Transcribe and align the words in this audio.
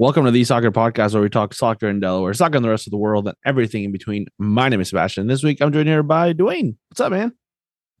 Welcome 0.00 0.24
to 0.24 0.30
the 0.30 0.44
Soccer 0.44 0.72
Podcast, 0.72 1.12
where 1.12 1.22
we 1.22 1.28
talk 1.28 1.52
soccer 1.52 1.86
in 1.86 2.00
Delaware, 2.00 2.32
soccer 2.32 2.56
in 2.56 2.62
the 2.62 2.70
rest 2.70 2.86
of 2.86 2.90
the 2.90 2.96
world, 2.96 3.28
and 3.28 3.36
everything 3.44 3.84
in 3.84 3.92
between. 3.92 4.28
My 4.38 4.70
name 4.70 4.80
is 4.80 4.88
Sebastian. 4.88 5.26
This 5.26 5.42
week, 5.42 5.60
I'm 5.60 5.74
joined 5.74 5.88
here 5.88 6.02
by 6.02 6.32
Dwayne. 6.32 6.74
What's 6.88 7.00
up, 7.00 7.12
man? 7.12 7.34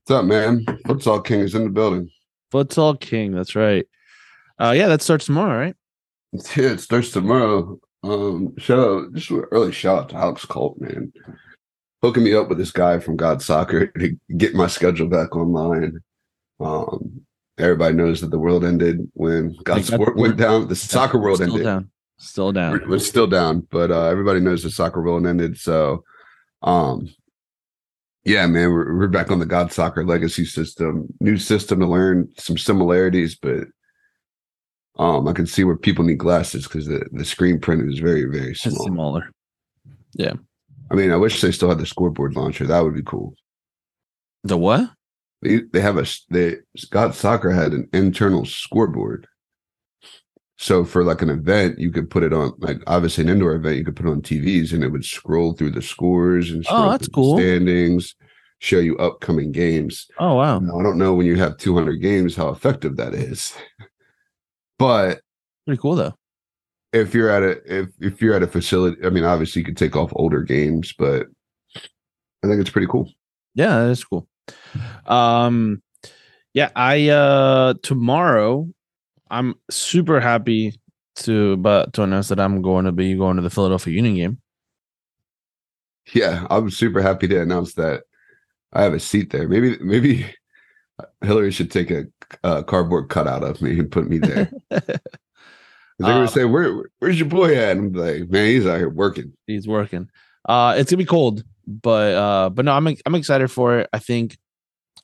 What's 0.06 0.18
up, 0.18 0.24
man? 0.24 0.64
Futsal 0.86 1.22
King 1.22 1.40
is 1.40 1.54
in 1.54 1.64
the 1.64 1.68
building. 1.68 2.08
Futsal 2.54 2.98
King. 2.98 3.32
That's 3.32 3.54
right. 3.54 3.84
Uh, 4.58 4.72
yeah, 4.74 4.88
that 4.88 5.02
starts 5.02 5.26
tomorrow, 5.26 5.58
right? 5.58 5.76
Yeah, 6.56 6.70
it 6.70 6.80
starts 6.80 7.10
tomorrow. 7.10 7.78
Um, 8.02 8.54
shout 8.56 8.78
out, 8.78 9.12
just 9.12 9.30
an 9.30 9.44
early 9.50 9.70
shout 9.70 10.04
out 10.04 10.08
to 10.08 10.16
Alex 10.16 10.46
Colt, 10.46 10.80
man, 10.80 11.12
hooking 12.00 12.24
me 12.24 12.32
up 12.32 12.48
with 12.48 12.56
this 12.56 12.72
guy 12.72 12.98
from 12.98 13.18
GotSoccer 13.18 13.92
to 13.98 14.16
get 14.38 14.54
my 14.54 14.68
schedule 14.68 15.06
back 15.06 15.36
online. 15.36 15.98
Um, 16.60 17.26
everybody 17.60 17.94
knows 17.94 18.20
that 18.20 18.30
the 18.30 18.38
world 18.38 18.64
ended 18.64 19.08
when 19.14 19.54
GotSport 19.64 20.16
went 20.16 20.36
down. 20.36 20.68
The 20.68 20.76
soccer 20.76 21.18
world 21.18 21.36
Still 21.38 21.50
ended. 21.52 21.64
down. 21.64 21.90
Still 22.18 22.52
down. 22.52 22.72
We're, 22.72 22.88
we're 22.90 22.98
still 22.98 23.26
down, 23.26 23.66
but 23.70 23.90
uh, 23.90 24.06
everybody 24.06 24.40
knows 24.40 24.62
the 24.62 24.70
soccer 24.70 25.02
world 25.02 25.26
ended. 25.26 25.58
So, 25.58 26.04
um, 26.62 27.08
yeah, 28.24 28.46
man, 28.46 28.70
we're, 28.70 28.94
we're 28.96 29.08
back 29.08 29.30
on 29.30 29.38
the 29.38 29.46
GotSoccer 29.46 30.06
legacy 30.06 30.44
system. 30.44 31.06
New 31.20 31.38
system 31.38 31.80
to 31.80 31.86
learn 31.86 32.28
some 32.36 32.58
similarities, 32.58 33.36
but 33.36 33.64
um, 34.98 35.26
I 35.28 35.32
can 35.32 35.46
see 35.46 35.64
where 35.64 35.76
people 35.76 36.04
need 36.04 36.18
glasses 36.18 36.64
because 36.64 36.86
the, 36.86 37.06
the 37.12 37.24
screen 37.24 37.58
print 37.58 37.90
is 37.90 37.98
very 38.00 38.24
very 38.24 38.50
It's 38.50 38.62
small. 38.64 38.86
smaller. 38.86 39.30
Yeah. 40.14 40.34
I 40.90 40.94
mean, 40.96 41.12
I 41.12 41.16
wish 41.16 41.40
they 41.40 41.52
still 41.52 41.68
had 41.70 41.78
the 41.78 41.86
scoreboard 41.86 42.34
launcher. 42.36 42.66
That 42.66 42.80
would 42.84 42.94
be 42.94 43.02
cool. 43.02 43.32
The 44.42 44.58
what? 44.58 44.90
They 45.42 45.60
they 45.72 45.80
have 45.80 45.96
a 45.96 46.06
they 46.30 46.56
GotSoccer 46.78 47.54
had 47.54 47.72
an 47.72 47.88
internal 47.92 48.44
scoreboard. 48.44 49.26
So 50.58 50.84
for 50.84 51.02
like 51.04 51.22
an 51.22 51.30
event, 51.30 51.78
you 51.78 51.90
could 51.90 52.10
put 52.10 52.22
it 52.22 52.34
on 52.34 52.52
like 52.58 52.82
obviously 52.86 53.24
an 53.24 53.30
indoor 53.30 53.54
event, 53.54 53.78
you 53.78 53.84
could 53.84 53.96
put 53.96 54.04
it 54.06 54.10
on 54.10 54.20
TVs 54.20 54.72
and 54.74 54.84
it 54.84 54.88
would 54.90 55.04
scroll 55.06 55.54
through 55.54 55.70
the 55.70 55.80
scores 55.80 56.50
and 56.50 56.64
Oh, 56.68 56.90
that's 56.90 57.08
cool. 57.08 57.38
standings, 57.38 58.14
show 58.58 58.78
you 58.78 58.98
upcoming 58.98 59.52
games. 59.52 60.06
Oh, 60.18 60.34
wow. 60.34 60.58
Now, 60.58 60.78
I 60.78 60.82
don't 60.82 60.98
know 60.98 61.14
when 61.14 61.24
you 61.24 61.36
have 61.36 61.56
200 61.56 61.96
games 62.02 62.36
how 62.36 62.50
effective 62.50 62.96
that 62.96 63.14
is, 63.14 63.54
but 64.78 65.20
Pretty 65.66 65.80
cool, 65.80 65.94
though. 65.94 66.14
if 66.92 67.14
you're 67.14 67.30
at 67.30 67.42
a 67.42 67.80
if 67.80 67.88
if 67.98 68.20
you're 68.20 68.34
at 68.34 68.42
a 68.42 68.46
facility, 68.46 68.98
I 69.04 69.08
mean, 69.08 69.24
obviously 69.24 69.60
you 69.60 69.66
could 69.66 69.76
take 69.78 69.96
off 69.96 70.12
older 70.14 70.42
games, 70.42 70.92
but 70.98 71.26
I 72.42 72.48
think 72.48 72.60
it's 72.60 72.70
pretty 72.70 72.86
cool. 72.88 73.10
Yeah, 73.54 73.84
that 73.84 73.90
is 73.90 74.04
cool. 74.04 74.26
Um, 75.06 75.82
yeah, 76.54 76.70
I 76.76 77.08
uh 77.08 77.74
tomorrow 77.82 78.68
I'm 79.30 79.54
super 79.70 80.20
happy 80.20 80.74
to 81.16 81.56
but 81.58 81.92
to 81.94 82.02
announce 82.02 82.28
that 82.28 82.40
I'm 82.40 82.62
going 82.62 82.84
to 82.86 82.92
be 82.92 83.14
going 83.14 83.36
to 83.36 83.42
the 83.42 83.50
Philadelphia 83.50 83.94
Union 83.94 84.14
game. 84.16 84.38
Yeah, 86.14 86.46
I'm 86.50 86.70
super 86.70 87.02
happy 87.02 87.28
to 87.28 87.40
announce 87.40 87.74
that 87.74 88.02
I 88.72 88.82
have 88.82 88.94
a 88.94 89.00
seat 89.00 89.30
there. 89.30 89.48
Maybe 89.48 89.78
maybe 89.80 90.26
Hillary 91.22 91.50
should 91.52 91.70
take 91.70 91.90
a, 91.90 92.04
a 92.44 92.64
cardboard 92.64 93.08
cutout 93.08 93.44
of 93.44 93.62
me 93.62 93.78
and 93.78 93.90
put 93.92 94.08
me 94.08 94.18
there. 94.18 94.50
They're 94.70 94.80
Uh, 96.00 96.14
gonna 96.14 96.28
say, 96.28 96.44
"Where 96.44 96.84
where's 96.98 97.18
your 97.20 97.28
boy 97.28 97.56
at?" 97.56 97.76
And 97.76 97.94
I'm 97.96 98.02
like, 98.22 98.30
"Man, 98.30 98.46
he's 98.46 98.66
out 98.66 98.78
here 98.78 98.88
working." 98.88 99.32
He's 99.46 99.68
working. 99.68 100.08
Uh, 100.46 100.74
it's 100.78 100.90
gonna 100.90 100.98
be 100.98 101.04
cold, 101.04 101.44
but 101.66 102.14
uh, 102.14 102.50
but 102.50 102.64
no, 102.64 102.72
I'm 102.72 102.86
I'm 102.86 103.14
excited 103.14 103.50
for 103.50 103.80
it. 103.80 103.88
I 103.92 103.98
think, 103.98 104.38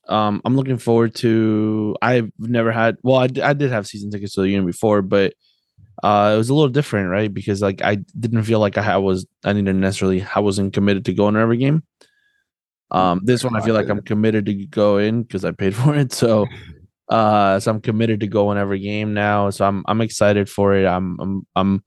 um, 0.08 0.40
I'm 0.44 0.56
looking 0.56 0.78
forward 0.78 1.14
to. 1.16 1.96
I've 2.02 2.30
never 2.38 2.72
had. 2.72 2.96
Well, 3.02 3.16
I, 3.16 3.28
I 3.42 3.52
did 3.52 3.70
have 3.70 3.86
season 3.86 4.10
tickets 4.10 4.34
to 4.34 4.42
the 4.42 4.48
Union 4.48 4.66
before, 4.66 5.02
but 5.02 5.34
uh, 6.02 6.32
it 6.34 6.38
was 6.38 6.50
a 6.50 6.54
little 6.54 6.68
different, 6.68 7.10
right? 7.10 7.32
Because 7.32 7.62
like 7.62 7.82
I 7.82 7.96
didn't 8.18 8.44
feel 8.44 8.60
like 8.60 8.78
I 8.78 8.98
was 8.98 9.26
I 9.44 9.52
didn't 9.52 9.80
necessarily 9.80 10.26
I 10.34 10.40
wasn't 10.40 10.74
committed 10.74 11.04
to 11.06 11.14
going 11.14 11.34
to 11.34 11.40
every 11.40 11.56
game. 11.56 11.82
Um, 12.90 13.20
this 13.24 13.42
one 13.42 13.56
I 13.56 13.62
feel 13.62 13.74
like 13.74 13.88
I'm 13.88 14.02
committed 14.02 14.46
to 14.46 14.54
go 14.54 14.98
in 14.98 15.22
because 15.22 15.44
I 15.44 15.50
paid 15.50 15.74
for 15.74 15.94
it. 15.94 16.12
So, 16.12 16.46
uh, 17.08 17.58
so 17.58 17.70
I'm 17.70 17.80
committed 17.80 18.20
to 18.20 18.26
go 18.26 18.52
in 18.52 18.58
every 18.58 18.78
game 18.80 19.14
now. 19.14 19.50
So 19.50 19.66
I'm 19.66 19.84
I'm 19.88 20.00
excited 20.00 20.48
for 20.48 20.74
it. 20.74 20.86
I'm 20.86 21.18
I'm 21.20 21.46
I'm 21.56 21.84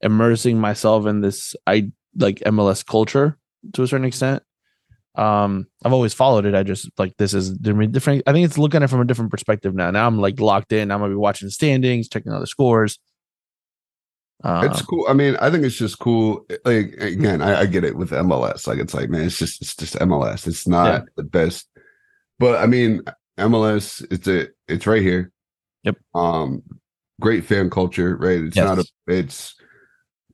immersing 0.00 0.58
myself 0.58 1.06
in 1.06 1.20
this 1.20 1.54
I 1.66 1.92
like 2.16 2.40
MLS 2.40 2.84
culture 2.84 3.38
to 3.74 3.82
a 3.82 3.86
certain 3.88 4.06
extent. 4.06 4.42
Um, 5.14 5.66
I've 5.84 5.92
always 5.92 6.14
followed 6.14 6.46
it. 6.46 6.54
I 6.54 6.62
just 6.62 6.88
like 6.98 7.14
this 7.18 7.34
is 7.34 7.50
different. 7.50 8.22
I 8.26 8.32
think 8.32 8.46
it's 8.46 8.56
looking 8.58 8.78
at 8.78 8.84
it 8.84 8.88
from 8.88 9.00
a 9.00 9.04
different 9.04 9.30
perspective 9.30 9.74
now. 9.74 9.90
Now 9.90 10.06
I'm 10.06 10.18
like 10.18 10.40
locked 10.40 10.72
in. 10.72 10.90
I'm 10.90 11.00
gonna 11.00 11.10
be 11.12 11.16
watching 11.16 11.50
standings, 11.50 12.08
checking 12.08 12.32
out 12.32 12.40
the 12.40 12.46
scores. 12.46 12.98
Uh, 14.42 14.68
It's 14.70 14.82
cool. 14.82 15.06
I 15.08 15.12
mean, 15.12 15.36
I 15.36 15.50
think 15.50 15.64
it's 15.64 15.76
just 15.76 15.98
cool. 15.98 16.44
Like 16.64 16.94
again, 16.98 17.42
I, 17.42 17.60
I 17.60 17.66
get 17.66 17.84
it 17.84 17.96
with 17.96 18.10
MLS. 18.10 18.66
Like 18.66 18.78
it's 18.78 18.94
like, 18.94 19.08
man, 19.10 19.22
it's 19.26 19.38
just 19.38 19.60
it's 19.62 19.76
just 19.76 19.94
MLS. 19.96 20.46
It's 20.46 20.66
not 20.66 20.86
Yeah. 20.86 21.00
the 21.16 21.22
best, 21.22 21.68
but 22.38 22.58
I 22.60 22.66
mean, 22.66 23.02
MLS. 23.38 24.04
It's 24.10 24.26
a 24.26 24.48
it's 24.66 24.86
right 24.86 25.02
here. 25.02 25.30
Yep. 25.84 25.96
Um, 26.14 26.62
great 27.20 27.44
fan 27.44 27.70
culture, 27.70 28.16
right? 28.16 28.40
It's 28.40 28.56
Yes. 28.56 28.64
not 28.66 28.78
a 28.78 28.84
it's 29.06 29.54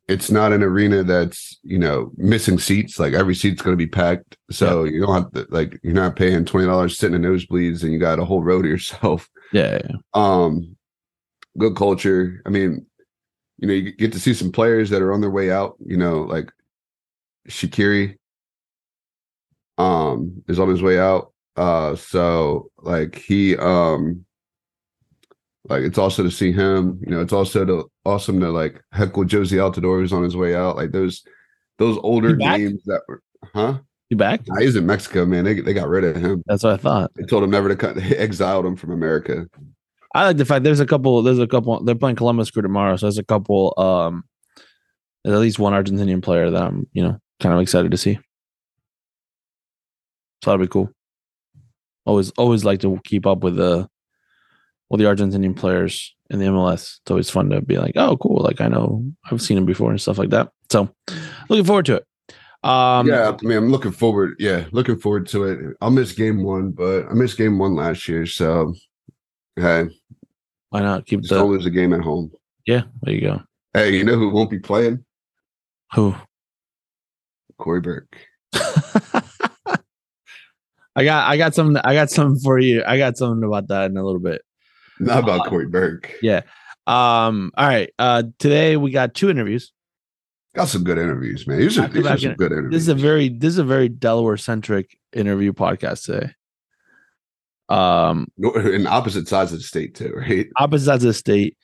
it's 0.08 0.30
not 0.30 0.52
an 0.52 0.62
arena 0.62 1.02
that's 1.02 1.58
you 1.62 1.78
know 1.78 2.10
missing 2.16 2.58
seats. 2.58 2.98
Like 2.98 3.12
every 3.12 3.34
seat's 3.34 3.62
going 3.62 3.74
to 3.74 3.84
be 3.84 3.86
packed, 3.86 4.36
so 4.50 4.84
you 4.84 5.02
don't 5.02 5.14
have 5.14 5.32
to 5.32 5.46
like 5.50 5.78
you're 5.82 5.92
not 5.92 6.16
paying 6.16 6.44
twenty 6.44 6.66
dollars 6.66 6.98
sitting 6.98 7.14
in 7.14 7.22
nosebleeds, 7.22 7.82
and 7.82 7.92
you 7.92 7.98
got 7.98 8.18
a 8.18 8.24
whole 8.24 8.42
row 8.42 8.62
to 8.62 8.68
yourself. 8.68 9.28
Yeah, 9.52 9.78
yeah, 9.84 9.96
um 10.14 10.76
good 11.58 11.76
culture. 11.76 12.42
I 12.46 12.48
mean 12.48 12.86
you 13.58 13.68
know 13.68 13.74
you 13.74 13.92
get 13.92 14.12
to 14.12 14.20
see 14.20 14.34
some 14.34 14.52
players 14.52 14.88
that 14.90 15.02
are 15.02 15.12
on 15.12 15.20
their 15.20 15.30
way 15.30 15.50
out 15.50 15.74
you 15.84 15.96
know 15.96 16.22
like 16.22 16.52
Shaqiri 17.48 18.16
um 19.78 20.42
is 20.48 20.58
on 20.58 20.68
his 20.68 20.82
way 20.82 20.98
out. 20.98 21.32
Uh 21.56 21.96
so 21.96 22.70
like 22.78 23.16
he 23.16 23.56
um 23.56 24.24
like 25.68 25.82
it's 25.82 25.98
also 25.98 26.22
to 26.22 26.30
see 26.30 26.52
him 26.52 26.98
you 27.04 27.10
know 27.10 27.20
it's 27.20 27.32
also 27.32 27.64
to 27.64 27.90
awesome 28.04 28.40
to 28.40 28.50
like 28.50 28.82
heckle 28.92 29.24
Jozy 29.24 29.58
Altidore 29.58 30.00
who's 30.00 30.12
on 30.12 30.22
his 30.22 30.36
way 30.36 30.54
out 30.54 30.76
like 30.76 30.92
those 30.92 31.22
those 31.78 31.98
older 32.02 32.34
games 32.34 32.82
that 32.86 33.02
were 33.08 33.22
huh 33.54 33.78
you 34.10 34.16
back? 34.16 34.40
Nah, 34.46 34.60
he's 34.60 34.76
in 34.76 34.86
mexico 34.86 35.26
man 35.26 35.44
they, 35.44 35.60
they 35.60 35.74
got 35.74 35.88
rid 35.88 36.04
of 36.04 36.16
him 36.16 36.42
That's 36.46 36.64
what 36.64 36.72
I 36.72 36.76
thought. 36.78 37.12
they 37.14 37.24
told 37.24 37.44
him 37.44 37.50
never 37.50 37.68
to 37.68 37.76
cut 37.76 37.94
they 37.96 38.16
exiled 38.16 38.66
him 38.66 38.76
from 38.76 38.90
america 38.92 39.46
I 40.14 40.24
like 40.24 40.38
the 40.38 40.46
fact 40.46 40.64
there's 40.64 40.80
a 40.80 40.86
couple. 40.86 41.22
There's 41.22 41.38
a 41.38 41.46
couple. 41.46 41.84
They're 41.84 41.94
playing 41.94 42.16
Columbus 42.16 42.50
Crew 42.50 42.62
tomorrow, 42.62 42.96
so 42.96 43.06
there's 43.06 43.18
a 43.18 43.24
couple. 43.24 43.74
Um, 43.76 44.24
there's 45.22 45.34
at 45.34 45.40
least 45.40 45.58
one 45.58 45.74
Argentinian 45.74 46.22
player 46.22 46.50
that 46.50 46.62
I'm, 46.62 46.86
you 46.92 47.02
know, 47.02 47.18
kind 47.40 47.54
of 47.54 47.60
excited 47.60 47.90
to 47.90 47.98
see. 47.98 48.14
So 50.42 50.50
that'll 50.50 50.64
be 50.64 50.68
cool. 50.68 50.90
Always, 52.06 52.30
always 52.32 52.64
like 52.64 52.80
to 52.80 52.98
keep 53.04 53.26
up 53.26 53.44
with 53.44 53.56
the, 53.56 53.88
with 54.90 55.00
the 55.00 55.06
Argentinian 55.06 55.56
players 55.56 56.14
in 56.30 56.38
the 56.38 56.46
MLS. 56.46 56.98
It's 57.00 57.10
always 57.10 57.30
fun 57.30 57.50
to 57.50 57.60
be 57.60 57.78
like, 57.78 57.94
oh, 57.96 58.16
cool. 58.16 58.42
Like 58.42 58.60
I 58.60 58.68
know 58.68 59.04
I've 59.30 59.42
seen 59.42 59.58
him 59.58 59.66
before 59.66 59.90
and 59.90 60.00
stuff 60.00 60.18
like 60.18 60.30
that. 60.30 60.50
So, 60.70 60.88
looking 61.48 61.64
forward 61.64 61.86
to 61.86 61.96
it. 61.96 62.04
Um, 62.64 63.06
yeah, 63.06 63.30
I 63.30 63.46
mean, 63.46 63.56
I'm 63.56 63.70
looking 63.70 63.92
forward. 63.92 64.34
Yeah, 64.38 64.64
looking 64.72 64.98
forward 64.98 65.28
to 65.28 65.44
it. 65.44 65.76
I'll 65.80 65.90
miss 65.90 66.12
game 66.12 66.42
one, 66.42 66.72
but 66.72 67.06
I 67.08 67.14
missed 67.14 67.38
game 67.38 67.58
one 67.58 67.76
last 67.76 68.08
year, 68.08 68.26
so 68.26 68.74
hey, 69.56 69.88
why 70.70 70.80
not 70.80 71.06
keep 71.06 71.22
the? 71.22 71.44
lose 71.44 71.66
a 71.66 71.70
game 71.70 71.92
at 71.92 72.00
home. 72.00 72.32
Yeah, 72.66 72.82
there 73.02 73.14
you 73.14 73.20
go. 73.20 73.42
Hey, 73.74 73.96
you 73.96 74.04
know 74.04 74.16
who 74.16 74.30
won't 74.30 74.50
be 74.50 74.58
playing? 74.58 75.04
Who? 75.94 76.14
Cory 77.58 77.80
Burke. 77.80 78.16
I 80.96 81.04
got 81.04 81.28
I 81.28 81.36
got 81.36 81.54
something 81.54 81.80
I 81.84 81.94
got 81.94 82.10
something 82.10 82.40
for 82.40 82.58
you. 82.58 82.82
I 82.84 82.98
got 82.98 83.16
something 83.16 83.44
about 83.44 83.68
that 83.68 83.90
in 83.90 83.96
a 83.96 84.04
little 84.04 84.20
bit. 84.20 84.42
Not 85.00 85.22
about 85.24 85.46
Cory 85.46 85.66
Burke. 85.66 86.12
Yeah. 86.22 86.42
Um, 86.86 87.52
all 87.56 87.66
right. 87.66 87.90
Uh 87.98 88.22
today 88.38 88.76
we 88.76 88.90
got 88.90 89.14
two 89.14 89.30
interviews. 89.30 89.72
Got 90.54 90.68
some 90.68 90.84
good 90.84 90.98
interviews, 90.98 91.46
man. 91.46 91.58
These 91.58 91.78
are, 91.78 91.88
these 91.88 92.06
are 92.06 92.18
some 92.18 92.34
good 92.34 92.52
interviews. 92.52 92.72
This 92.72 92.82
is 92.82 92.88
a 92.88 92.94
very 92.94 93.28
this 93.28 93.52
is 93.52 93.58
a 93.58 93.64
very 93.64 93.88
Delaware 93.88 94.38
centric 94.38 94.98
interview 95.12 95.52
podcast 95.52 96.06
today. 96.06 96.32
Um 97.68 98.28
in 98.38 98.86
opposite 98.86 99.28
sides 99.28 99.52
of 99.52 99.58
the 99.58 99.64
state 99.64 99.94
too, 99.94 100.12
right? 100.16 100.48
opposite 100.56 100.86
sides 100.86 101.04
of 101.04 101.08
the 101.08 101.14
state. 101.14 101.58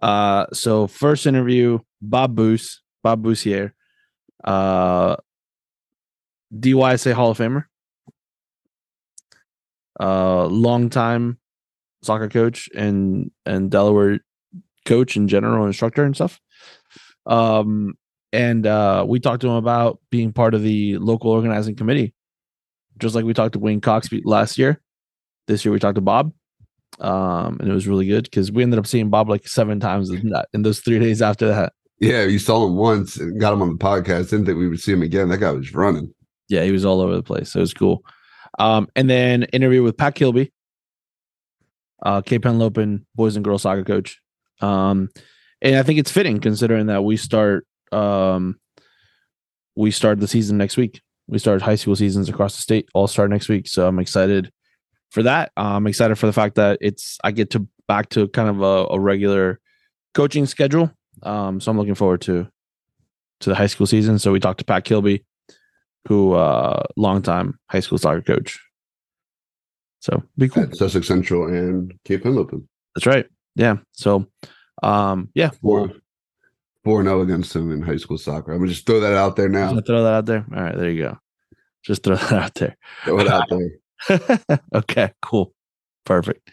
Uh 0.00 0.46
so 0.54 0.86
first 0.86 1.26
interview, 1.26 1.78
Bob 2.00 2.34
Boos, 2.34 2.80
Bob 3.02 3.22
Bussiere, 3.22 3.72
uh 4.44 5.16
DYSA 6.58 7.12
Hall 7.12 7.32
of 7.32 7.38
Famer. 7.38 7.66
Uh 10.00 10.46
longtime 10.46 11.38
soccer 12.02 12.28
coach 12.28 12.68
and 12.74 13.30
and 13.46 13.70
Delaware 13.70 14.20
coach 14.84 15.16
in 15.16 15.28
general, 15.28 15.66
instructor 15.66 16.04
and 16.04 16.14
stuff. 16.14 16.40
Um 17.26 17.94
and 18.32 18.66
uh 18.66 19.04
we 19.08 19.20
talked 19.20 19.42
to 19.42 19.48
him 19.48 19.54
about 19.54 20.00
being 20.10 20.32
part 20.32 20.54
of 20.54 20.62
the 20.62 20.98
local 20.98 21.30
organizing 21.30 21.76
committee. 21.76 22.14
Just 22.98 23.14
like 23.14 23.24
we 23.24 23.34
talked 23.34 23.54
to 23.54 23.58
Wayne 23.58 23.80
Cox 23.80 24.08
last 24.24 24.58
year. 24.58 24.80
This 25.46 25.64
year 25.64 25.72
we 25.72 25.78
talked 25.78 25.96
to 25.96 26.00
Bob. 26.00 26.32
Um, 26.98 27.56
and 27.60 27.68
it 27.68 27.72
was 27.72 27.88
really 27.88 28.06
good 28.06 28.24
because 28.24 28.52
we 28.52 28.62
ended 28.62 28.78
up 28.78 28.86
seeing 28.86 29.08
Bob 29.08 29.28
like 29.28 29.48
seven 29.48 29.80
times 29.80 30.10
in, 30.10 30.30
that, 30.30 30.48
in 30.52 30.62
those 30.62 30.80
three 30.80 30.98
days 30.98 31.22
after 31.22 31.48
that. 31.48 31.72
Yeah, 31.98 32.24
you 32.24 32.38
saw 32.38 32.66
him 32.66 32.76
once 32.76 33.16
and 33.16 33.40
got 33.40 33.52
him 33.52 33.62
on 33.62 33.70
the 33.70 33.78
podcast. 33.78 34.30
Didn't 34.30 34.46
think 34.46 34.58
we 34.58 34.68
would 34.68 34.80
see 34.80 34.92
him 34.92 35.02
again. 35.02 35.28
That 35.28 35.38
guy 35.38 35.50
was 35.50 35.74
running. 35.74 36.12
Yeah, 36.48 36.64
he 36.64 36.72
was 36.72 36.84
all 36.84 37.00
over 37.00 37.14
the 37.14 37.22
place. 37.22 37.52
So 37.52 37.60
it 37.60 37.62
was 37.62 37.74
cool. 37.74 38.02
Um, 38.58 38.88
and 38.96 39.08
then 39.08 39.44
interview 39.44 39.82
with 39.82 39.96
Pat 39.96 40.14
Kilby, 40.14 40.52
uh, 42.02 42.22
Cape 42.22 42.42
Henlopen 42.42 43.04
boys 43.14 43.36
and 43.36 43.44
girls 43.44 43.62
soccer 43.62 43.84
coach. 43.84 44.20
Um, 44.60 45.08
and 45.62 45.76
I 45.76 45.82
think 45.82 45.98
it's 45.98 46.10
fitting 46.10 46.40
considering 46.40 46.86
that 46.86 47.04
we 47.04 47.16
start 47.16 47.66
um, 47.92 48.58
we 49.76 49.90
start 49.90 50.20
the 50.20 50.28
season 50.28 50.56
next 50.58 50.76
week. 50.76 51.00
We 51.26 51.38
start 51.38 51.62
high 51.62 51.76
school 51.76 51.96
seasons 51.96 52.28
across 52.28 52.56
the 52.56 52.62
state 52.62 52.88
all 52.94 53.06
start 53.06 53.30
next 53.30 53.48
week. 53.48 53.68
So 53.68 53.86
I'm 53.86 53.98
excited 53.98 54.50
for 55.10 55.22
that. 55.22 55.52
Uh, 55.56 55.76
I'm 55.76 55.86
excited 55.86 56.16
for 56.16 56.26
the 56.26 56.32
fact 56.32 56.56
that 56.56 56.78
it's 56.80 57.18
I 57.22 57.30
get 57.30 57.50
to 57.50 57.66
back 57.86 58.08
to 58.10 58.28
kind 58.28 58.48
of 58.48 58.62
a, 58.62 58.94
a 58.94 59.00
regular 59.00 59.60
coaching 60.14 60.46
schedule. 60.46 60.90
Um, 61.22 61.60
so 61.60 61.70
I'm 61.70 61.78
looking 61.78 61.94
forward 61.94 62.22
to 62.22 62.48
to 63.40 63.48
the 63.48 63.54
high 63.54 63.66
school 63.66 63.86
season. 63.86 64.18
So 64.18 64.32
we 64.32 64.40
talked 64.40 64.58
to 64.58 64.64
Pat 64.64 64.84
Kilby, 64.84 65.24
who 66.08 66.32
uh 66.32 66.82
longtime 66.96 67.58
high 67.70 67.80
school 67.80 67.98
soccer 67.98 68.22
coach. 68.22 68.58
So 70.00 70.22
be 70.36 70.48
cool. 70.48 70.64
At 70.64 70.76
Sussex 70.76 71.06
Central 71.06 71.46
and 71.46 71.94
Cape 72.04 72.24
Henlopen. 72.24 72.66
That's 72.94 73.06
right. 73.06 73.26
Yeah. 73.54 73.76
So 73.92 74.26
um 74.82 75.28
yeah, 75.34 75.50
Four 75.62 75.92
four 76.84 77.02
zero 77.02 77.20
against 77.20 77.54
him 77.54 77.70
in 77.70 77.82
high 77.82 77.96
school 77.96 78.18
soccer. 78.18 78.52
I'm 78.52 78.58
gonna 78.58 78.70
just 78.70 78.86
throw 78.86 79.00
that 79.00 79.14
out 79.14 79.36
there 79.36 79.48
now. 79.48 79.78
Throw 79.80 80.02
that 80.02 80.14
out 80.14 80.26
there. 80.26 80.46
All 80.54 80.62
right, 80.62 80.76
there 80.76 80.90
you 80.90 81.02
go. 81.02 81.18
Just 81.82 82.02
throw 82.02 82.16
that 82.16 82.32
out 82.32 82.54
there. 82.54 82.76
Throw 83.04 83.20
it 83.20 83.28
out 83.28 83.48
there. 83.48 84.58
okay, 84.74 85.12
cool. 85.22 85.54
Perfect. 86.04 86.50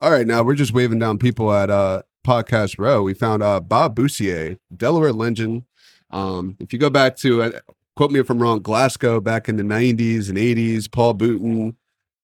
All 0.00 0.10
right, 0.10 0.26
now 0.26 0.42
we're 0.42 0.54
just 0.54 0.74
waving 0.74 0.98
down 0.98 1.18
people 1.18 1.52
at 1.52 1.70
uh 1.70 2.02
podcast 2.26 2.76
row. 2.78 3.02
We 3.02 3.14
found 3.14 3.42
uh 3.42 3.60
Bob 3.60 3.96
Bussiere, 3.96 4.58
Delaware 4.76 5.12
legend. 5.12 5.62
Um, 6.10 6.56
if 6.60 6.72
you 6.72 6.78
go 6.78 6.90
back 6.90 7.16
to 7.18 7.42
uh, 7.42 7.50
quote 7.96 8.10
me 8.10 8.20
if 8.20 8.30
I'm 8.30 8.42
wrong, 8.42 8.60
Glasgow 8.60 9.20
back 9.20 9.48
in 9.48 9.56
the 9.56 9.62
90s 9.62 10.28
and 10.28 10.38
80s, 10.38 10.90
Paul 10.90 11.14
Booton, 11.14 11.76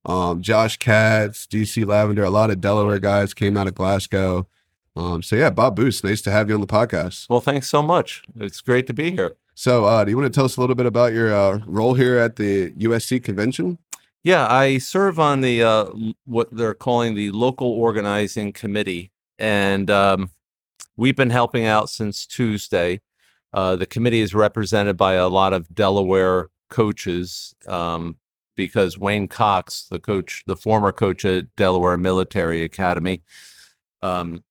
um, 0.05 0.43
Josh 0.43 0.77
Katz, 0.79 1.47
DC 1.47 1.87
Lavender, 1.87 2.25
a 2.25 2.31
lot 2.31 2.51
of 2.51 2.61
Delaware 2.61 2.99
guys 2.99 3.35
came 3.35 3.57
out 3.57 3.67
of 3.67 3.75
Glasgow. 3.75 4.47
Um, 4.97 5.23
so 5.23 5.37
yeah, 5.37 5.51
Bob 5.51 5.77
Boost, 5.77 6.05
nice 6.05 6.21
to 6.23 6.31
have 6.31 6.49
you 6.49 6.55
on 6.55 6.61
the 6.61 6.67
podcast. 6.67 7.29
Well, 7.29 7.41
thanks 7.41 7.69
so 7.69 7.83
much. 7.83 8.23
It's 8.39 8.61
great 8.61 8.87
to 8.89 8.95
be 8.95 9.11
here. 9.11 9.37
So, 9.55 9.85
uh, 9.85 10.05
do 10.05 10.11
you 10.11 10.17
want 10.17 10.33
to 10.33 10.37
tell 10.37 10.47
us 10.47 10.57
a 10.57 10.61
little 10.61 10.75
bit 10.75 10.87
about 10.87 11.13
your 11.13 11.35
uh, 11.35 11.61
role 11.67 11.95
here 11.95 12.17
at 12.17 12.37
the 12.37 12.71
USC 12.73 13.23
convention? 13.23 13.79
Yeah, 14.23 14.47
I 14.51 14.79
serve 14.79 15.19
on 15.19 15.43
the 15.43 15.63
uh, 15.63 15.87
what 16.25 16.49
they're 16.51 16.75
calling 16.75 17.15
the 17.15 17.31
local 17.31 17.69
organizing 17.69 18.53
committee, 18.53 19.13
and 19.39 19.91
um, 19.91 20.31
we've 20.97 21.17
been 21.17 21.31
helping 21.31 21.67
out 21.67 21.89
since 21.89 22.27
Tuesday. 22.27 23.01
Uh, 23.53 23.77
the 23.77 23.87
committee 23.87 24.21
is 24.21 24.35
represented 24.35 24.97
by 24.97 25.15
a 25.15 25.29
lot 25.29 25.53
of 25.53 25.75
Delaware 25.75 26.49
coaches 26.69 27.55
um, 27.67 28.17
because 28.57 28.99
Wayne 28.99 29.29
Cox, 29.29 29.87
the 29.91 29.99
coach, 29.99 30.43
the 30.47 30.57
former 30.57 30.93
coach 30.93 31.25
at 31.25 31.55
Delaware 31.57 31.97
Military 31.97 32.63
Academy, 32.63 33.23
um, 34.03 34.43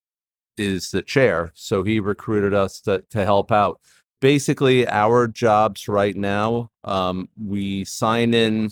is 0.57 0.91
the 0.91 1.01
chair. 1.01 1.51
So 1.53 1.83
he 1.83 1.99
recruited 1.99 2.53
us 2.53 2.81
to, 2.81 3.03
to 3.09 3.23
help 3.23 3.51
out. 3.51 3.79
Basically, 4.21 4.87
our 4.87 5.27
jobs 5.27 5.87
right 5.87 6.15
now, 6.15 6.71
um, 6.83 7.29
we 7.41 7.85
sign 7.85 8.33
in 8.33 8.71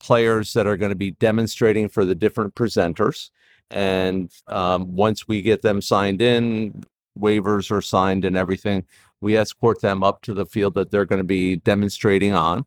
players 0.00 0.52
that 0.54 0.66
are 0.66 0.76
going 0.76 0.90
to 0.90 0.96
be 0.96 1.12
demonstrating 1.12 1.88
for 1.88 2.04
the 2.04 2.14
different 2.14 2.54
presenters. 2.54 3.30
And 3.70 4.30
um, 4.48 4.94
once 4.94 5.28
we 5.28 5.40
get 5.40 5.62
them 5.62 5.80
signed 5.80 6.20
in, 6.20 6.82
waivers 7.18 7.70
are 7.70 7.80
signed 7.80 8.24
and 8.24 8.36
everything, 8.36 8.84
we 9.20 9.36
escort 9.36 9.80
them 9.80 10.02
up 10.02 10.22
to 10.22 10.34
the 10.34 10.46
field 10.46 10.74
that 10.74 10.90
they're 10.90 11.06
going 11.06 11.20
to 11.20 11.24
be 11.24 11.56
demonstrating 11.56 12.34
on, 12.34 12.66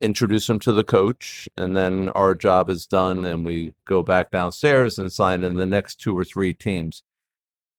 introduce 0.00 0.46
them 0.46 0.58
to 0.60 0.72
the 0.72 0.84
coach, 0.84 1.48
and 1.56 1.76
then 1.76 2.08
our 2.10 2.34
job 2.34 2.70
is 2.70 2.86
done. 2.86 3.24
And 3.24 3.44
we 3.44 3.74
go 3.84 4.02
back 4.02 4.30
downstairs 4.30 4.98
and 4.98 5.12
sign 5.12 5.44
in 5.44 5.54
the 5.54 5.66
next 5.66 5.96
two 5.96 6.16
or 6.16 6.24
three 6.24 6.54
teams. 6.54 7.02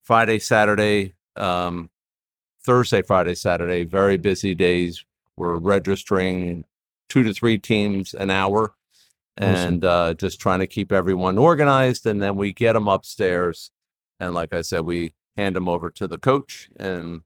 Friday, 0.03 0.39
Saturday, 0.39 1.13
um, 1.35 1.89
Thursday, 2.63 3.01
Friday, 3.01 3.35
Saturday, 3.35 3.83
very 3.83 4.17
busy 4.17 4.55
days. 4.55 5.05
We're 5.37 5.57
registering 5.57 6.65
two 7.07 7.23
to 7.23 7.33
three 7.33 7.57
teams 7.57 8.13
an 8.13 8.29
hour 8.29 8.73
and 9.37 9.85
uh, 9.85 10.13
just 10.15 10.39
trying 10.39 10.59
to 10.59 10.67
keep 10.67 10.91
everyone 10.91 11.37
organized. 11.37 12.05
And 12.05 12.21
then 12.21 12.35
we 12.35 12.51
get 12.51 12.73
them 12.73 12.87
upstairs. 12.87 13.71
And 14.19 14.33
like 14.33 14.53
I 14.53 14.61
said, 14.61 14.81
we 14.81 15.13
hand 15.37 15.55
them 15.55 15.69
over 15.69 15.89
to 15.91 16.07
the 16.07 16.17
coach 16.17 16.69
and 16.77 17.21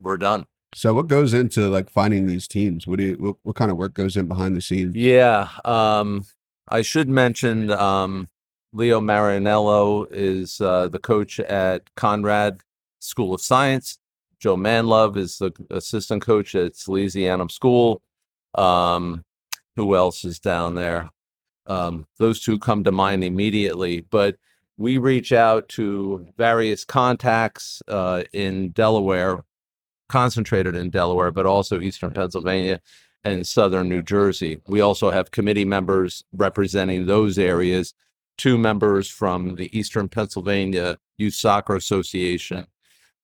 we're 0.00 0.16
done. 0.16 0.46
So, 0.76 0.92
what 0.92 1.06
goes 1.06 1.32
into 1.32 1.70
like 1.70 1.88
finding 1.88 2.26
these 2.26 2.46
teams? 2.46 2.86
What 2.86 2.98
do 2.98 3.04
you, 3.06 3.14
what, 3.14 3.36
what 3.44 3.56
kind 3.56 3.70
of 3.70 3.78
work 3.78 3.94
goes 3.94 4.14
in 4.14 4.28
behind 4.28 4.54
the 4.54 4.60
scenes? 4.60 4.94
Yeah. 4.94 5.48
Um, 5.64 6.26
I 6.68 6.82
should 6.82 7.08
mention 7.08 7.70
um, 7.70 8.28
Leo 8.74 9.00
Marinello 9.00 10.06
is 10.10 10.60
uh, 10.60 10.88
the 10.88 10.98
coach 10.98 11.40
at 11.40 11.94
Conrad 11.94 12.60
School 12.98 13.32
of 13.32 13.40
Science. 13.40 13.98
Joe 14.38 14.58
Manlove 14.58 15.16
is 15.16 15.38
the 15.38 15.50
assistant 15.70 16.20
coach 16.20 16.54
at 16.54 16.74
Salesianum 16.74 17.50
School. 17.50 18.02
Um, 18.54 19.24
who 19.76 19.96
else 19.96 20.26
is 20.26 20.38
down 20.38 20.74
there? 20.74 21.08
Um, 21.66 22.06
those 22.18 22.42
two 22.42 22.58
come 22.58 22.84
to 22.84 22.92
mind 22.92 23.24
immediately, 23.24 24.02
but 24.02 24.36
we 24.76 24.98
reach 24.98 25.32
out 25.32 25.70
to 25.70 26.28
various 26.36 26.84
contacts 26.84 27.80
uh, 27.88 28.24
in 28.34 28.72
Delaware, 28.72 29.42
concentrated 30.08 30.74
in 30.74 30.90
Delaware, 30.90 31.30
but 31.30 31.46
also 31.46 31.80
Eastern 31.80 32.12
Pennsylvania 32.12 32.80
and 33.24 33.46
Southern 33.46 33.88
New 33.88 34.02
Jersey. 34.02 34.60
We 34.68 34.80
also 34.80 35.10
have 35.10 35.30
committee 35.30 35.64
members 35.64 36.24
representing 36.32 37.06
those 37.06 37.38
areas, 37.38 37.92
two 38.38 38.56
members 38.56 39.08
from 39.08 39.56
the 39.56 39.76
Eastern 39.76 40.08
Pennsylvania 40.08 40.98
Youth 41.18 41.34
Soccer 41.34 41.76
Association. 41.76 42.66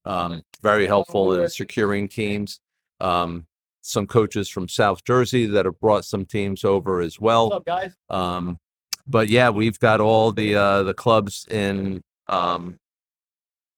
Um, 0.04 0.42
very 0.62 0.86
helpful 0.86 1.40
in 1.40 1.48
securing 1.48 2.08
teams. 2.08 2.60
Um, 3.00 3.46
some 3.82 4.06
coaches 4.06 4.48
from 4.48 4.68
South 4.68 5.04
Jersey 5.04 5.46
that 5.46 5.64
have 5.64 5.78
brought 5.80 6.04
some 6.04 6.24
teams 6.24 6.64
over 6.64 7.00
as 7.00 7.20
well. 7.20 7.50
What's 7.50 7.56
up, 7.56 7.64
guys? 7.64 7.92
Um, 8.08 8.58
but 9.06 9.28
yeah, 9.28 9.50
we've 9.50 9.78
got 9.78 10.00
all 10.00 10.32
the 10.32 10.54
uh, 10.54 10.82
the 10.84 10.94
clubs 10.94 11.46
in 11.50 12.02
um, 12.28 12.78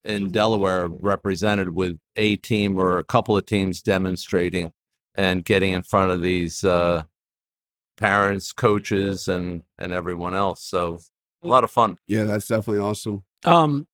in 0.04 0.30
Delaware 0.30 0.88
represented 0.88 1.74
with 1.74 1.98
a 2.16 2.36
team 2.36 2.78
or 2.78 2.98
a 2.98 3.04
couple 3.04 3.36
of 3.36 3.46
teams 3.46 3.80
demonstrating 3.82 4.72
and 5.14 5.44
getting 5.44 5.72
in 5.72 5.82
front 5.82 6.10
of 6.10 6.20
these 6.22 6.64
uh, 6.64 7.04
parents, 7.96 8.52
coaches, 8.52 9.28
and 9.28 9.62
and 9.78 9.92
everyone 9.92 10.34
else. 10.34 10.62
So 10.62 10.98
a 11.42 11.48
lot 11.48 11.64
of 11.64 11.70
fun. 11.70 11.98
Yeah, 12.06 12.24
that's 12.24 12.48
definitely 12.48 12.80
awesome. 12.82 13.22
Um, 13.44 13.86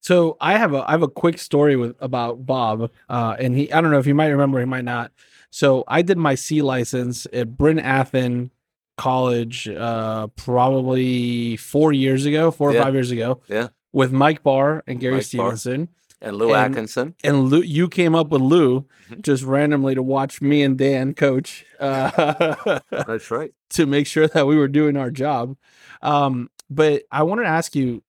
so 0.00 0.36
I 0.40 0.56
have 0.58 0.74
a 0.74 0.84
I 0.88 0.92
have 0.92 1.02
a 1.02 1.08
quick 1.08 1.38
story 1.38 1.76
with 1.76 1.96
about 2.00 2.44
Bob. 2.46 2.90
Uh, 3.08 3.36
and 3.38 3.56
he 3.56 3.72
I 3.72 3.80
don't 3.80 3.90
know 3.90 3.98
if 3.98 4.06
you 4.06 4.14
might 4.14 4.28
remember, 4.28 4.58
he 4.60 4.66
might 4.66 4.84
not. 4.84 5.12
So 5.50 5.84
I 5.86 6.02
did 6.02 6.16
my 6.18 6.34
C 6.34 6.62
license 6.62 7.26
at 7.32 7.56
Bryn 7.56 7.78
Athyn 7.78 8.50
College, 8.96 9.68
uh, 9.68 10.28
probably 10.28 11.56
four 11.56 11.92
years 11.92 12.24
ago, 12.26 12.50
four 12.50 12.70
or 12.70 12.74
Yeah. 12.74 12.82
five 12.84 12.94
years 12.94 13.10
ago. 13.10 13.40
Yeah. 13.48 13.68
With 13.92 14.12
Mike 14.12 14.42
Barr 14.42 14.82
and 14.86 14.98
Gary 15.00 15.14
Mike 15.16 15.30
Barr. 15.34 15.56
Stevenson. 15.56 15.88
And 16.20 16.36
Lou 16.36 16.54
And- 16.54 16.56
Atkinson. 16.72 17.14
And 17.24 17.48
Lou, 17.50 17.60
you 17.62 17.88
came 17.88 18.14
up 18.14 18.28
with 18.28 18.40
Lou 18.42 18.86
Mhm. 19.10 19.22
just 19.22 19.42
randomly 19.42 19.94
to 19.96 20.02
watch 20.02 20.40
me 20.40 20.62
and 20.62 20.78
Dan 20.78 21.14
coach 21.14 21.64
uh, 21.80 22.78
That's 22.90 23.30
right. 23.30 23.52
to 23.70 23.86
make 23.86 24.06
sure 24.06 24.28
that 24.28 24.46
we 24.46 24.56
were 24.56 24.68
doing 24.68 24.96
our 24.96 25.10
job. 25.10 25.56
Um, 26.00 26.48
but 26.70 27.02
I 27.10 27.24
wanted 27.24 27.42
to 27.42 27.48
ask 27.48 27.74
you, 27.74 28.02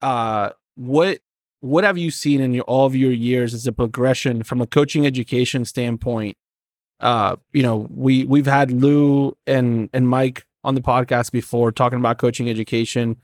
uh, 0.00 0.50
what 0.76 1.18
what 1.60 1.84
have 1.84 1.96
you 1.96 2.10
seen 2.10 2.40
in 2.40 2.52
your, 2.54 2.64
all 2.64 2.86
of 2.86 2.96
your 2.96 3.12
years 3.12 3.54
as 3.54 3.66
a 3.68 3.72
progression 3.72 4.42
from 4.42 4.60
a 4.60 4.66
coaching 4.66 5.06
education 5.06 5.64
standpoint? 5.64 6.36
Uh, 7.00 7.36
you 7.52 7.62
know, 7.62 7.86
we 7.90 8.24
we've 8.24 8.46
had 8.46 8.70
Lou 8.72 9.36
and 9.46 9.88
and 9.92 10.08
Mike 10.08 10.46
on 10.64 10.74
the 10.74 10.80
podcast 10.80 11.30
before 11.32 11.72
talking 11.72 11.98
about 11.98 12.18
coaching 12.18 12.48
education. 12.48 13.16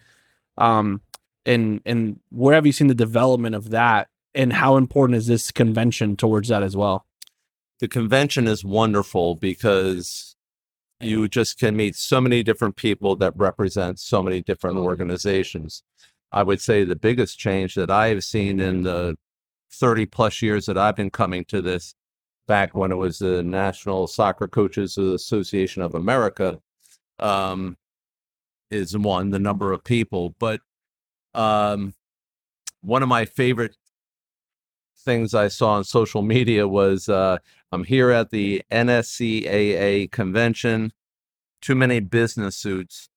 Um, 0.56 1.00
and 1.46 1.80
and 1.84 2.20
where 2.30 2.54
have 2.54 2.66
you 2.66 2.72
seen 2.72 2.88
the 2.88 2.94
development 2.94 3.54
of 3.54 3.70
that, 3.70 4.08
and 4.34 4.52
how 4.52 4.76
important 4.76 5.16
is 5.16 5.26
this 5.26 5.50
convention 5.50 6.16
towards 6.16 6.48
that 6.48 6.62
as 6.62 6.76
well? 6.76 7.06
the 7.80 7.88
convention 7.88 8.46
is 8.46 8.64
wonderful 8.64 9.36
because 9.36 10.36
you 11.00 11.28
just 11.28 11.58
can 11.58 11.76
meet 11.76 11.94
so 11.94 12.20
many 12.20 12.42
different 12.42 12.76
people 12.76 13.14
that 13.16 13.32
represent 13.36 14.00
so 14.00 14.22
many 14.22 14.42
different 14.42 14.78
organizations. 14.78 15.82
I 16.32 16.42
would 16.42 16.60
say 16.60 16.84
the 16.84 16.96
biggest 16.96 17.38
change 17.38 17.74
that 17.76 17.90
I 17.90 18.08
have 18.08 18.24
seen 18.24 18.58
in 18.58 18.82
the 18.82 19.16
30 19.70 20.06
plus 20.06 20.42
years 20.42 20.66
that 20.66 20.76
I've 20.76 20.96
been 20.96 21.10
coming 21.10 21.44
to 21.46 21.62
this, 21.62 21.94
back 22.48 22.74
when 22.74 22.90
it 22.90 22.96
was 22.96 23.18
the 23.18 23.42
National 23.42 24.06
Soccer 24.06 24.48
Coaches 24.48 24.98
Association 24.98 25.82
of 25.82 25.94
America, 25.94 26.58
um, 27.20 27.76
is 28.70 28.96
one, 28.96 29.30
the 29.30 29.38
number 29.38 29.72
of 29.72 29.84
people. 29.84 30.34
But 30.38 30.60
um, 31.34 31.94
one 32.80 33.02
of 33.02 33.08
my 33.08 33.24
favorite 33.24 33.76
things 35.04 35.34
I 35.34 35.48
saw 35.48 35.72
on 35.72 35.84
social 35.84 36.22
media 36.22 36.66
was 36.68 37.08
uh, 37.08 37.38
I'm 37.72 37.84
here 37.84 38.10
at 38.10 38.30
the 38.30 38.62
NSCAA 38.70 40.10
convention. 40.10 40.92
Too 41.60 41.74
many 41.74 42.00
business 42.00 42.56
suits, 42.56 43.08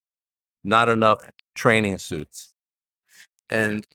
not 0.63 0.89
enough 0.89 1.30
training 1.53 1.98
suits. 2.00 2.53
And 3.50 3.86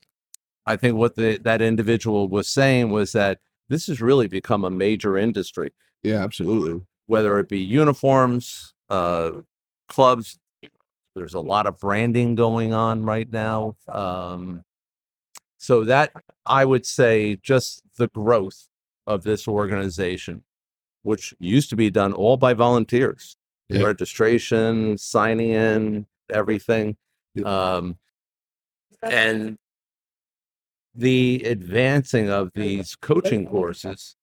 I 0.65 0.75
think 0.75 0.95
what 0.95 1.15
the, 1.15 1.37
that 1.43 1.61
individual 1.61 2.27
was 2.27 2.47
saying 2.47 2.91
was 2.91 3.11
that 3.13 3.39
this 3.69 3.87
has 3.87 3.99
really 4.01 4.27
become 4.27 4.63
a 4.63 4.69
major 4.69 5.17
industry, 5.17 5.71
Yeah, 6.03 6.23
absolutely. 6.23 6.81
whether 7.07 7.39
it 7.39 7.49
be 7.49 7.59
uniforms, 7.59 8.73
uh, 8.89 9.31
clubs. 9.89 10.39
There's 11.17 11.33
a 11.33 11.39
lot 11.39 11.65
of 11.65 11.79
branding 11.79 12.35
going 12.35 12.73
on 12.73 13.03
right 13.03 13.29
now. 13.31 13.75
Um, 13.87 14.63
so 15.57 15.83
that 15.85 16.11
I 16.45 16.63
would 16.63 16.85
say 16.85 17.37
just 17.41 17.81
the 17.97 18.07
growth 18.09 18.67
of 19.07 19.23
this 19.23 19.47
organization, 19.47 20.43
which 21.01 21.33
used 21.39 21.69
to 21.71 21.75
be 21.75 21.89
done 21.89 22.13
all 22.13 22.37
by 22.37 22.53
volunteers, 22.53 23.35
Yeah. 23.67 23.81
registration, 23.83 24.97
signing 24.97 25.49
in, 25.49 26.05
everything. 26.29 26.97
Yeah. 27.33 27.45
Um, 27.45 27.97
and 29.01 29.57
the 30.93 31.43
advancing 31.45 32.29
of 32.29 32.51
these 32.53 32.95
coaching 32.95 33.47
courses 33.47 34.15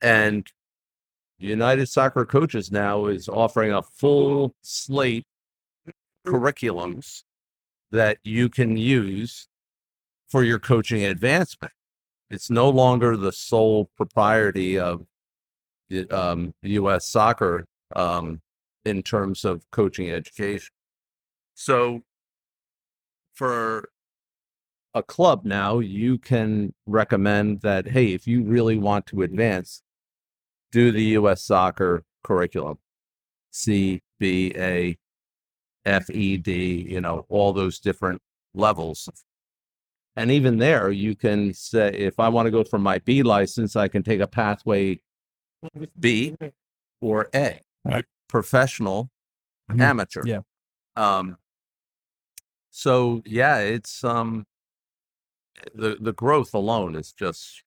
and 0.00 0.46
United 1.38 1.86
Soccer 1.88 2.24
Coaches 2.24 2.70
now 2.70 3.06
is 3.06 3.28
offering 3.28 3.72
a 3.72 3.82
full 3.82 4.54
slate 4.62 5.26
curriculums 6.26 7.22
that 7.90 8.18
you 8.24 8.48
can 8.48 8.76
use 8.76 9.48
for 10.28 10.42
your 10.42 10.58
coaching 10.58 11.04
advancement. 11.04 11.72
It's 12.30 12.50
no 12.50 12.68
longer 12.68 13.16
the 13.16 13.32
sole 13.32 13.90
propriety 13.96 14.78
of 14.78 15.06
the 15.88 16.08
um, 16.10 16.54
U.S. 16.62 17.08
soccer 17.08 17.66
um, 17.94 18.40
in 18.84 19.02
terms 19.02 19.44
of 19.44 19.64
coaching 19.70 20.10
education. 20.10 20.70
So, 21.54 22.02
for 23.32 23.88
a 24.94 25.02
club 25.02 25.44
now, 25.44 25.78
you 25.78 26.18
can 26.18 26.74
recommend 26.86 27.60
that, 27.60 27.88
hey, 27.88 28.12
if 28.12 28.26
you 28.26 28.42
really 28.42 28.78
want 28.78 29.06
to 29.06 29.22
advance, 29.22 29.82
do 30.72 30.90
the 30.90 31.04
U.S. 31.04 31.44
soccer 31.44 32.02
curriculum, 32.24 32.78
C, 33.50 34.00
B, 35.86 35.90
A, 35.90 35.94
F, 35.94 36.10
E, 36.10 36.36
D, 36.36 36.86
you 36.88 37.00
know, 37.00 37.24
all 37.28 37.52
those 37.52 37.78
different 37.78 38.20
levels. 38.54 39.08
And 40.16 40.30
even 40.30 40.58
there, 40.58 40.90
you 40.90 41.14
can 41.14 41.52
say, 41.52 41.90
if 41.92 42.18
I 42.18 42.28
want 42.28 42.46
to 42.46 42.50
go 42.50 42.64
for 42.64 42.78
my 42.78 42.98
B 42.98 43.22
license, 43.22 43.76
I 43.76 43.88
can 43.88 44.02
take 44.02 44.20
a 44.20 44.26
pathway 44.26 45.00
B 45.98 46.36
or 47.00 47.28
A, 47.34 47.60
Right. 47.84 48.04
professional, 48.28 49.10
Mhm. 49.70 49.80
amateur. 49.80 50.22
Yeah. 50.26 50.40
Um, 50.96 51.36
so 52.70 53.22
yeah, 53.26 53.58
it's 53.58 54.02
um, 54.04 54.46
the 55.74 55.96
the 56.00 56.12
growth 56.12 56.54
alone 56.54 56.94
is 56.94 57.12
just 57.12 57.62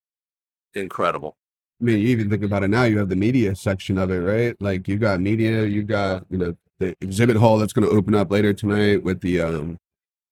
incredible. 0.74 1.38
I 1.82 1.86
mean, 1.86 2.00
you 2.00 2.08
even 2.10 2.30
think 2.30 2.44
about 2.44 2.64
it 2.64 2.70
now, 2.70 2.84
you 2.84 2.98
have 2.98 3.10
the 3.10 3.16
media 3.16 3.56
section 3.56 3.98
of 3.98 4.12
it, 4.12 4.20
right? 4.20 4.60
Like 4.60 4.88
you 4.88 4.98
got 4.98 5.22
media, 5.22 5.66
you 5.66 5.84
got, 5.84 6.26
you 6.30 6.38
know, 6.38 6.58
the 6.80 6.96
exhibit 7.02 7.38
hall 7.38 7.58
that's 7.58 7.74
going 7.74 7.88
to 7.88 7.96
open 7.96 8.16
up 8.16 8.32
later 8.32 8.54
tonight 8.54 9.04
with 9.04 9.22
the, 9.22 9.42
um, 9.42 9.78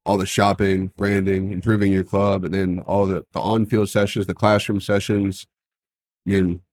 all 0.06 0.18
the 0.18 0.26
shopping, 0.26 0.92
branding, 0.98 1.52
improving 1.52 1.92
your 1.92 2.04
club, 2.04 2.44
and 2.46 2.54
then 2.54 2.80
all 2.88 3.06
the, 3.06 3.26
the 3.34 3.40
on-field 3.40 3.90
sessions, 3.90 4.26
the 4.26 4.34
classroom 4.34 4.80
sessions. 4.80 5.46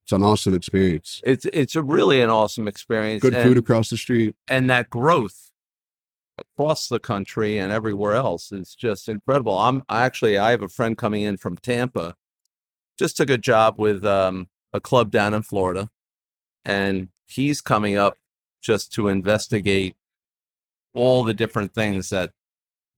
It's 0.04 0.12
an 0.12 0.23
awesome 0.23 0.54
experience. 0.54 1.23
It's 1.25 1.47
it's 1.47 1.76
a 1.76 1.83
really 1.83 2.21
an 2.21 2.28
awesome 2.28 2.69
experience. 2.69 3.23
Good 3.23 3.35
and, 3.35 3.49
food 3.49 3.57
across 3.57 3.88
the 3.88 3.97
street. 3.97 4.37
and 4.49 4.69
that 4.69 4.90
growth 4.90 5.50
across 6.37 6.88
the 6.88 6.99
country 6.99 7.59
and 7.59 7.73
everywhere 7.73 8.14
else 8.14 8.52
is 8.52 8.75
just 8.75 9.09
incredible. 9.09 9.59
I'm 9.59 9.83
I 9.88 10.04
actually 10.04 10.37
I 10.37 10.50
have 10.50 10.62
a 10.62 10.69
friend 10.69 10.99
coming 10.99 11.23
in 11.23 11.38
from 11.38 11.57
Tampa, 11.57 12.16
just 12.99 13.16
took 13.16 13.31
a 13.31 13.38
job 13.38 13.78
with 13.78 14.04
um, 14.04 14.49
a 14.73 14.81
club 14.81 15.11
down 15.11 15.33
in 15.33 15.43
Florida, 15.43 15.88
and 16.64 17.09
he's 17.26 17.61
coming 17.61 17.97
up 17.97 18.19
just 18.64 18.92
to 18.94 19.09
investigate 19.09 19.94
all 20.94 21.23
the 21.23 21.35
different 21.35 21.75
things 21.75 22.09
that 22.09 22.30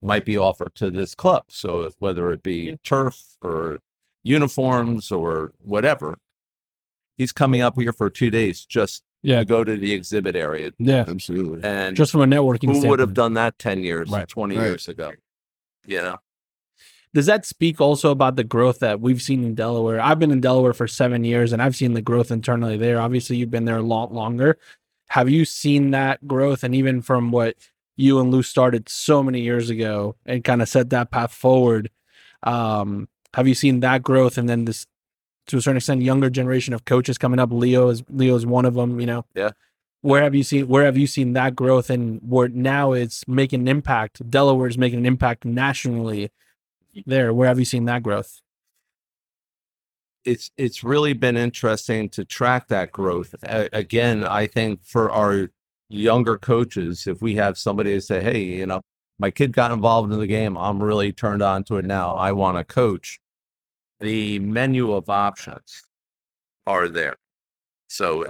might 0.00 0.24
be 0.24 0.38
offered 0.38 0.74
to 0.76 0.90
this 0.90 1.14
club. 1.14 1.44
So 1.48 1.90
whether 1.98 2.30
it 2.30 2.42
be 2.42 2.78
turf 2.84 3.20
or 3.42 3.78
uniforms 4.22 5.10
or 5.10 5.52
whatever, 5.58 6.18
he's 7.16 7.32
coming 7.32 7.62
up 7.62 7.74
here 7.78 7.92
for 7.92 8.08
two 8.10 8.30
days 8.30 8.64
just 8.64 9.02
Yeah. 9.22 9.40
to 9.40 9.44
go 9.44 9.64
to 9.64 9.76
the 9.76 9.92
exhibit 9.92 10.36
area 10.36 10.70
Yeah. 10.78 11.04
Absolutely. 11.08 11.64
and 11.64 11.96
Just 11.96 12.12
from 12.12 12.20
a 12.20 12.26
networking 12.26 12.58
standpoint, 12.68 12.84
who 12.84 12.90
would 12.90 13.00
have 13.00 13.14
done 13.14 13.34
that 13.34 13.58
10 13.58 13.82
years, 13.82 14.08
Right. 14.10 14.28
20 14.28 14.56
Right. 14.56 14.64
years 14.66 14.88
ago? 14.88 15.12
You 15.86 16.02
know, 16.02 16.16
Does 17.14 17.26
that 17.26 17.46
speak 17.46 17.80
also 17.80 18.10
about 18.10 18.36
the 18.36 18.44
growth 18.44 18.80
that 18.80 19.00
we've 19.00 19.22
seen 19.22 19.42
in 19.42 19.54
Delaware? 19.54 20.00
I've 20.00 20.18
been 20.18 20.30
in 20.30 20.42
Delaware 20.42 20.74
for 20.74 20.86
seven 20.86 21.24
years 21.24 21.50
and 21.54 21.62
I've 21.62 21.74
seen 21.74 21.94
the 21.94 22.02
growth 22.02 22.30
internally 22.30 22.76
there. 22.76 23.00
Obviously, 23.00 23.36
you've 23.38 23.50
been 23.50 23.64
there 23.64 23.78
a 23.78 23.82
lot 23.82 24.12
longer. 24.12 24.58
Have 25.08 25.28
you 25.28 25.44
seen 25.44 25.90
that 25.92 26.26
growth? 26.26 26.64
And 26.64 26.74
even 26.74 27.02
from 27.02 27.30
what 27.30 27.56
you 27.96 28.20
and 28.20 28.30
Lou 28.30 28.42
started 28.42 28.88
so 28.88 29.22
many 29.22 29.40
years 29.40 29.70
ago 29.70 30.16
and 30.26 30.44
kind 30.44 30.60
of 30.60 30.68
set 30.68 30.90
that 30.90 31.10
path 31.10 31.32
forward, 31.32 31.90
um, 32.42 33.08
have 33.34 33.48
you 33.48 33.54
seen 33.54 33.80
that 33.80 34.02
growth? 34.02 34.36
And 34.36 34.48
then 34.48 34.64
this, 34.64 34.86
to 35.46 35.58
a 35.58 35.60
certain 35.62 35.76
extent, 35.76 36.02
younger 36.02 36.30
generation 36.30 36.74
of 36.74 36.84
coaches 36.84 37.18
coming 37.18 37.38
up. 37.38 37.52
Leo 37.52 37.88
is 37.88 38.02
Leo 38.10 38.34
is 38.34 38.44
one 38.46 38.64
of 38.64 38.74
them. 38.74 39.00
You 39.00 39.06
know, 39.06 39.24
Yeah. 39.34 39.50
Where 40.02 40.22
have 40.22 40.34
you 40.34 40.42
seen 40.42 40.68
Where 40.68 40.84
have 40.84 40.96
you 40.96 41.06
seen 41.06 41.32
that 41.34 41.54
growth? 41.54 41.90
And 41.90 42.20
where 42.22 42.48
now 42.48 42.92
it's 42.92 43.26
making 43.26 43.60
an 43.60 43.68
impact. 43.68 44.28
Delaware 44.28 44.68
is 44.68 44.78
making 44.78 44.98
an 45.00 45.06
impact 45.06 45.44
nationally 45.44 46.30
there 47.04 47.34
where 47.34 47.48
have 47.48 47.58
you 47.58 47.64
seen 47.64 47.84
that 47.86 48.02
growth 48.02 48.40
it's 50.26 50.50
it's 50.56 50.84
really 50.84 51.12
been 51.12 51.36
interesting 51.36 52.08
to 52.10 52.24
track 52.24 52.68
that 52.68 52.92
growth. 52.92 53.34
A- 53.44 53.68
again, 53.72 54.24
I 54.24 54.46
think 54.46 54.84
for 54.84 55.10
our 55.10 55.50
younger 55.88 56.36
coaches, 56.36 57.06
if 57.06 57.22
we 57.22 57.36
have 57.36 57.56
somebody 57.56 57.94
to 57.94 58.00
say, 58.00 58.22
"Hey, 58.22 58.42
you 58.42 58.66
know, 58.66 58.82
my 59.18 59.30
kid 59.30 59.52
got 59.52 59.70
involved 59.72 60.12
in 60.12 60.18
the 60.18 60.26
game. 60.26 60.58
I'm 60.58 60.82
really 60.82 61.12
turned 61.12 61.42
on 61.42 61.64
to 61.64 61.76
it 61.76 61.84
now. 61.86 62.14
I 62.16 62.32
want 62.32 62.58
to 62.58 62.64
coach." 62.64 63.20
The 64.00 64.38
menu 64.40 64.92
of 64.92 65.08
options 65.08 65.82
are 66.66 66.88
there. 66.88 67.16
So, 67.88 68.26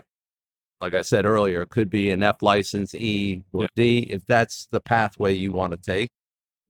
like 0.80 0.94
I 0.94 1.02
said 1.02 1.24
earlier, 1.26 1.62
it 1.62 1.70
could 1.70 1.90
be 1.90 2.10
an 2.10 2.22
F 2.22 2.42
license, 2.42 2.94
E 2.94 3.42
or 3.52 3.68
D, 3.74 4.00
if 4.10 4.26
that's 4.26 4.66
the 4.66 4.80
pathway 4.80 5.32
you 5.34 5.52
want 5.52 5.72
to 5.72 5.78
take, 5.78 6.10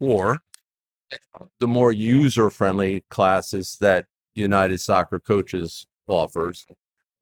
or 0.00 0.38
the 1.60 1.68
more 1.68 1.92
user 1.92 2.50
friendly 2.50 3.04
classes 3.10 3.76
that 3.80 4.06
United 4.36 4.80
Soccer 4.80 5.18
Coaches 5.18 5.86
offers. 6.06 6.66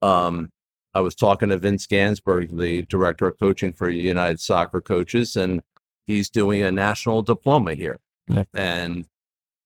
Um, 0.02 0.50
I 0.94 1.00
was 1.00 1.14
talking 1.14 1.48
to 1.48 1.58
Vince 1.58 1.86
Ganzberg, 1.86 2.56
the 2.56 2.82
director 2.82 3.26
of 3.26 3.38
coaching 3.38 3.72
for 3.72 3.88
United 3.88 4.40
Soccer 4.40 4.80
Coaches, 4.80 5.36
and 5.36 5.62
he's 6.06 6.30
doing 6.30 6.62
a 6.62 6.70
national 6.70 7.22
diploma 7.22 7.74
here. 7.74 7.98
Yeah. 8.28 8.44
And 8.54 9.06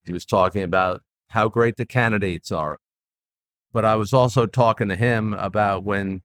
he 0.05 0.13
was 0.13 0.25
talking 0.25 0.63
about 0.63 1.03
how 1.29 1.49
great 1.49 1.77
the 1.77 1.87
candidates 1.87 2.51
are. 2.51 2.79
But 3.73 3.85
I 3.85 3.97
was 3.97 4.13
also 4.13 4.47
talking 4.47 4.89
to 4.89 4.97
him 4.97 5.35
about 5.35 5.85
when 5.85 6.23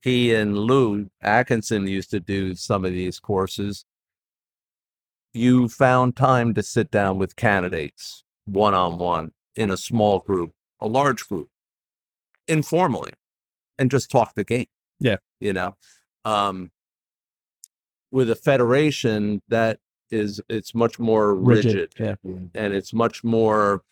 he 0.00 0.32
and 0.32 0.56
Lou 0.56 1.10
Atkinson 1.20 1.88
used 1.88 2.10
to 2.12 2.20
do 2.20 2.54
some 2.54 2.84
of 2.84 2.92
these 2.92 3.18
courses. 3.18 3.84
You 5.32 5.68
found 5.68 6.14
time 6.16 6.54
to 6.54 6.62
sit 6.62 6.90
down 6.90 7.18
with 7.18 7.34
candidates 7.34 8.22
one 8.44 8.74
on 8.74 8.98
one 8.98 9.32
in 9.56 9.70
a 9.70 9.76
small 9.76 10.20
group, 10.20 10.52
a 10.80 10.86
large 10.86 11.28
group, 11.28 11.48
informally, 12.48 13.12
and 13.78 13.90
just 13.90 14.10
talk 14.10 14.34
the 14.34 14.44
game. 14.44 14.66
Yeah. 15.00 15.16
You 15.40 15.52
know, 15.52 15.76
um, 16.24 16.70
with 18.10 18.30
a 18.30 18.34
federation 18.34 19.42
that 19.48 19.78
is, 20.10 20.40
it's 20.48 20.74
much 20.74 20.98
more 20.98 21.34
rigid, 21.34 21.94
yeah 21.98 22.14
and 22.54 22.72
it's 22.74 22.92
much 22.92 23.22
more. 23.24 23.82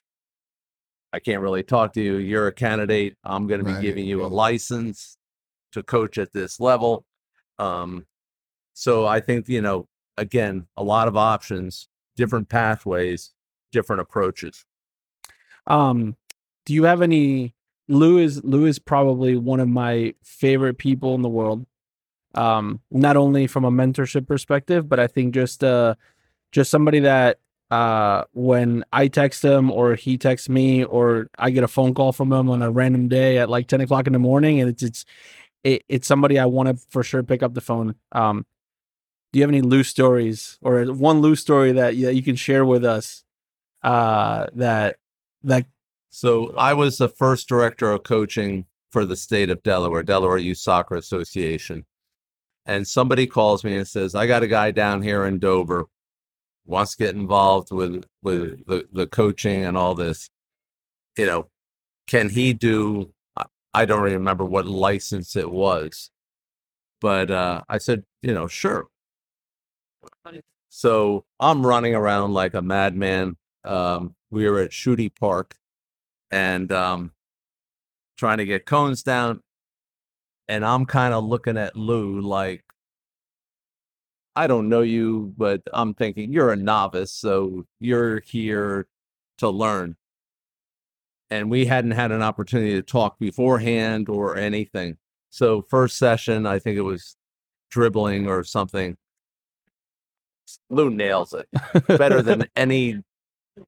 I 1.12 1.20
can't 1.20 1.42
really 1.42 1.62
talk 1.62 1.92
to 1.94 2.00
you. 2.02 2.16
You're 2.16 2.48
a 2.48 2.52
candidate. 2.52 3.16
I'm 3.22 3.46
going 3.46 3.64
to 3.64 3.72
be 3.72 3.80
giving 3.80 4.04
you 4.04 4.24
a 4.24 4.26
license 4.26 5.16
to 5.72 5.82
coach 5.82 6.18
at 6.18 6.32
this 6.32 6.58
level. 6.58 7.04
Um, 7.58 8.06
so 8.72 9.06
I 9.06 9.20
think, 9.20 9.48
you 9.48 9.62
know, 9.62 9.86
again, 10.16 10.66
a 10.76 10.82
lot 10.82 11.06
of 11.06 11.16
options, 11.16 11.88
different 12.16 12.48
pathways, 12.48 13.32
different 13.70 14.00
approaches. 14.00 14.64
um 15.66 16.16
do 16.64 16.74
you 16.74 16.84
have 16.84 17.02
any 17.02 17.54
lou 17.88 18.18
is 18.18 18.42
lou 18.44 18.66
is 18.66 18.78
probably 18.78 19.36
one 19.36 19.60
of 19.60 19.68
my 19.68 20.14
favorite 20.22 20.78
people 20.78 21.14
in 21.14 21.22
the 21.22 21.28
world 21.28 21.66
um 22.34 22.80
not 22.90 23.16
only 23.16 23.46
from 23.46 23.64
a 23.64 23.70
mentorship 23.70 24.26
perspective 24.26 24.88
but 24.88 24.98
i 24.98 25.06
think 25.06 25.34
just 25.34 25.62
uh 25.62 25.94
just 26.52 26.70
somebody 26.70 27.00
that 27.00 27.38
uh, 27.70 28.24
when 28.32 28.84
I 28.92 29.08
text 29.08 29.42
him 29.44 29.70
or 29.70 29.94
he 29.96 30.16
texts 30.16 30.48
me 30.48 30.84
or 30.84 31.28
I 31.38 31.50
get 31.50 31.64
a 31.64 31.68
phone 31.68 31.94
call 31.94 32.12
from 32.12 32.32
him 32.32 32.48
on 32.48 32.62
a 32.62 32.70
random 32.70 33.08
day 33.08 33.38
at 33.38 33.50
like 33.50 33.66
ten 33.66 33.80
o'clock 33.80 34.06
in 34.06 34.12
the 34.12 34.18
morning, 34.18 34.60
and 34.60 34.70
it's 34.70 34.82
it's 34.82 35.04
it, 35.64 35.82
it's 35.88 36.06
somebody 36.06 36.38
I 36.38 36.46
want 36.46 36.68
to 36.68 36.76
for 36.90 37.02
sure 37.02 37.22
pick 37.24 37.42
up 37.42 37.54
the 37.54 37.60
phone. 37.60 37.96
Um, 38.12 38.46
do 39.32 39.38
you 39.38 39.42
have 39.42 39.50
any 39.50 39.62
loose 39.62 39.88
stories 39.88 40.58
or 40.62 40.84
one 40.84 41.20
loose 41.20 41.40
story 41.40 41.72
that 41.72 42.00
that 42.00 42.14
you 42.14 42.22
can 42.22 42.36
share 42.36 42.64
with 42.64 42.84
us? 42.84 43.24
Uh, 43.82 44.46
that 44.54 44.96
that 45.42 45.66
So 46.14 46.54
I 46.56 46.74
was 46.74 46.96
the 46.96 47.08
first 47.08 47.48
director 47.48 47.90
of 47.90 48.04
coaching 48.04 48.66
for 48.92 49.04
the 49.04 49.16
state 49.16 49.50
of 49.50 49.64
Delaware, 49.64 50.04
Delaware 50.04 50.38
Youth 50.38 50.58
Soccer 50.58 50.94
Association. 50.94 51.84
And 52.66 52.86
somebody 52.86 53.26
calls 53.26 53.64
me 53.64 53.76
and 53.76 53.86
says, 53.86 54.14
I 54.14 54.28
got 54.28 54.44
a 54.44 54.46
guy 54.46 54.70
down 54.70 55.02
here 55.02 55.24
in 55.24 55.40
Dover, 55.40 55.86
wants 56.66 56.92
to 56.92 57.02
get 57.02 57.16
involved 57.16 57.72
with 57.72 58.04
with 58.22 58.64
the, 58.64 58.86
the 58.92 59.08
coaching 59.08 59.64
and 59.64 59.76
all 59.76 59.96
this. 59.96 60.30
You 61.18 61.26
know, 61.26 61.48
can 62.06 62.28
he 62.28 62.52
do 62.52 63.12
I- 63.74 63.84
don't 63.84 64.02
remember 64.02 64.44
what 64.44 64.66
license 64.66 65.34
it 65.34 65.50
was. 65.50 66.12
But 67.00 67.32
uh, 67.32 67.62
I 67.68 67.78
said, 67.78 68.04
you 68.22 68.32
know, 68.32 68.46
sure. 68.46 68.86
So 70.68 71.24
I'm 71.40 71.66
running 71.66 71.96
around 71.96 72.34
like 72.34 72.54
a 72.54 72.62
madman. 72.62 73.36
Um, 73.64 74.14
we 74.30 74.48
were 74.48 74.60
at 74.60 74.70
Schutte 74.70 75.10
Park 75.18 75.56
and 76.34 76.72
um, 76.72 77.12
trying 78.18 78.38
to 78.38 78.44
get 78.44 78.66
cones 78.66 79.04
down. 79.04 79.40
And 80.48 80.64
I'm 80.64 80.84
kind 80.84 81.14
of 81.14 81.24
looking 81.24 81.56
at 81.56 81.76
Lou 81.76 82.20
like, 82.20 82.64
I 84.34 84.48
don't 84.48 84.68
know 84.68 84.82
you, 84.82 85.32
but 85.38 85.62
I'm 85.72 85.94
thinking 85.94 86.32
you're 86.32 86.52
a 86.52 86.56
novice, 86.56 87.12
so 87.12 87.66
you're 87.78 88.18
here 88.18 88.88
to 89.38 89.48
learn. 89.48 89.96
And 91.30 91.50
we 91.50 91.66
hadn't 91.66 91.92
had 91.92 92.10
an 92.10 92.20
opportunity 92.20 92.72
to 92.72 92.82
talk 92.82 93.16
beforehand 93.20 94.08
or 94.08 94.36
anything. 94.36 94.98
So, 95.30 95.62
first 95.62 95.96
session, 95.96 96.46
I 96.46 96.58
think 96.58 96.76
it 96.76 96.82
was 96.82 97.16
dribbling 97.70 98.26
or 98.26 98.42
something. 98.42 98.96
Lou 100.68 100.90
nails 100.90 101.32
it 101.32 101.48
better 101.86 102.22
than 102.22 102.48
any 102.56 103.02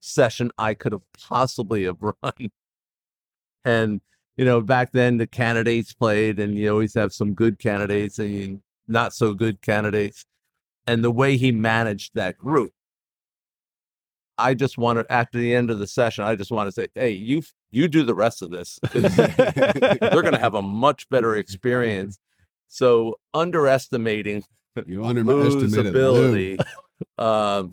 session 0.01 0.51
I 0.59 0.75
could 0.75 0.93
have 0.93 1.03
possibly 1.19 1.85
have 1.85 1.97
run. 2.01 2.51
And 3.65 4.01
you 4.37 4.45
know, 4.45 4.61
back 4.61 4.93
then 4.93 5.17
the 5.17 5.27
candidates 5.27 5.93
played, 5.93 6.39
and 6.39 6.57
you 6.57 6.71
always 6.71 6.95
have 6.95 7.13
some 7.13 7.35
good 7.35 7.59
candidates 7.59 8.19
and 8.19 8.61
not 8.87 9.15
so 9.15 9.33
good 9.35 9.63
candidates. 9.63 10.25
And 10.87 11.03
the 11.03 11.11
way 11.11 11.37
he 11.37 11.51
managed 11.51 12.13
that 12.15 12.37
group, 12.39 12.73
I 14.39 14.55
just 14.55 14.79
wanted 14.79 15.07
after 15.09 15.39
the 15.39 15.55
end 15.55 15.71
of 15.71 15.79
the 15.79 15.87
session, 15.87 16.25
I 16.25 16.37
just 16.37 16.51
want 16.51 16.69
to 16.69 16.73
say, 16.73 16.89
"Hey, 16.95 17.11
you 17.11 17.43
you 17.71 17.89
do 17.89 18.05
the 18.05 18.15
rest 18.15 18.43
of 18.43 18.51
this. 18.51 18.79
They're 18.93 20.23
going 20.23 20.33
to 20.33 20.39
have 20.39 20.55
a 20.55 20.63
much 20.63 21.09
better 21.09 21.35
experience." 21.37 22.19
So 22.69 23.19
underestimating 23.33 24.45
You 24.87 25.05
underestimated 25.05 25.87
ability 25.87 26.59
um, 27.19 27.73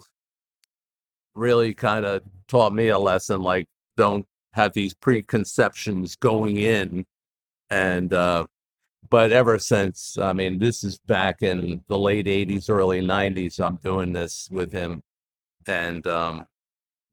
really 1.36 1.74
kind 1.74 2.06
of 2.06 2.22
taught 2.48 2.74
me 2.74 2.89
a 2.89 3.00
lesson 3.00 3.41
like 3.41 3.67
don't 3.98 4.26
have 4.54 4.74
these 4.74 4.93
preconceptions 4.93 6.15
going 6.15 6.58
in. 6.58 7.06
And 7.69 8.13
uh 8.13 8.46
but 9.10 9.32
ever 9.32 9.60
since 9.60 10.17
i 10.17 10.32
mean 10.34 10.60
this 10.60 10.84
is 10.84 10.98
back 11.00 11.41
in 11.41 11.82
the 11.88 11.98
late 11.98 12.26
80s 12.26 12.69
early 12.69 13.02
90s 13.02 13.60
i'm 13.60 13.76
doing 13.78 14.13
this 14.13 14.50
with 14.52 14.72
him. 14.72 15.02
And 15.67 16.06
um 16.08 16.46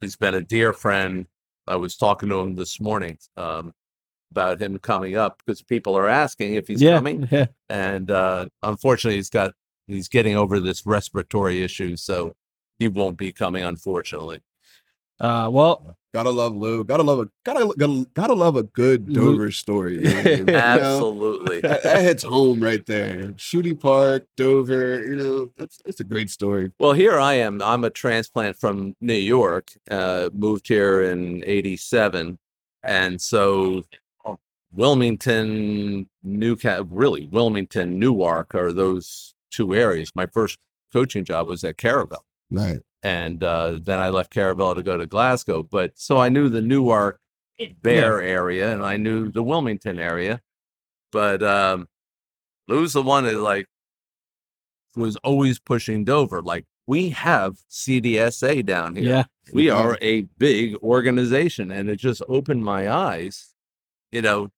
he's 0.00 0.16
been 0.16 0.35
a 0.35 0.40
dear 0.42 0.72
friend. 0.72 1.26
I 1.66 1.76
was 1.76 1.96
talking 1.96 2.28
to 2.30 2.40
him 2.40 2.54
this 2.56 2.80
morning 2.80 3.18
um 3.37 3.72
about 4.30 4.61
him 4.61 4.78
coming 4.78 5.16
up 5.16 5.38
because 5.44 5.62
people 5.62 5.96
are 5.96 6.09
asking 6.09 6.54
if 6.54 6.68
he's 6.68 6.80
yeah, 6.83 6.96
coming. 6.96 7.28
Yeah. 7.33 7.46
and 7.68 8.11
uh, 8.11 8.46
unfortunately 8.62 9.16
he's 9.16 9.30
got 9.30 9.54
he's 9.87 10.09
getting 10.09 10.37
over 10.37 10.61
this 10.61 10.87
respiratory 10.87 11.62
issue. 11.62 11.96
So 11.96 12.35
he 12.80 12.88
won't 12.88 13.16
be 13.16 13.30
coming 13.30 13.62
unfortunately 13.62 14.40
Uh, 15.20 15.48
well, 15.52 15.96
Gotta 16.12 16.30
love 16.30 16.56
Lou. 16.56 16.82
Gotta 16.82 17.04
love 17.04 17.20
a 17.20 17.28
gotta 17.44 17.72
gotta, 17.78 18.04
gotta 18.14 18.32
love 18.34 18.56
a 18.56 18.64
good 18.64 19.08
Lou- 19.08 19.32
Dover 19.36 19.50
story. 19.52 19.94
you 20.02 20.02
know? 20.12 20.20
You 20.38 20.44
know? 20.44 20.54
absolutely 20.56 21.60
That, 21.60 21.84
that 21.84 22.02
hits 22.02 22.24
home 22.24 22.58
right 22.60 22.84
there. 22.84 23.28
Schutte 23.36 23.78
Park, 23.78 24.26
Dover. 24.36 25.04
You 25.06 25.14
know, 25.14 25.50
that's 25.56 25.78
that's 25.84 26.00
a 26.00 26.04
great 26.04 26.28
story. 26.30 26.72
well 26.80 26.94
here 26.94 27.16
i 27.20 27.34
am 27.34 27.62
i'm 27.62 27.84
a 27.84 27.90
transplant 27.90 28.56
from 28.56 28.96
new 29.00 29.14
york 29.36 29.70
uh, 29.90 30.30
moved 30.32 30.66
here 30.66 31.02
in 31.02 31.44
87 31.46 32.38
and 32.82 33.20
so 33.20 33.84
wilmington 34.72 36.08
newcastle 36.22 36.86
really 36.90 37.26
wilmington 37.30 37.98
newark 37.98 38.54
are 38.54 38.72
those 38.72 39.34
two 39.50 39.74
areas 39.74 40.10
my 40.14 40.26
first 40.26 40.58
coaching 40.92 41.24
job 41.24 41.46
was 41.46 41.62
at 41.62 41.76
caravel 41.76 42.24
Right. 42.50 42.80
and 43.02 43.42
uh, 43.42 43.78
then 43.82 43.98
I 43.98 44.08
left 44.10 44.32
Caravel 44.32 44.74
to 44.74 44.82
go 44.82 44.96
to 44.96 45.06
Glasgow. 45.06 45.62
But 45.62 45.92
so 45.96 46.18
I 46.18 46.28
knew 46.28 46.48
the 46.48 46.60
Newark 46.60 47.20
Bear 47.82 48.22
area 48.22 48.72
and 48.72 48.84
I 48.84 48.96
knew 48.96 49.30
the 49.30 49.42
Wilmington 49.42 49.98
area. 49.98 50.40
But 51.12 51.42
um, 51.42 51.88
Lou's 52.68 52.92
the 52.92 53.02
one 53.02 53.24
that 53.24 53.38
like 53.38 53.66
was 54.96 55.16
always 55.16 55.58
pushing 55.58 56.04
Dover. 56.04 56.42
Like 56.42 56.66
we 56.86 57.10
have 57.10 57.56
CDSA 57.70 58.64
down 58.66 58.96
here. 58.96 59.04
yeah. 59.04 59.24
We 59.52 59.68
are 59.70 59.98
a 60.00 60.22
big 60.38 60.76
organization, 60.76 61.72
and 61.72 61.88
it 61.88 61.96
just 61.96 62.22
opened 62.28 62.64
my 62.64 62.88
eyes, 62.88 63.48
you 64.12 64.22
know. 64.22 64.48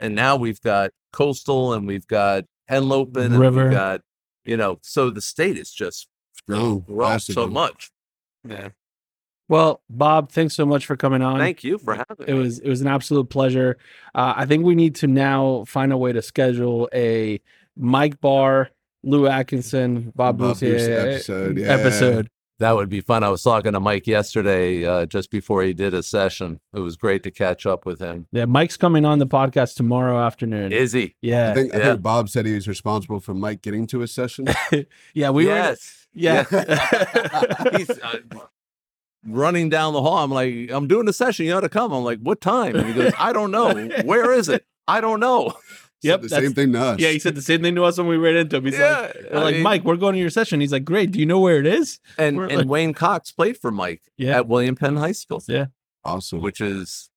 And 0.00 0.14
now 0.14 0.36
we've 0.36 0.60
got 0.60 0.90
Coastal, 1.12 1.72
and 1.72 1.86
we've 1.86 2.06
got 2.06 2.44
Henlopen, 2.70 3.24
and 3.24 3.38
River. 3.38 3.64
we've 3.64 3.72
got, 3.72 4.02
you 4.44 4.56
know, 4.56 4.78
so 4.82 5.08
the 5.08 5.22
state 5.22 5.56
is 5.56 5.70
just 5.72 6.08
Grown 6.48 6.80
grown 6.80 7.18
so 7.20 7.46
much. 7.46 7.90
Yeah. 8.48 8.68
Well, 9.48 9.82
Bob, 9.90 10.32
thanks 10.32 10.54
so 10.54 10.64
much 10.64 10.86
for 10.86 10.96
coming 10.96 11.20
on. 11.20 11.38
Thank 11.38 11.64
you 11.64 11.76
for 11.78 11.94
having 11.94 12.26
It 12.26 12.32
me. 12.32 12.38
was 12.38 12.58
it 12.60 12.68
was 12.68 12.80
an 12.80 12.86
absolute 12.86 13.28
pleasure. 13.28 13.76
Uh, 14.14 14.32
I 14.36 14.46
think 14.46 14.64
we 14.64 14.74
need 14.74 14.94
to 14.96 15.06
now 15.06 15.64
find 15.66 15.92
a 15.92 15.96
way 15.98 16.12
to 16.12 16.22
schedule 16.22 16.88
a 16.94 17.40
Mike 17.76 18.20
Barr, 18.20 18.70
Lou 19.02 19.26
Atkinson, 19.26 20.12
Bob, 20.16 20.38
Bob 20.38 20.38
Booth 20.38 20.62
Booth 20.62 20.88
episode. 20.88 21.58
Yeah. 21.58 21.66
episode. 21.68 22.28
That 22.60 22.76
would 22.76 22.88
be 22.88 23.00
fun. 23.00 23.24
I 23.24 23.30
was 23.30 23.42
talking 23.42 23.72
to 23.72 23.80
Mike 23.80 24.06
yesterday, 24.06 24.84
uh, 24.84 25.06
just 25.06 25.30
before 25.30 25.62
he 25.64 25.72
did 25.74 25.92
a 25.92 26.02
session. 26.04 26.60
It 26.72 26.78
was 26.80 26.96
great 26.96 27.24
to 27.24 27.30
catch 27.32 27.66
up 27.66 27.84
with 27.84 27.98
him. 28.00 28.28
Yeah, 28.30 28.44
Mike's 28.44 28.76
coming 28.76 29.04
on 29.04 29.18
the 29.18 29.26
podcast 29.26 29.74
tomorrow 29.74 30.18
afternoon. 30.24 30.72
Is 30.72 30.92
he? 30.92 31.16
yeah, 31.20 31.50
I 31.50 31.54
think, 31.54 31.74
I 31.74 31.78
Yeah. 31.78 31.84
think 31.90 32.02
Bob 32.02 32.28
said 32.28 32.46
he 32.46 32.54
was 32.54 32.68
responsible 32.68 33.18
for 33.18 33.34
Mike 33.34 33.60
getting 33.60 33.86
to 33.88 34.02
a 34.02 34.06
session. 34.06 34.46
yeah, 35.14 35.30
we 35.30 35.46
were. 35.46 35.50
yes. 35.52 36.06
Yeah, 36.16 36.44
He's 37.76 37.90
uh, 37.90 38.18
running 39.26 39.68
down 39.68 39.92
the 39.94 40.00
hall. 40.02 40.18
I'm 40.18 40.30
like, 40.30 40.70
I'm 40.70 40.86
doing 40.86 41.08
a 41.08 41.12
session. 41.12 41.46
You 41.46 41.54
ought 41.54 41.62
to 41.62 41.68
come. 41.68 41.92
I'm 41.92 42.04
like, 42.04 42.20
what 42.20 42.40
time? 42.40 42.76
And 42.76 42.86
he 42.86 42.92
goes, 42.94 43.12
I 43.18 43.32
don't 43.32 43.50
know. 43.50 43.74
Where 44.04 44.32
is 44.32 44.48
it? 44.48 44.64
I 44.86 45.00
don't 45.00 45.18
know. 45.18 45.54
Yep, 46.04 46.20
Said 46.20 46.30
the 46.30 46.42
same 46.42 46.52
thing 46.54 46.72
to 46.74 46.80
us. 46.80 47.00
yeah. 47.00 47.08
He 47.10 47.18
said 47.18 47.34
the 47.34 47.42
same 47.42 47.62
thing 47.62 47.74
to 47.76 47.84
us 47.84 47.98
when 47.98 48.06
we 48.06 48.16
ran 48.16 48.36
into 48.36 48.56
him. 48.56 48.64
He's 48.66 48.78
like, 48.78 49.16
I 49.32 49.38
like, 49.38 49.54
mean, 49.54 49.62
Mike, 49.62 49.84
we're 49.84 49.96
going 49.96 50.14
to 50.14 50.20
your 50.20 50.30
session. 50.30 50.60
He's 50.60 50.72
like, 50.72 50.84
great. 50.84 51.10
Do 51.10 51.18
you 51.18 51.26
know 51.26 51.40
where 51.40 51.58
it 51.58 51.66
is? 51.66 51.98
and, 52.18 52.36
we're 52.36 52.46
and 52.46 52.58
like- 52.58 52.66
Wayne 52.68 52.92
Cox 52.94 53.32
played 53.32 53.56
for 53.56 53.70
Mike 53.70 54.02
Yeah, 54.16 54.36
at 54.36 54.46
William 54.46 54.76
Penn 54.76 54.96
High 54.96 55.12
School, 55.12 55.42
Yeah. 55.48 55.66
awesome. 56.04 56.40
which 56.42 56.60
is 56.60 57.10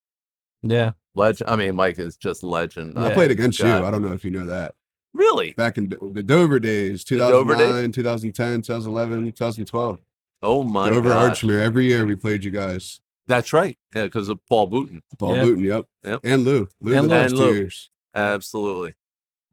yeah. 0.64 0.92
legend. 1.16 1.50
I 1.50 1.56
mean, 1.56 1.76
Mike 1.76 2.00
is 2.00 2.18
just 2.18 2.44
legend. 2.44 2.98
I 2.98 3.14
played 3.14 3.32
against 3.32 3.60
God. 3.62 3.82
you. 3.82 3.86
I 3.86 3.92
don't 3.92 4.02
know 4.02 4.14
if 4.14 4.24
you 4.26 4.32
know 4.32 4.46
that. 4.48 4.74
Really? 5.14 5.52
Back 5.54 5.78
in 5.78 5.90
the 5.90 6.22
Dover 6.24 6.60
days, 6.60 7.04
Dover 7.04 7.56
2009, 7.56 7.86
days? 7.88 7.96
2010, 7.96 8.62
2011, 8.62 9.32
2012. 9.32 10.00
Oh 10.44 10.64
my 10.64 10.90
Dover 10.92 11.10
God. 11.10 11.32
Archmere. 11.34 11.60
Every 11.62 11.86
year 11.88 12.06
we 12.06 12.16
played 12.16 12.44
you 12.44 12.52
guys. 12.52 13.00
That's 13.26 13.52
right. 13.52 13.78
Yeah, 13.96 14.04
because 14.04 14.30
of 14.30 14.40
Paul 14.48 14.68
Booton. 14.68 15.02
Paul 15.18 15.36
Yeah. 15.36 15.44
Booton, 15.44 15.64
yep. 15.64 15.86
Yep. 16.06 16.20
And 16.24 16.46
Lou. 16.46 16.68
Lou 16.80 16.94
And 16.96 17.06
the 17.06 17.10
Lou. 17.10 17.16
last 17.22 17.32
And 17.32 17.40
two 17.40 17.54
years. 17.56 17.90
Absolutely. 18.16 18.94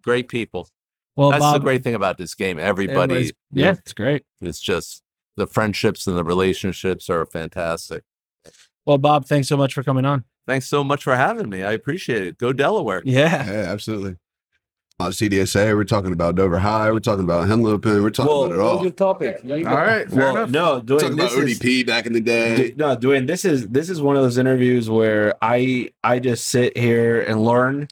Great 0.02 0.28
people. 0.28 0.68
Well, 1.16 1.30
That's 1.30 1.40
Bob, 1.40 1.54
the 1.54 1.64
great 1.64 1.84
thing 1.84 1.94
about 1.94 2.18
this 2.18 2.34
game. 2.34 2.58
Everybody 2.58 2.96
everybody's- 2.98 3.32
Yeah, 3.52 3.70
it's 3.72 3.92
great. 3.92 4.24
it's 4.40 4.60
just 4.60 5.02
the 5.36 5.46
friendships 5.46 6.06
and 6.06 6.16
the 6.16 6.24
relationships 6.24 7.08
are 7.08 7.24
fantastic. 7.26 8.02
Well, 8.84 8.98
Bob, 8.98 9.26
thanks 9.26 9.48
so 9.48 9.56
much 9.56 9.74
for 9.74 9.82
coming 9.82 10.04
on. 10.04 10.24
Thanks 10.46 10.66
so 10.66 10.84
much 10.84 11.02
for 11.04 11.16
having 11.16 11.48
me. 11.48 11.62
I 11.62 11.72
appreciate 11.72 12.22
it. 12.26 12.36
Go 12.38 12.52
Delaware. 12.52 13.00
Yeah. 13.04 13.46
Yeah, 13.50 13.70
absolutely. 13.72 14.16
On 15.00 15.10
CDSA, 15.10 15.74
we're 15.74 15.82
talking 15.84 16.12
about 16.12 16.36
Dover 16.36 16.58
High. 16.58 16.92
We're 16.92 17.00
talking 17.00 17.24
about 17.24 17.48
Henlopen. 17.48 18.00
We're 18.02 18.10
talking 18.10 18.46
about 18.46 18.52
it 18.54 18.60
all. 18.60 18.82
good 18.82 18.96
topic. 18.96 19.40
All 19.44 19.50
right, 19.64 20.08
fair 20.08 20.18
Well, 20.18 20.36
enough. 20.36 20.50
no, 20.50 20.80
doing 20.80 21.00
talking 21.00 21.14
about 21.14 21.30
this 21.32 21.50
is, 21.50 21.58
ODP 21.58 21.82
back 21.86 22.06
in 22.06 22.12
the 22.12 22.20
day. 22.20 22.56
d- 22.68 22.74
no, 22.76 22.94
doing 22.94 23.26
this 23.26 23.44
is 23.44 23.66
this 23.68 23.90
is 23.90 24.00
one 24.00 24.14
of 24.16 24.22
those 24.22 24.38
interviews 24.38 24.88
where 24.88 25.34
I 25.42 25.90
I 26.04 26.20
just 26.20 26.44
sit 26.46 26.76
here 26.78 27.20
and 27.22 27.42
learn, 27.44 27.88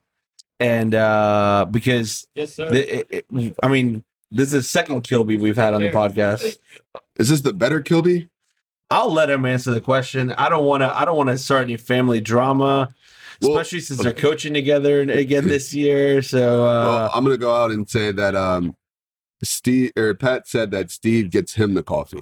and 0.62 0.94
uh 0.94 1.66
because 1.70 2.26
Yes, 2.34 2.54
sir. 2.54 2.70
the, 2.70 2.98
it, 3.00 3.26
it- 3.30 3.56
I 3.62 3.68
mean 3.68 4.04
this 4.30 4.46
is 4.48 4.52
the 4.52 4.62
second 4.62 5.02
Kilby 5.02 5.36
we've 5.36 5.56
had 5.56 5.74
on 5.74 5.82
the 5.82 5.90
podcast. 5.90 6.56
Is 7.16 7.28
this 7.28 7.42
the 7.42 7.52
better 7.52 7.80
Kilby? 7.82 8.28
I'll 8.90 9.12
let 9.12 9.28
him 9.30 9.44
answer 9.44 9.72
the 9.72 9.80
question. 9.80 10.32
I 10.32 10.48
don't 10.48 10.64
want 10.64 10.82
to. 10.82 10.98
I 10.98 11.04
don't 11.04 11.16
want 11.16 11.28
to 11.30 11.38
start 11.38 11.64
any 11.64 11.76
family 11.76 12.20
drama, 12.20 12.94
Well- 13.40 13.52
especially 13.52 13.80
since 13.80 14.02
they're 14.02 14.12
coaching 14.14 14.54
together 14.54 15.00
again 15.02 15.48
this 15.48 15.74
year. 15.74 16.22
So 16.22 16.64
uh, 16.66 16.84
well, 16.86 17.10
I'm 17.14 17.24
gonna 17.24 17.36
go 17.38 17.54
out 17.54 17.70
and 17.70 17.88
say 17.88 18.12
that 18.12 18.34
um, 18.34 18.74
Steve 19.42 19.92
or 19.98 20.14
Pat 20.14 20.46
said 20.48 20.70
that 20.70 20.90
Steve 20.90 21.30
gets 21.30 21.54
him 21.54 21.74
the 21.74 21.82
coffee. 21.82 22.20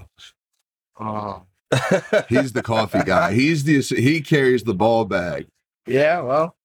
oh. 0.98 1.42
He's 2.29 2.53
the 2.53 2.62
coffee 2.64 3.05
guy. 3.05 3.33
He's 3.33 3.62
the 3.62 3.81
he 3.83 4.20
carries 4.20 4.64
the 4.64 4.74
ball 4.74 5.05
bag. 5.05 5.46
yeah. 5.87 6.20
Well, 6.20 6.57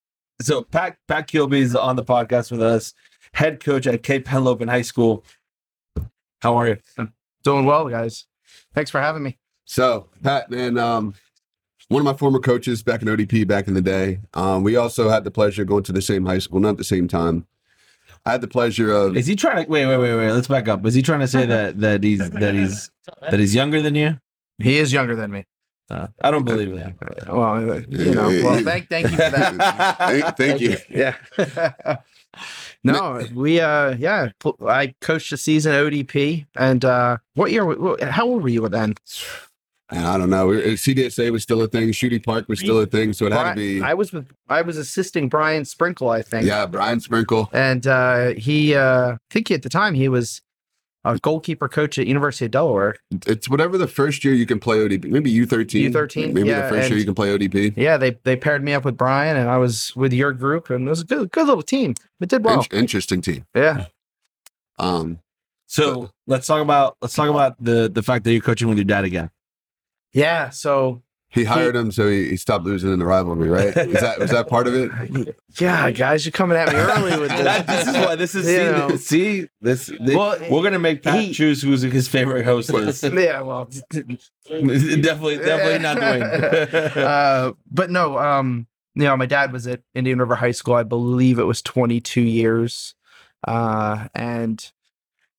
so 0.42 0.64
Pat 0.64 0.98
Pat 1.08 1.28
Kilby 1.28 1.62
is 1.62 1.76
on 1.76 1.96
the 1.96 2.04
podcast 2.04 2.52
with 2.52 2.62
us, 2.62 2.94
head 3.34 3.64
coach 3.64 3.88
at 3.88 4.04
Cape 4.04 4.26
Henlopen 4.26 4.70
High 4.70 4.82
School. 4.82 5.24
How 6.42 6.56
are 6.56 6.68
you? 6.68 6.78
Doing 7.44 7.66
well, 7.66 7.88
guys. 7.90 8.26
Thanks 8.74 8.92
for 8.92 9.00
having 9.02 9.24
me. 9.24 9.38
So 9.66 10.08
Pat, 10.22 10.50
man, 10.52 10.78
um, 10.78 11.16
one 11.88 12.02
of 12.02 12.06
my 12.06 12.14
former 12.14 12.40
coaches 12.40 12.84
back 12.84 13.02
in 13.02 13.08
ODP 13.08 13.48
back 13.48 13.68
in 13.68 13.74
the 13.74 13.82
day. 13.82 14.20
Um, 14.34 14.64
we 14.64 14.76
also 14.76 15.10
had 15.10 15.24
the 15.24 15.32
pleasure 15.32 15.62
of 15.64 15.68
going 15.68 15.84
to 15.84 15.92
the 15.92 16.02
same 16.02 16.26
high 16.26 16.40
school, 16.40 16.60
not 16.60 16.70
at 16.72 16.78
the 16.78 16.84
same 16.84 17.08
time. 17.08 17.48
I 18.26 18.32
had 18.32 18.42
the 18.42 18.48
pleasure 18.48 18.92
of 18.92 19.16
Is 19.16 19.28
he 19.28 19.36
trying 19.36 19.64
to 19.64 19.70
wait? 19.72 19.86
Wait, 19.86 19.98
wait, 19.98 20.16
wait. 20.16 20.32
Let's 20.32 20.48
back 20.48 20.68
up. 20.68 20.84
Is 20.86 20.96
he 20.96 21.02
trying 21.04 21.20
to 21.20 21.28
say 21.28 21.46
that 21.46 21.80
that 21.80 22.04
he's 22.04 22.28
that 22.32 22.56
he's 22.56 22.90
that 23.22 23.40
he's 23.40 23.54
younger 23.54 23.82
than 23.82 23.94
you? 23.94 24.20
He 24.58 24.78
is 24.78 24.92
younger 24.92 25.16
than 25.16 25.32
me. 25.32 25.46
Uh, 25.90 26.08
I 26.22 26.32
don't 26.32 26.46
believe 26.46 26.76
that. 26.76 26.96
Well, 27.32 27.82
you 27.90 28.16
know. 28.16 28.28
Well, 28.28 28.64
thank 28.64 28.90
thank 28.90 29.12
you 29.12 29.18
for 29.18 29.30
that. 29.30 29.98
thank, 30.00 30.38
thank 30.38 30.62
you. 30.62 30.78
Yeah. 30.90 31.16
no, 32.84 33.24
we 33.34 33.60
uh 33.60 33.96
yeah, 33.98 34.30
I 34.68 34.96
coached 35.02 35.32
a 35.32 35.38
season 35.38 35.74
ODP 35.74 36.48
and 36.56 36.84
uh 36.84 37.18
what 37.36 37.52
year 37.52 37.66
how 38.10 38.26
old 38.26 38.42
were 38.42 38.50
you 38.50 38.68
then? 38.68 38.96
And 39.92 40.08
I 40.08 40.18
don't 40.18 40.32
know. 40.32 40.48
we- 40.48 40.62
CDSA 40.74 41.32
was 41.32 41.44
still 41.44 41.62
a 41.62 41.68
thing. 41.68 41.92
Shooting 41.92 42.22
Park 42.22 42.50
was 42.50 42.60
still 42.60 42.80
a 42.80 42.88
thing. 42.88 43.14
So 43.14 43.28
it 43.28 43.32
had 43.32 43.52
to 43.52 43.56
be. 43.56 43.82
I 43.84 43.94
was 43.94 44.12
with 44.12 44.28
I 44.50 44.64
was 44.64 44.78
assisting 44.78 45.30
Brian 45.30 45.66
Sprinkle, 45.66 46.10
I 46.10 46.24
think. 46.24 46.48
Yeah, 46.48 46.66
Brian 46.66 47.00
Sprinkle. 47.00 47.50
And 47.54 47.86
uh 47.86 48.30
he 48.30 48.74
uh 48.74 49.14
I 49.14 49.18
think 49.30 49.52
at 49.52 49.62
the 49.62 49.70
time 49.70 49.94
he 49.94 50.10
was 50.10 50.42
a 51.06 51.18
goalkeeper 51.20 51.70
coach 51.70 51.98
at 51.98 52.08
University 52.08 52.46
of 52.46 52.52
Delaware. 52.52 52.96
It's 53.28 53.48
whatever 53.48 53.78
the 53.78 53.88
first 53.88 54.26
year 54.26 54.34
you 54.34 54.46
can 54.46 54.60
play 54.60 54.78
ODP. 54.80 55.06
Maybe 55.06 55.32
U13. 55.34 55.92
U13, 55.92 56.34
Maybe 56.34 56.50
yeah, 56.50 56.64
the 56.64 56.70
first 56.76 56.90
year 56.90 56.98
you 56.98 57.06
can 57.06 57.14
play 57.16 57.38
ODP. 57.38 57.74
Yeah, 57.78 57.98
they 57.98 58.18
they 58.24 58.36
paired 58.36 58.64
me 58.64 58.74
up 58.74 58.84
with 58.84 58.98
Brian 58.98 59.38
and 59.38 59.50
I 59.50 59.58
was 59.58 59.96
with 59.96 60.12
your 60.12 60.34
group 60.34 60.70
and 60.70 60.88
it 60.88 60.90
was 60.90 61.02
a 61.02 61.06
good 61.06 61.32
good 61.32 61.48
little 61.48 61.64
team. 61.64 61.94
It 62.20 62.30
did 62.30 62.44
well. 62.44 62.66
In- 62.72 62.80
interesting 62.80 63.22
team. 63.22 63.46
Yeah. 63.56 63.86
Um, 64.80 65.20
So 65.68 66.10
let's 66.28 66.48
talk 66.48 66.62
about 66.62 66.98
let's 67.02 67.14
talk 67.14 67.30
about 67.30 67.64
the 67.64 67.90
the 67.90 68.04
fact 68.04 68.24
that 68.26 68.32
you're 68.34 68.42
coaching 68.42 68.68
with 68.68 68.78
your 68.78 68.86
dad 68.86 69.06
again. 69.06 69.30
Yeah. 70.14 70.50
So 70.50 71.04
he 71.36 71.44
hired 71.44 71.76
him, 71.76 71.92
so 71.92 72.10
he, 72.10 72.30
he 72.30 72.38
stopped 72.38 72.66
losing 72.66 72.92
in 72.92 72.98
the 72.98 73.06
rivalry, 73.06 73.50
right? 73.50 73.76
Was 73.76 74.00
that 74.02 74.20
was 74.20 74.32
that 74.32 74.48
part 74.48 74.66
of 74.68 74.74
it? 74.74 75.36
yeah, 75.60 75.92
guys, 75.92 76.26
you're 76.26 76.32
coming 76.32 76.58
at 76.58 76.70
me 76.70 76.76
early 76.76 77.20
with 77.20 77.30
That- 77.44 77.68
this. 77.68 77.86
this 77.86 77.96
is 77.96 78.06
why 78.06 78.16
this 78.16 78.36
is 78.36 78.48
You 78.48 78.58
see, 78.58 78.64
know. 78.72 78.96
see 78.96 79.48
this. 79.62 79.86
thi- 79.90 80.16
Well, 80.16 80.38
we're 80.50 80.64
gonna 80.64 80.80
make 80.80 81.04
Pat 81.04 81.20
he- 81.20 81.34
choose 81.34 81.62
who's 81.62 81.82
his 81.84 82.08
favorite 82.08 82.46
host 82.46 82.74
is. 82.74 83.04
yeah, 83.14 83.42
well, 83.42 83.70
definitely, 84.50 85.38
definitely 85.38 85.80
not 85.80 86.00
doing. 86.00 86.24
uh, 87.04 87.52
but 87.70 87.90
no, 87.90 88.18
um, 88.18 88.68
you 88.96 89.04
know, 89.04 89.18
my 89.18 89.26
dad 89.26 89.52
was 89.52 89.68
at 89.68 89.82
Indian 89.94 90.20
River 90.20 90.36
High 90.36 90.52
School. 90.52 90.76
I 90.76 90.84
believe 90.84 91.40
it 91.40 91.44
was 91.44 91.62
22 91.62 92.22
years, 92.22 92.96
uh, 93.48 94.08
and 94.16 94.72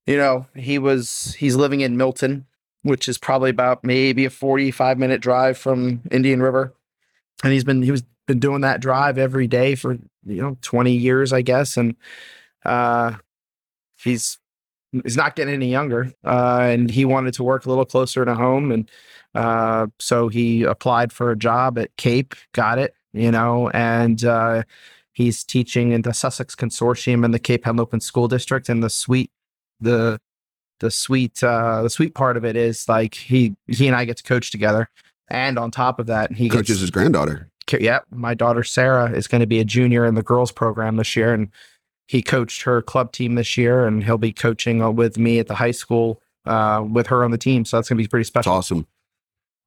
you 0.06 0.16
know, 0.16 0.46
he 0.54 0.78
was 0.78 1.34
he's 1.38 1.56
living 1.56 1.80
in 1.80 1.96
Milton, 1.96 2.46
which 2.86 3.08
is 3.08 3.18
probably 3.18 3.50
about 3.50 3.82
maybe 3.82 4.24
a 4.24 4.30
45 4.30 4.98
minute 4.98 5.20
drive 5.20 5.58
from 5.58 6.02
Indian 6.10 6.40
River, 6.40 6.72
and 7.42 7.52
he's 7.52 7.64
been 7.64 7.82
he 7.82 7.90
was 7.90 8.04
been 8.26 8.38
doing 8.38 8.60
that 8.62 8.80
drive 8.80 9.18
every 9.18 9.46
day 9.46 9.74
for 9.74 9.98
you 10.24 10.42
know 10.42 10.56
20 10.62 10.92
years, 10.92 11.32
I 11.32 11.42
guess, 11.42 11.76
and 11.76 11.96
uh, 12.64 13.14
he's 14.02 14.38
he's 14.92 15.16
not 15.16 15.36
getting 15.36 15.54
any 15.54 15.70
younger, 15.70 16.12
uh, 16.24 16.60
and 16.62 16.90
he 16.90 17.04
wanted 17.04 17.34
to 17.34 17.44
work 17.44 17.66
a 17.66 17.68
little 17.68 17.84
closer 17.84 18.24
to 18.24 18.34
home, 18.34 18.70
and 18.70 18.90
uh, 19.34 19.88
so 19.98 20.28
he 20.28 20.62
applied 20.62 21.12
for 21.12 21.30
a 21.30 21.36
job 21.36 21.78
at 21.78 21.96
Cape, 21.96 22.34
got 22.52 22.78
it, 22.78 22.94
you 23.12 23.30
know, 23.30 23.68
and 23.70 24.24
uh, 24.24 24.62
he's 25.12 25.42
teaching 25.42 25.92
in 25.92 26.02
the 26.02 26.14
Sussex 26.14 26.54
Consortium 26.54 27.24
in 27.24 27.32
the 27.32 27.38
Cape 27.38 27.64
Henlopen 27.64 28.02
School 28.02 28.28
District. 28.28 28.68
And 28.68 28.82
the 28.82 28.90
suite, 28.90 29.30
the 29.80 30.20
the 30.80 30.90
sweet, 30.90 31.42
uh, 31.42 31.82
the 31.82 31.90
sweet 31.90 32.14
part 32.14 32.36
of 32.36 32.44
it 32.44 32.56
is 32.56 32.88
like 32.88 33.14
he 33.14 33.56
he 33.66 33.86
and 33.86 33.96
I 33.96 34.04
get 34.04 34.18
to 34.18 34.22
coach 34.22 34.50
together, 34.50 34.88
and 35.28 35.58
on 35.58 35.70
top 35.70 35.98
of 35.98 36.06
that, 36.06 36.32
he 36.32 36.48
Coaches 36.48 36.68
gets 36.68 36.80
his 36.80 36.90
granddaughter. 36.90 37.50
Yeah, 37.78 38.00
my 38.10 38.34
daughter 38.34 38.62
Sarah 38.62 39.10
is 39.10 39.26
going 39.26 39.40
to 39.40 39.46
be 39.46 39.58
a 39.58 39.64
junior 39.64 40.06
in 40.06 40.14
the 40.14 40.22
girls 40.22 40.52
program 40.52 40.96
this 40.96 41.16
year, 41.16 41.34
and 41.34 41.50
he 42.06 42.22
coached 42.22 42.62
her 42.62 42.80
club 42.82 43.12
team 43.12 43.34
this 43.34 43.56
year, 43.56 43.86
and 43.86 44.04
he'll 44.04 44.18
be 44.18 44.32
coaching 44.32 44.82
uh, 44.82 44.90
with 44.90 45.18
me 45.18 45.38
at 45.38 45.48
the 45.48 45.56
high 45.56 45.72
school 45.72 46.22
uh, 46.44 46.84
with 46.88 47.08
her 47.08 47.24
on 47.24 47.32
the 47.32 47.38
team. 47.38 47.64
So 47.64 47.76
that's 47.76 47.88
going 47.88 47.98
to 47.98 48.04
be 48.04 48.08
pretty 48.08 48.24
special. 48.24 48.52
awesome. 48.52 48.86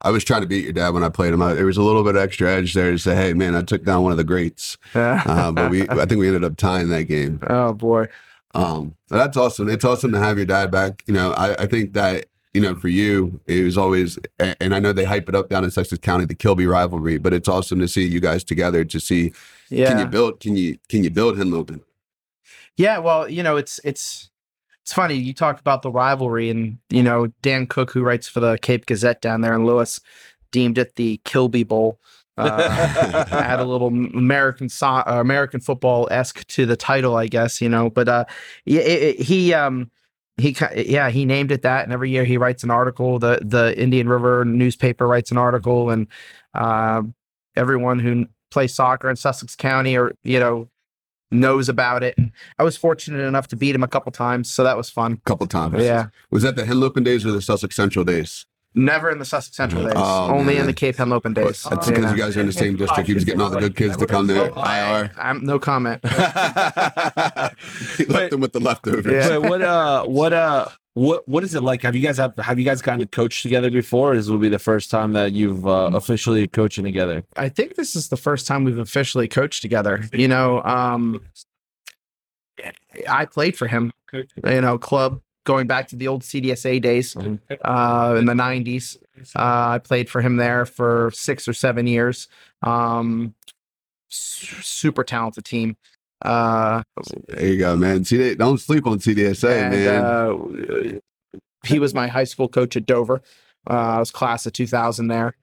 I 0.01 0.11
was 0.11 0.23
trying 0.23 0.41
to 0.41 0.47
beat 0.47 0.63
your 0.63 0.71
dad 0.71 0.93
when 0.93 1.03
I 1.03 1.09
played 1.09 1.33
him. 1.33 1.41
I, 1.41 1.53
there 1.53 1.65
was 1.65 1.75
a 1.75 1.81
little 1.81 2.05
bit 2.05 2.15
of 2.15 2.21
extra 2.21 2.49
edge 2.49 2.73
there 2.73 2.91
to 2.91 2.97
say, 2.97 3.15
"Hey, 3.15 3.33
man, 3.33 3.53
I 3.53 3.63
took 3.63 3.83
down 3.83 4.03
one 4.03 4.13
of 4.13 4.17
the 4.17 4.23
greats." 4.23 4.77
Uh, 4.95 5.51
but 5.51 5.69
we, 5.69 5.87
I 5.89 6.05
think 6.05 6.19
we 6.19 6.27
ended 6.27 6.43
up 6.43 6.55
tying 6.55 6.89
that 6.89 7.03
game. 7.03 7.39
oh 7.47 7.73
boy, 7.73 8.07
Um, 8.55 8.95
but 9.09 9.17
that's 9.17 9.37
awesome. 9.37 9.69
It's 9.69 9.85
awesome 9.85 10.11
to 10.11 10.19
have 10.19 10.37
your 10.37 10.45
dad 10.45 10.71
back. 10.71 11.03
You 11.05 11.13
know, 11.13 11.31
I, 11.33 11.63
I 11.63 11.65
think 11.67 11.93
that 11.93 12.25
you 12.53 12.61
know 12.61 12.75
for 12.75 12.87
you, 12.87 13.39
it 13.45 13.63
was 13.63 13.77
always, 13.77 14.17
and 14.39 14.73
I 14.73 14.79
know 14.79 14.91
they 14.91 15.05
hype 15.05 15.29
it 15.29 15.35
up 15.35 15.49
down 15.49 15.63
in 15.63 15.71
Sussex 15.71 15.99
County, 16.01 16.25
the 16.25 16.35
Kilby 16.35 16.65
rivalry. 16.65 17.17
But 17.17 17.33
it's 17.33 17.47
awesome 17.47 17.79
to 17.79 17.87
see 17.87 18.05
you 18.05 18.19
guys 18.19 18.43
together. 18.43 18.83
To 18.83 18.99
see, 18.99 19.33
yeah, 19.69 19.89
can 19.89 19.99
you 19.99 20.05
build? 20.05 20.39
Can 20.39 20.55
you 20.55 20.77
can 20.87 21.03
you 21.03 21.09
build 21.09 21.37
Henlopen? 21.37 21.81
yeah. 22.77 22.97
Well, 22.97 23.29
you 23.29 23.43
know, 23.43 23.57
it's 23.57 23.79
it's 23.83 24.29
it's 24.81 24.93
funny. 24.93 25.13
You 25.13 25.33
talked 25.35 25.59
about 25.59 25.83
the 25.83 25.91
rivalry, 25.91 26.49
and 26.49 26.79
you 26.89 27.03
know, 27.03 27.27
Dan 27.43 27.67
Cook, 27.67 27.91
who 27.91 28.01
writes 28.01 28.27
for 28.27 28.39
the 28.39 28.57
Cape 28.57 28.87
Gazette 28.87 29.21
down 29.21 29.41
there 29.41 29.53
in 29.53 29.65
Lewes, 29.65 29.99
deemed 30.51 30.79
it 30.79 30.95
the 30.95 31.21
Kilby 31.25 31.63
Bowl. 31.63 31.99
Uh, 32.39 33.25
add 33.31 33.59
a 33.59 33.65
little 33.65 33.87
American 33.87 34.69
so- 34.69 34.87
uh, 34.87 35.17
American 35.19 35.59
football 35.59 36.07
esque 36.11 36.45
to 36.47 36.65
the 36.65 36.75
title, 36.75 37.15
I 37.17 37.27
guess. 37.27 37.61
You 37.61 37.69
know, 37.69 37.89
but 37.89 38.07
uh, 38.07 38.25
yeah, 38.65 38.81
it, 38.81 39.03
it- 39.19 39.21
he 39.25 39.53
um 39.53 39.91
he 40.37 40.55
yeah 40.75 41.09
he 41.09 41.25
named 41.25 41.51
it 41.51 41.61
that, 41.63 41.83
and 41.83 41.91
every 41.93 42.09
year 42.09 42.23
he 42.23 42.37
writes 42.37 42.63
an 42.63 42.71
article. 42.71 43.19
The 43.19 43.39
the 43.41 43.77
Indian 43.79 44.07
River 44.07 44.45
newspaper 44.45 45.07
writes 45.07 45.31
an 45.31 45.37
article, 45.37 45.89
and 45.89 46.07
uh, 46.53 47.01
everyone 47.55 47.99
who 47.99 48.25
plays 48.51 48.73
soccer 48.73 49.09
in 49.09 49.15
Sussex 49.15 49.55
County 49.55 49.97
or 49.97 50.13
you 50.23 50.39
know 50.39 50.69
knows 51.31 51.69
about 51.69 52.03
it. 52.03 52.17
I 52.57 52.63
was 52.63 52.75
fortunate 52.77 53.19
enough 53.23 53.47
to 53.49 53.55
beat 53.55 53.75
him 53.75 53.83
a 53.83 53.87
couple 53.87 54.11
times, 54.11 54.49
so 54.49 54.63
that 54.63 54.75
was 54.77 54.89
fun. 54.89 55.13
A 55.13 55.29
couple 55.29 55.45
times. 55.45 55.75
Yeah, 55.83 56.07
Was 56.31 56.41
that 56.43 56.55
the 56.55 56.63
Henlopen 56.63 57.03
days 57.03 57.25
or 57.25 57.31
the 57.31 57.41
Sussex 57.41 57.75
Central 57.75 58.03
days? 58.05 58.45
Never 58.75 59.09
in 59.09 59.19
the 59.19 59.25
Sussex 59.25 59.55
Central 59.55 59.83
days, 59.83 59.93
Oh, 59.95 60.29
only 60.33 60.57
in 60.57 60.65
the 60.65 60.73
Cape 60.73 60.95
Henlopen 60.95 61.33
days. 61.33 61.63
That's 61.69 61.87
Yeah. 61.89 61.95
because 61.95 62.11
you 62.11 62.17
guys 62.17 62.37
are 62.37 62.41
in 62.41 62.45
the 62.47 62.53
same 62.53 62.75
district. 62.75 63.07
He 63.07 63.13
was 63.13 63.25
getting 63.25 63.41
all 63.41 63.49
the 63.49 63.59
good 63.59 63.75
kids 63.75 63.97
to 63.97 64.05
come 64.05 64.27
to 64.27 64.45
IR. 64.55 65.11
I'm 65.17 65.43
no 65.43 65.59
comment. 65.59 66.01
he 66.03 66.09
left 68.05 68.31
them 68.31 68.41
with 68.41 68.53
the 68.53 68.59
leftovers. 68.61 69.05
Yeah. 69.11 69.39
But 69.39 69.49
what 69.49 69.61
uh 69.61 70.05
what 70.05 70.33
uh 70.33 70.67
what 70.93 71.27
what 71.27 71.43
is 71.43 71.55
it 71.55 71.63
like? 71.63 71.81
Have 71.83 71.95
you 71.95 72.01
guys 72.01 72.17
have 72.17 72.35
have 72.37 72.59
you 72.59 72.65
guys 72.65 72.81
gotten 72.81 72.99
to 72.99 73.05
coach 73.07 73.41
together 73.41 73.69
before? 73.71 74.11
Or 74.13 74.15
this 74.15 74.27
will 74.27 74.37
be 74.37 74.49
the 74.49 74.59
first 74.59 74.89
time 74.91 75.13
that 75.13 75.31
you've 75.33 75.65
uh, 75.67 75.91
officially 75.93 76.47
coaching 76.47 76.83
together. 76.83 77.23
I 77.37 77.49
think 77.49 77.75
this 77.75 77.95
is 77.95 78.09
the 78.09 78.17
first 78.17 78.47
time 78.47 78.63
we've 78.63 78.79
officially 78.79 79.27
coached 79.27 79.61
together. 79.61 80.03
You 80.13 80.27
know, 80.27 80.61
um, 80.63 81.21
I 83.09 83.25
played 83.25 83.57
for 83.57 83.67
him, 83.67 83.93
you 84.13 84.61
know, 84.61 84.77
club 84.77 85.21
going 85.49 85.65
back 85.65 85.87
to 85.87 85.95
the 85.95 86.07
old 86.07 86.21
CDSA 86.21 86.79
days 86.79 87.15
Mhm. 87.15 87.39
uh, 87.65 88.15
in 88.19 88.25
the 88.25 88.35
90s. 88.35 88.97
Uh, 89.35 89.69
I 89.75 89.79
played 89.79 90.07
for 90.07 90.21
him 90.21 90.35
there 90.37 90.63
for 90.67 91.09
six 91.11 91.47
or 91.47 91.53
seven 91.53 91.87
years. 91.87 92.27
Um, 92.61 93.33
su- 94.09 94.61
super 94.61 95.03
talented 95.03 95.45
team. 95.45 95.75
Uh, 96.21 96.83
There 97.27 97.47
you 97.47 97.57
go, 97.57 97.75
man. 97.75 98.05
CD, 98.05 98.35
don't 98.35 98.59
sleep 98.59 98.85
on 98.85 98.99
CDSA, 98.99 99.49
and, 99.63 99.71
man. 99.73 100.03
uh, 100.93 100.99
he 101.65 101.79
was 101.79 101.93
my 101.95 102.07
high 102.07 102.25
school 102.25 102.47
coach 102.47 102.75
at 102.77 102.85
Dover. 102.85 103.21
Uh, 103.67 103.73
I 103.95 103.99
was 103.99 104.11
class 104.11 104.45
of 104.45 104.53
2000 104.53 105.07
there. 105.07 105.33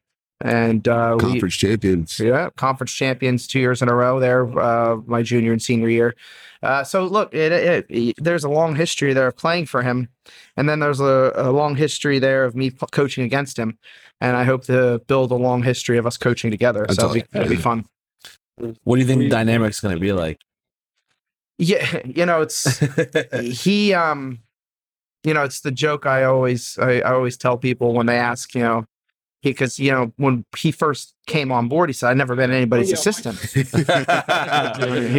And 0.41 0.87
uh, 0.87 1.17
we, 1.19 1.21
Conference 1.31 1.57
champions. 1.57 2.21
yeah, 2.21 2.51
conference 2.57 2.93
champions 2.93 3.47
two 3.49 3.59
years 3.59 3.81
in 3.83 3.89
a 3.89 3.95
row 3.95 4.21
there, 4.21 4.43
uh, 4.61 4.97
my 5.07 5.23
junior 5.23 5.51
and 5.53 5.63
senior 5.63 5.89
year. 5.89 6.15
Uh, 6.63 6.83
so 6.85 7.05
look, 7.05 7.33
it, 7.35 7.53
it, 7.53 7.87
it- 7.89 8.15
there's 8.19 8.45
a 8.45 8.49
long 8.49 8.77
history 8.77 9.13
there 9.13 9.27
of 9.29 9.37
playing 9.37 9.67
for 9.67 9.83
him, 9.83 10.09
and 10.57 10.69
then 10.69 10.81
there's 10.81 11.01
a, 11.01 11.33
a 11.37 11.51
long 11.53 11.77
history 11.77 12.19
there 12.19 12.45
of 12.45 12.55
me 12.57 12.71
p- 12.71 12.87
coaching 12.93 13.25
against 13.25 13.59
him, 13.59 13.79
and 14.21 14.37
I 14.37 14.45
hope 14.45 14.65
to 14.65 15.01
build 15.07 15.31
a 15.33 15.37
long 15.37 15.63
history 15.63 15.99
of 15.99 16.07
us 16.07 16.17
coaching 16.17 16.51
together. 16.51 16.85
That's 16.89 16.97
so 16.97 17.05
it'll 17.07 17.15
be, 17.15 17.25
it'll 17.35 17.49
be 17.49 17.57
fun. 17.57 17.85
What 18.85 18.97
do 18.97 19.01
you 19.03 19.07
think 19.07 19.21
the 19.21 19.29
dynamic's 19.29 19.81
gonna 19.81 19.99
be 19.99 20.13
like? 20.13 20.41
Yeah, 21.59 22.01
you 22.05 22.27
know, 22.27 22.43
it's 22.43 22.79
he. 23.63 23.95
Um, 23.95 24.41
you 25.25 25.35
know, 25.35 25.43
it's 25.43 25.61
the 25.61 25.73
joke 25.73 26.07
I 26.07 26.25
always 26.25 26.79
I, 26.79 27.01
I 27.01 27.13
always 27.13 27.37
tell 27.37 27.57
people 27.59 27.93
when 27.95 28.07
they 28.07 28.17
ask, 28.17 28.55
you 28.55 28.63
know, 28.63 28.85
because 29.51 29.79
you 29.79 29.91
know 29.91 30.13
when 30.17 30.45
he 30.57 30.71
first 30.71 31.15
came 31.27 31.51
on 31.53 31.69
board, 31.69 31.89
he 31.89 31.93
said, 31.93 32.11
"I've 32.11 32.17
never 32.17 32.35
been 32.37 32.51
anybody's 32.51 32.93
assistant." 32.93 33.39
he 33.55 33.63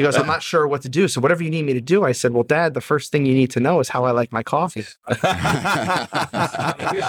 goes, 0.01 0.15
"I'm 0.15 0.27
not 0.27 0.41
sure 0.41 0.67
what 0.67 0.81
to 0.83 0.89
do, 0.89 1.07
so 1.07 1.21
whatever 1.21 1.43
you 1.43 1.49
need 1.49 1.65
me 1.65 1.73
to 1.73 1.81
do." 1.81 2.03
I 2.03 2.11
said, 2.11 2.33
"Well, 2.33 2.43
Dad, 2.43 2.73
the 2.73 2.81
first 2.81 3.11
thing 3.11 3.25
you 3.25 3.33
need 3.33 3.51
to 3.51 3.59
know 3.59 3.79
is 3.79 3.89
how 3.89 4.05
I 4.05 4.11
like 4.11 4.31
my 4.31 4.43
coffee." 4.43 4.85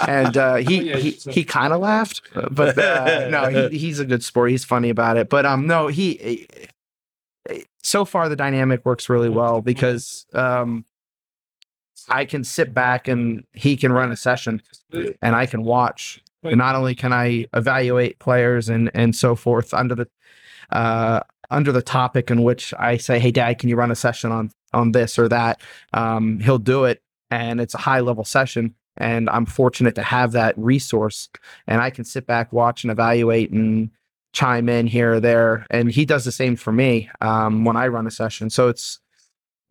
and 0.07 0.37
uh, 0.37 0.55
he, 0.55 0.91
he 0.93 1.11
he 1.31 1.43
kind 1.43 1.73
of 1.73 1.79
laughed, 1.79 2.21
but 2.51 2.77
uh, 2.77 3.29
no, 3.31 3.47
he, 3.49 3.77
he's 3.77 3.99
a 3.99 4.05
good 4.05 4.23
sport. 4.23 4.51
He's 4.51 4.65
funny 4.65 4.89
about 4.89 5.17
it. 5.17 5.29
But 5.29 5.45
um, 5.45 5.67
no, 5.67 5.87
he. 5.87 6.47
So 7.81 8.05
far, 8.05 8.29
the 8.29 8.35
dynamic 8.35 8.85
works 8.85 9.09
really 9.09 9.29
well 9.29 9.61
because 9.61 10.25
um, 10.33 10.85
I 12.09 12.25
can 12.25 12.43
sit 12.43 12.73
back 12.73 13.07
and 13.07 13.45
he 13.53 13.77
can 13.77 13.91
run 13.91 14.11
a 14.11 14.17
session, 14.17 14.61
and 15.21 15.35
I 15.35 15.45
can 15.45 15.63
watch. 15.63 16.21
Not 16.43 16.75
only 16.75 16.95
can 16.95 17.13
I 17.13 17.45
evaluate 17.53 18.19
players 18.19 18.69
and 18.69 18.89
and 18.93 19.15
so 19.15 19.35
forth 19.35 19.73
under 19.73 19.95
the 19.95 20.07
uh, 20.71 21.21
under 21.49 21.71
the 21.71 21.81
topic 21.81 22.31
in 22.31 22.43
which 22.43 22.73
I 22.77 22.97
say, 22.97 23.19
"Hey, 23.19 23.31
Dad, 23.31 23.59
can 23.59 23.69
you 23.69 23.75
run 23.75 23.91
a 23.91 23.95
session 23.95 24.31
on 24.31 24.51
on 24.73 24.91
this 24.91 25.19
or 25.19 25.27
that?" 25.29 25.61
Um, 25.93 26.39
he'll 26.39 26.59
do 26.59 26.85
it, 26.85 27.01
and 27.29 27.59
it's 27.59 27.73
a 27.73 27.79
high 27.79 27.99
level 27.99 28.23
session 28.23 28.75
and 28.99 29.29
I'm 29.29 29.45
fortunate 29.45 29.95
to 29.95 30.03
have 30.03 30.33
that 30.33 30.57
resource 30.57 31.29
and 31.67 31.81
I 31.81 31.89
can 31.89 32.03
sit 32.03 32.27
back, 32.27 32.51
watch 32.51 32.83
and 32.83 32.91
evaluate 32.91 33.51
and 33.51 33.89
chime 34.33 34.69
in 34.69 34.87
here 34.87 35.13
or 35.13 35.19
there. 35.19 35.65
And 35.71 35.89
he 35.89 36.05
does 36.05 36.25
the 36.25 36.31
same 36.31 36.55
for 36.55 36.71
me 36.71 37.09
um, 37.21 37.63
when 37.63 37.77
I 37.77 37.87
run 37.87 38.05
a 38.05 38.11
session. 38.11 38.49
So 38.49 38.67
it's, 38.67 38.99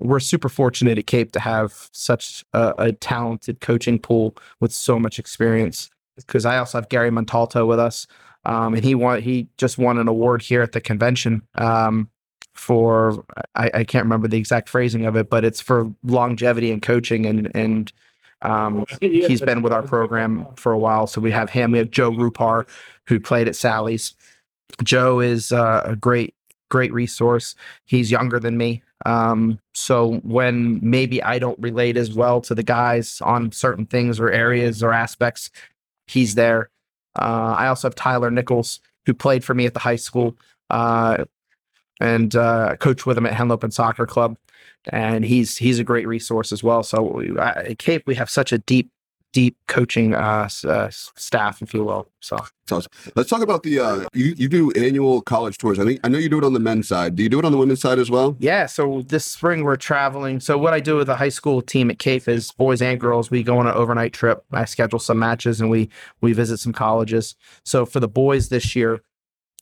we're 0.00 0.20
super 0.20 0.48
fortunate 0.48 0.98
at 0.98 1.06
Cape 1.06 1.32
to 1.32 1.40
have 1.40 1.88
such 1.92 2.44
a, 2.52 2.72
a 2.78 2.92
talented 2.92 3.60
coaching 3.60 3.98
pool 3.98 4.36
with 4.60 4.72
so 4.72 4.98
much 4.98 5.18
experience. 5.18 5.90
Because 6.18 6.44
I 6.44 6.58
also 6.58 6.78
have 6.78 6.88
Gary 6.88 7.10
Montalto 7.10 7.66
with 7.66 7.78
us, 7.78 8.06
um, 8.44 8.74
and 8.74 8.84
he 8.84 8.94
won. 8.94 9.22
He 9.22 9.48
just 9.56 9.78
won 9.78 9.98
an 9.98 10.08
award 10.08 10.42
here 10.42 10.62
at 10.62 10.72
the 10.72 10.80
convention 10.80 11.42
um, 11.54 12.10
for 12.54 13.24
I, 13.54 13.70
I 13.72 13.84
can't 13.84 14.04
remember 14.04 14.28
the 14.28 14.38
exact 14.38 14.68
phrasing 14.68 15.06
of 15.06 15.16
it, 15.16 15.30
but 15.30 15.44
it's 15.44 15.60
for 15.60 15.92
longevity 16.02 16.70
and 16.72 16.82
coaching 16.82 17.26
and 17.26 17.50
and 17.54 17.92
um, 18.42 18.84
he's 19.00 19.40
been 19.40 19.62
with 19.62 19.72
our 19.72 19.82
program 19.82 20.46
for 20.56 20.72
a 20.72 20.78
while. 20.78 21.06
So 21.06 21.20
we 21.20 21.30
have 21.32 21.50
him. 21.50 21.72
We 21.72 21.78
have 21.78 21.90
Joe 21.90 22.10
Rupar, 22.10 22.68
who 23.08 23.18
played 23.18 23.48
at 23.48 23.56
Sally's. 23.56 24.14
Joe 24.84 25.20
is 25.20 25.50
uh, 25.50 25.82
a 25.84 25.96
great, 25.96 26.34
great 26.70 26.92
resource. 26.92 27.54
He's 27.84 28.10
younger 28.10 28.38
than 28.38 28.56
me. 28.56 28.82
Um, 29.06 29.58
so 29.74 30.16
when 30.22 30.80
maybe 30.82 31.22
I 31.22 31.38
don't 31.38 31.58
relate 31.58 31.96
as 31.96 32.12
well 32.12 32.40
to 32.42 32.54
the 32.54 32.62
guys 32.62 33.20
on 33.22 33.52
certain 33.52 33.86
things 33.86 34.20
or 34.20 34.30
areas 34.30 34.82
or 34.82 34.92
aspects, 34.92 35.50
he's 36.10 36.34
there. 36.34 36.70
Uh, 37.18 37.54
I 37.58 37.68
also 37.68 37.88
have 37.88 37.94
Tyler 37.94 38.30
Nichols, 38.30 38.80
who 39.06 39.14
played 39.14 39.44
for 39.44 39.54
me 39.54 39.66
at 39.66 39.74
the 39.74 39.80
high 39.80 39.96
school 39.96 40.36
uh, 40.70 41.24
and 42.00 42.34
uh, 42.36 42.76
coached 42.76 43.06
with 43.06 43.18
him 43.18 43.26
at 43.26 43.32
Henlopen 43.32 43.72
Soccer 43.72 44.06
Club 44.06 44.36
and 44.90 45.24
he's 45.24 45.56
he's 45.56 45.78
a 45.78 45.84
great 45.84 46.06
resource 46.06 46.52
as 46.52 46.62
well. 46.62 46.82
So 46.82 47.02
we, 47.02 47.74
Cape, 47.76 48.04
we 48.06 48.14
have 48.14 48.30
such 48.30 48.52
a 48.52 48.58
deep 48.58 48.90
deep 49.32 49.56
coaching 49.66 50.14
uh, 50.14 50.48
uh, 50.64 50.88
staff, 50.90 51.60
if 51.62 51.74
you 51.74 51.84
will. 51.84 52.08
So 52.20 52.38
Awesome. 52.70 52.90
Let's 53.14 53.30
talk 53.30 53.42
about 53.42 53.62
the 53.62 53.80
uh 53.80 54.06
you, 54.12 54.34
you 54.36 54.48
do 54.48 54.70
annual 54.72 55.22
college 55.22 55.56
tours. 55.58 55.78
I 55.78 55.84
think 55.84 56.00
I 56.04 56.08
know 56.08 56.18
you 56.18 56.28
do 56.28 56.38
it 56.38 56.44
on 56.44 56.52
the 56.52 56.60
men's 56.60 56.88
side. 56.88 57.16
Do 57.16 57.22
you 57.22 57.28
do 57.28 57.38
it 57.38 57.44
on 57.44 57.52
the 57.52 57.58
women's 57.58 57.80
side 57.80 57.98
as 57.98 58.10
well? 58.10 58.36
yeah, 58.40 58.66
so 58.66 59.02
this 59.02 59.24
spring 59.24 59.64
we're 59.64 59.76
traveling. 59.76 60.40
So 60.40 60.58
what 60.58 60.74
I 60.74 60.80
do 60.80 60.96
with 60.96 61.06
the 61.06 61.16
high 61.16 61.28
school 61.30 61.62
team 61.62 61.90
at 61.90 61.98
Cape 61.98 62.28
is 62.28 62.52
boys 62.52 62.82
and 62.82 63.00
girls. 63.00 63.30
We 63.30 63.42
go 63.42 63.58
on 63.58 63.66
an 63.66 63.74
overnight 63.74 64.12
trip. 64.12 64.44
I 64.52 64.64
schedule 64.64 64.98
some 64.98 65.18
matches 65.18 65.60
and 65.60 65.70
we 65.70 65.88
we 66.20 66.32
visit 66.32 66.58
some 66.58 66.72
colleges. 66.72 67.36
So 67.64 67.86
for 67.86 68.00
the 68.00 68.08
boys 68.08 68.48
this 68.48 68.74
year. 68.76 69.00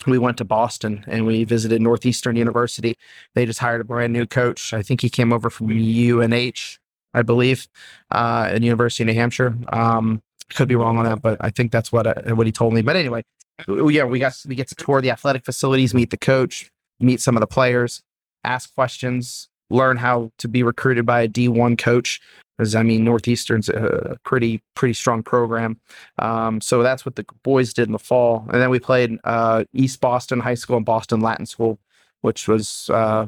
We 0.06 0.18
went 0.18 0.36
to 0.36 0.44
Boston 0.44 1.04
and 1.08 1.24
we 1.26 1.44
visited 1.44 1.80
Northeastern 1.80 2.36
University. 2.36 2.96
They 3.34 3.46
just 3.46 3.60
hired 3.60 3.80
a 3.80 3.84
brand 3.84 4.12
new 4.12 4.26
coach. 4.26 4.74
I 4.74 4.82
think 4.82 5.00
he 5.00 5.08
came 5.08 5.32
over 5.32 5.48
from 5.48 5.68
UNH, 5.70 6.78
I 7.16 7.22
believe, 7.22 7.66
uh, 8.12 8.50
at 8.52 8.62
University 8.62 9.02
of 9.02 9.06
New 9.08 9.14
Hampshire. 9.14 9.56
Um, 9.72 10.22
could 10.54 10.68
be 10.68 10.76
wrong 10.76 10.98
on 10.98 11.04
that, 11.06 11.22
but 11.22 11.38
I 11.40 11.50
think 11.50 11.72
that's 11.72 11.90
what 11.90 12.06
uh, 12.06 12.34
what 12.34 12.46
he 12.46 12.52
told 12.52 12.72
me. 12.74 12.82
But 12.82 12.94
anyway, 12.94 13.24
yeah, 13.66 14.04
we 14.04 14.18
got 14.18 14.34
we 14.46 14.54
get 14.54 14.68
to 14.68 14.74
tour 14.74 15.00
the 15.00 15.10
athletic 15.10 15.44
facilities, 15.44 15.94
meet 15.94 16.10
the 16.10 16.16
coach, 16.16 16.70
meet 17.00 17.20
some 17.20 17.36
of 17.36 17.40
the 17.40 17.46
players, 17.46 18.02
ask 18.44 18.72
questions, 18.74 19.48
learn 19.70 19.96
how 19.96 20.30
to 20.38 20.46
be 20.46 20.62
recruited 20.62 21.04
by 21.04 21.22
a 21.22 21.28
D 21.28 21.48
one 21.48 21.76
coach. 21.76 22.20
Because 22.56 22.74
I 22.74 22.82
mean, 22.82 23.04
Northeastern's 23.04 23.68
a 23.68 24.18
pretty 24.24 24.62
pretty 24.74 24.94
strong 24.94 25.22
program. 25.22 25.80
Um, 26.18 26.60
so 26.60 26.82
that's 26.82 27.04
what 27.04 27.16
the 27.16 27.26
boys 27.42 27.74
did 27.74 27.88
in 27.88 27.92
the 27.92 27.98
fall, 27.98 28.46
and 28.52 28.62
then 28.62 28.70
we 28.70 28.78
played 28.78 29.18
uh, 29.24 29.64
East 29.72 30.00
Boston 30.00 30.40
High 30.40 30.54
School 30.54 30.76
and 30.76 30.86
Boston 30.86 31.20
Latin 31.20 31.46
School, 31.46 31.78
which 32.20 32.46
was 32.46 32.88
uh, 32.90 33.26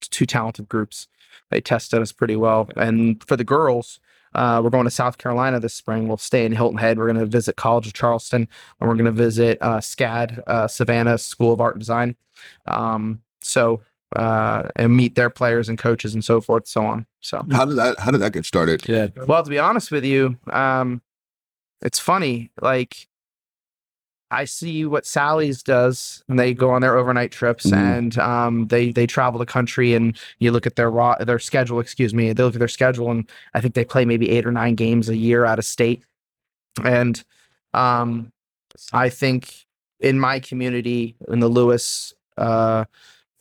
two 0.00 0.26
talented 0.26 0.68
groups. 0.68 1.08
They 1.50 1.60
tested 1.60 2.00
us 2.00 2.12
pretty 2.12 2.36
well. 2.36 2.68
And 2.76 3.22
for 3.24 3.36
the 3.36 3.44
girls, 3.44 4.00
uh, 4.34 4.60
we're 4.62 4.70
going 4.70 4.84
to 4.84 4.90
South 4.90 5.18
Carolina 5.18 5.58
this 5.60 5.74
spring. 5.74 6.06
We'll 6.06 6.16
stay 6.16 6.44
in 6.44 6.52
Hilton 6.52 6.78
Head. 6.78 6.98
We're 6.98 7.06
going 7.06 7.18
to 7.18 7.26
visit 7.26 7.56
College 7.56 7.88
of 7.88 7.92
Charleston, 7.92 8.48
and 8.80 8.88
we're 8.88 8.94
going 8.94 9.06
to 9.06 9.12
visit 9.12 9.58
uh, 9.60 9.78
SCAD, 9.78 10.42
uh, 10.46 10.68
Savannah 10.68 11.18
School 11.18 11.52
of 11.52 11.60
Art 11.60 11.74
and 11.74 11.80
Design. 11.80 12.16
Um, 12.66 13.22
so 13.42 13.80
uh, 14.16 14.68
and 14.76 14.96
meet 14.96 15.14
their 15.14 15.30
players 15.30 15.68
and 15.68 15.78
coaches 15.78 16.14
and 16.14 16.24
so 16.24 16.40
forth, 16.40 16.66
so 16.66 16.84
on. 16.84 17.06
So 17.20 17.44
How 17.50 17.64
did 17.64 17.76
that 17.76 17.98
how 18.00 18.10
did 18.10 18.18
that 18.18 18.32
get 18.32 18.44
started? 18.44 18.88
Yeah. 18.88 19.08
well, 19.26 19.42
to 19.42 19.50
be 19.50 19.58
honest 19.58 19.90
with 19.90 20.04
you, 20.04 20.36
um, 20.50 21.02
it's 21.82 21.98
funny. 21.98 22.50
Like 22.60 23.08
I 24.32 24.44
see 24.44 24.84
what 24.84 25.06
Sally's 25.06 25.62
does, 25.62 26.22
and 26.28 26.38
they 26.38 26.54
go 26.54 26.70
on 26.70 26.82
their 26.82 26.96
overnight 26.96 27.32
trips, 27.32 27.66
Mhm. 27.66 27.76
and 27.76 28.18
um, 28.18 28.66
they 28.68 28.92
they 28.92 29.06
travel 29.06 29.38
the 29.38 29.46
country, 29.46 29.92
and 29.94 30.16
you 30.38 30.52
look 30.52 30.66
at 30.66 30.76
their 30.76 30.90
raw 30.90 31.16
their 31.16 31.38
schedule. 31.40 31.80
Excuse 31.80 32.14
me, 32.14 32.32
they 32.32 32.42
look 32.44 32.54
at 32.54 32.58
their 32.60 32.68
schedule, 32.68 33.10
and 33.10 33.28
I 33.54 33.60
think 33.60 33.74
they 33.74 33.84
play 33.84 34.04
maybe 34.04 34.30
eight 34.30 34.46
or 34.46 34.52
nine 34.52 34.74
games 34.76 35.08
a 35.08 35.16
year 35.16 35.44
out 35.44 35.58
of 35.58 35.64
state, 35.64 36.02
and 36.84 37.22
um, 37.74 38.32
I 38.92 39.08
think 39.08 39.66
in 40.00 40.18
my 40.20 40.40
community 40.40 41.16
in 41.28 41.40
the 41.40 41.48
Lewes. 41.48 42.14
Uh, 42.38 42.84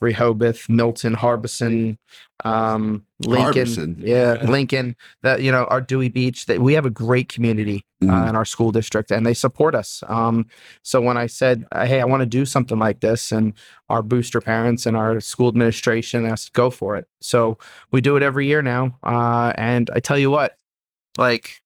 Rehoboth, 0.02 0.70
Milton, 0.70 1.16
Harbeson, 1.16 1.98
um, 2.46 3.06
Lincoln, 3.26 3.66
Harbeson. 3.66 3.96
yeah, 4.00 4.38
Lincoln, 4.48 4.96
that 5.24 5.42
you 5.42 5.52
know, 5.52 5.66
our 5.66 5.82
Dewey 5.82 6.10
Beach. 6.10 6.46
That 6.46 6.62
we 6.62 6.74
have 6.74 6.86
a 6.86 6.90
great 6.90 7.28
community 7.30 7.84
uh, 8.02 8.06
Mhm. 8.06 8.30
in 8.30 8.36
our 8.36 8.46
school 8.46 8.72
district, 8.72 9.12
and 9.12 9.26
they 9.26 9.34
support 9.34 9.76
us. 9.76 10.04
Um, 10.08 10.46
so 10.84 11.02
when 11.02 11.18
I 11.18 11.28
said, 11.28 11.66
uh, 11.74 11.86
"Hey, 11.86 12.00
I 12.00 12.06
want 12.06 12.22
to 12.22 12.26
do 12.26 12.46
something 12.46 12.80
like 12.80 13.02
this," 13.02 13.32
and 13.32 13.54
our 13.90 14.02
booster 14.02 14.40
parents 14.40 14.86
and 14.86 14.96
our 14.96 15.20
school 15.20 15.50
administration 15.50 16.26
asked, 16.26 16.54
"Go 16.54 16.70
for 16.70 16.96
it." 16.96 17.08
So 17.22 17.58
we 17.92 18.00
do 18.00 18.16
it 18.16 18.24
every 18.24 18.48
year 18.48 18.62
now, 18.62 18.98
uh, 19.04 19.52
and 19.56 19.90
I 19.94 20.00
tell 20.00 20.18
you 20.18 20.32
what, 20.32 20.56
like. 21.18 21.62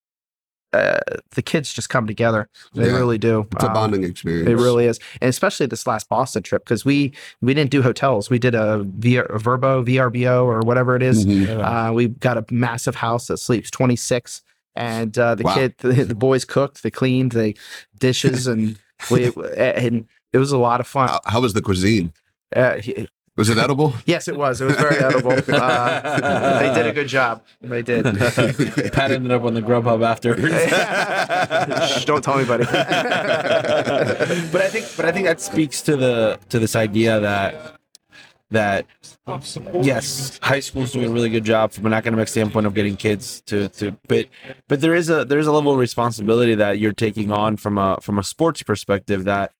Uh, 0.74 1.00
the 1.32 1.42
kids 1.42 1.72
just 1.74 1.90
come 1.90 2.08
together. 2.08 2.50
They 2.74 2.88
Yeah. 2.88 2.96
really 2.98 3.18
do. 3.20 3.48
It's 3.52 3.64
a 3.64 3.68
Um, 3.68 3.74
bonding 3.74 4.04
experience. 4.04 4.50
it 4.50 4.56
really 4.56 4.86
is, 4.86 5.00
and 5.22 5.30
especially 5.30 5.68
this 5.68 5.86
last 5.86 6.10
Boston 6.10 6.42
trip 6.44 6.64
because 6.66 6.84
we 6.84 7.14
we 7.42 7.54
didn't 7.54 7.70
do 7.72 7.82
hotels. 7.84 8.30
We 8.30 8.40
did 8.40 8.56
a, 8.56 8.84
v, 8.84 9.18
a 9.18 9.38
Verbo 9.38 9.84
VRBO 9.84 10.46
or 10.46 10.62
whatever 10.62 10.96
it 10.96 11.04
is. 11.04 11.26
Mhm. 11.26 11.90
Uh, 11.90 11.94
we 11.94 12.08
got 12.08 12.38
a 12.38 12.46
massive 12.52 12.96
house 12.96 13.28
that 13.28 13.38
sleeps 13.38 13.70
twenty 13.70 13.96
six, 13.96 14.42
and 14.76 15.18
uh, 15.20 15.36
the 15.36 15.44
Wow. 15.44 15.54
kid 15.54 15.76
the, 15.78 15.94
the 16.06 16.16
boys 16.16 16.44
cooked, 16.46 16.82
they 16.82 16.92
cleaned, 16.92 17.34
they 17.34 17.54
dishes, 18.00 18.48
and 18.48 18.78
we 19.12 19.32
and 19.58 20.06
it 20.32 20.38
was 20.40 20.52
a 20.52 20.58
lot 20.58 20.80
of 20.80 20.88
fun. 20.88 21.08
How, 21.10 21.20
how 21.26 21.42
was 21.42 21.54
the 21.54 21.62
cuisine? 21.62 22.12
Uh, 22.56 22.78
he- 22.78 23.08
Was 23.36 23.50
it 23.50 23.58
edible? 23.58 23.96
yes, 24.06 24.28
it 24.28 24.38
was. 24.38 24.62
It 24.62 24.65
was 24.65 24.76
very 24.76 24.98
edible. 24.98 25.34
Uh, 25.54 26.60
they 26.60 26.74
did 26.74 26.88
a 26.88 26.93
good 26.93 27.08
job. 27.08 27.43
They 27.62 27.82
did. 27.82 28.04
Pat 28.93 29.12
ended 29.12 29.32
up 29.32 29.43
on 29.43 29.54
the 29.54 29.62
Grubhub 29.62 30.06
afterwards. 30.06 30.43
Shh, 31.93 32.06
don't 32.06 32.24
tell 32.24 32.38
anybody. 32.38 32.65
but 32.65 34.62
I 34.62 34.69
think, 34.69 34.86
but 34.96 35.06
I 35.06 35.12
think 35.12 35.26
that 35.26 35.41
speaks 35.41 35.82
to 35.84 35.96
the 35.96 36.39
to 36.50 36.60
this 36.60 36.76
idea 36.76 37.19
that 37.19 37.76
that 38.52 38.86
yes, 39.82 40.39
high 40.41 40.60
school's 40.60 40.91
doing 40.91 41.10
a 41.10 41.13
really 41.13 41.30
good 41.30 41.43
job 41.43 41.72
from 41.72 41.86
an 41.86 41.93
academic 41.93 42.28
standpoint 42.28 42.65
of 42.65 42.74
getting 42.74 42.96
kids 42.96 43.41
to 43.41 43.67
to 43.69 43.98
but 44.08 44.28
but 44.67 44.82
there 44.82 44.96
is 44.96 45.10
a 45.10 45.26
there's 45.26 45.48
a 45.48 45.52
level 45.52 45.74
of 45.74 45.80
responsibility 45.80 46.56
that 46.56 46.80
you're 46.80 46.93
taking 46.93 47.32
on 47.32 47.58
from 47.58 47.78
a 47.78 47.98
from 48.02 48.17
a 48.17 48.24
sports 48.24 48.63
perspective 48.63 49.26
that 49.26 49.52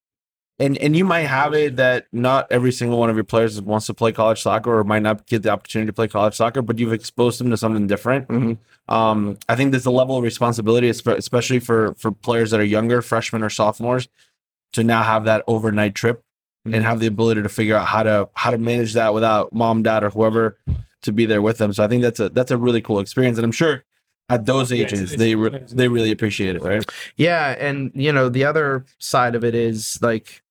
and 0.60 0.78
and 0.78 0.96
you 0.96 1.04
might 1.06 1.22
have 1.28 1.54
it 1.54 1.76
that 1.78 2.08
not 2.12 2.48
every 2.52 2.72
single 2.72 3.00
one 3.00 3.10
of 3.10 3.16
your 3.16 3.24
players 3.24 3.60
wants 3.62 3.88
to 3.88 3.94
play 3.94 4.12
college 4.12 4.42
soccer 4.42 4.78
or 4.78 4.84
might 4.84 5.02
not 5.02 5.26
get 5.26 5.44
the 5.44 5.50
opportunity 5.50 5.88
to 5.88 5.94
play 5.94 6.08
college 6.08 6.36
soccer, 6.36 6.62
but 6.62 6.78
you've 6.80 6.94
exposed 6.94 7.40
them 7.40 7.50
to 7.50 7.58
something 7.58 7.88
different. 7.88 8.28
Mhm. 8.28 8.58
Um, 8.88 9.38
I 9.50 9.56
think 9.56 9.72
there's 9.72 9.86
a 9.86 9.92
level 9.92 10.18
of 10.18 10.24
responsibility, 10.24 10.90
especially 10.90 11.60
for 11.60 11.96
for 11.96 12.12
players 12.12 12.52
that 12.52 12.60
are 12.60 12.64
younger, 12.66 13.02
freshmen 13.02 13.42
or 13.44 13.50
sophomores, 13.50 14.08
to 14.74 14.84
now 14.84 15.04
have 15.04 15.26
that 15.26 15.44
overnight 15.48 15.96
trip 15.96 16.24
and 16.66 16.76
have 16.76 17.00
the 17.02 17.08
ability 17.08 17.42
to 17.42 17.50
figure 17.50 17.76
out 17.76 17.88
how 17.88 18.04
to 18.04 18.30
how 18.36 18.52
to 18.52 18.58
manage 18.58 18.94
that 18.94 19.14
without 19.14 19.54
mom, 19.54 19.84
dad, 19.84 20.04
or 20.04 20.10
whoever 20.12 20.58
to 21.02 21.12
be 21.12 21.26
there 21.26 21.42
with 21.42 21.58
them. 21.58 21.74
So 21.74 21.84
I 21.84 21.88
think 21.88 22.04
that's 22.04 22.20
a 22.20 22.30
that's 22.30 22.52
a 22.52 22.58
really 22.58 22.82
cool 22.82 23.00
experience, 23.00 23.38
and 23.38 23.44
I'm 23.46 23.52
sure 23.52 23.84
at 24.30 24.46
those 24.46 24.72
ages, 24.72 25.16
they 25.18 25.36
re- 25.36 25.64
they 25.72 25.88
really 25.90 26.12
appreciate 26.12 26.56
it, 26.56 26.62
right? 26.62 26.86
Yeah, 27.18 27.56
and 27.60 27.92
you 27.96 28.12
know 28.14 28.30
the 28.30 28.46
other 28.46 28.86
side 29.00 29.36
of 29.36 29.44
it 29.44 29.56
is 29.56 30.00
like 30.02 30.43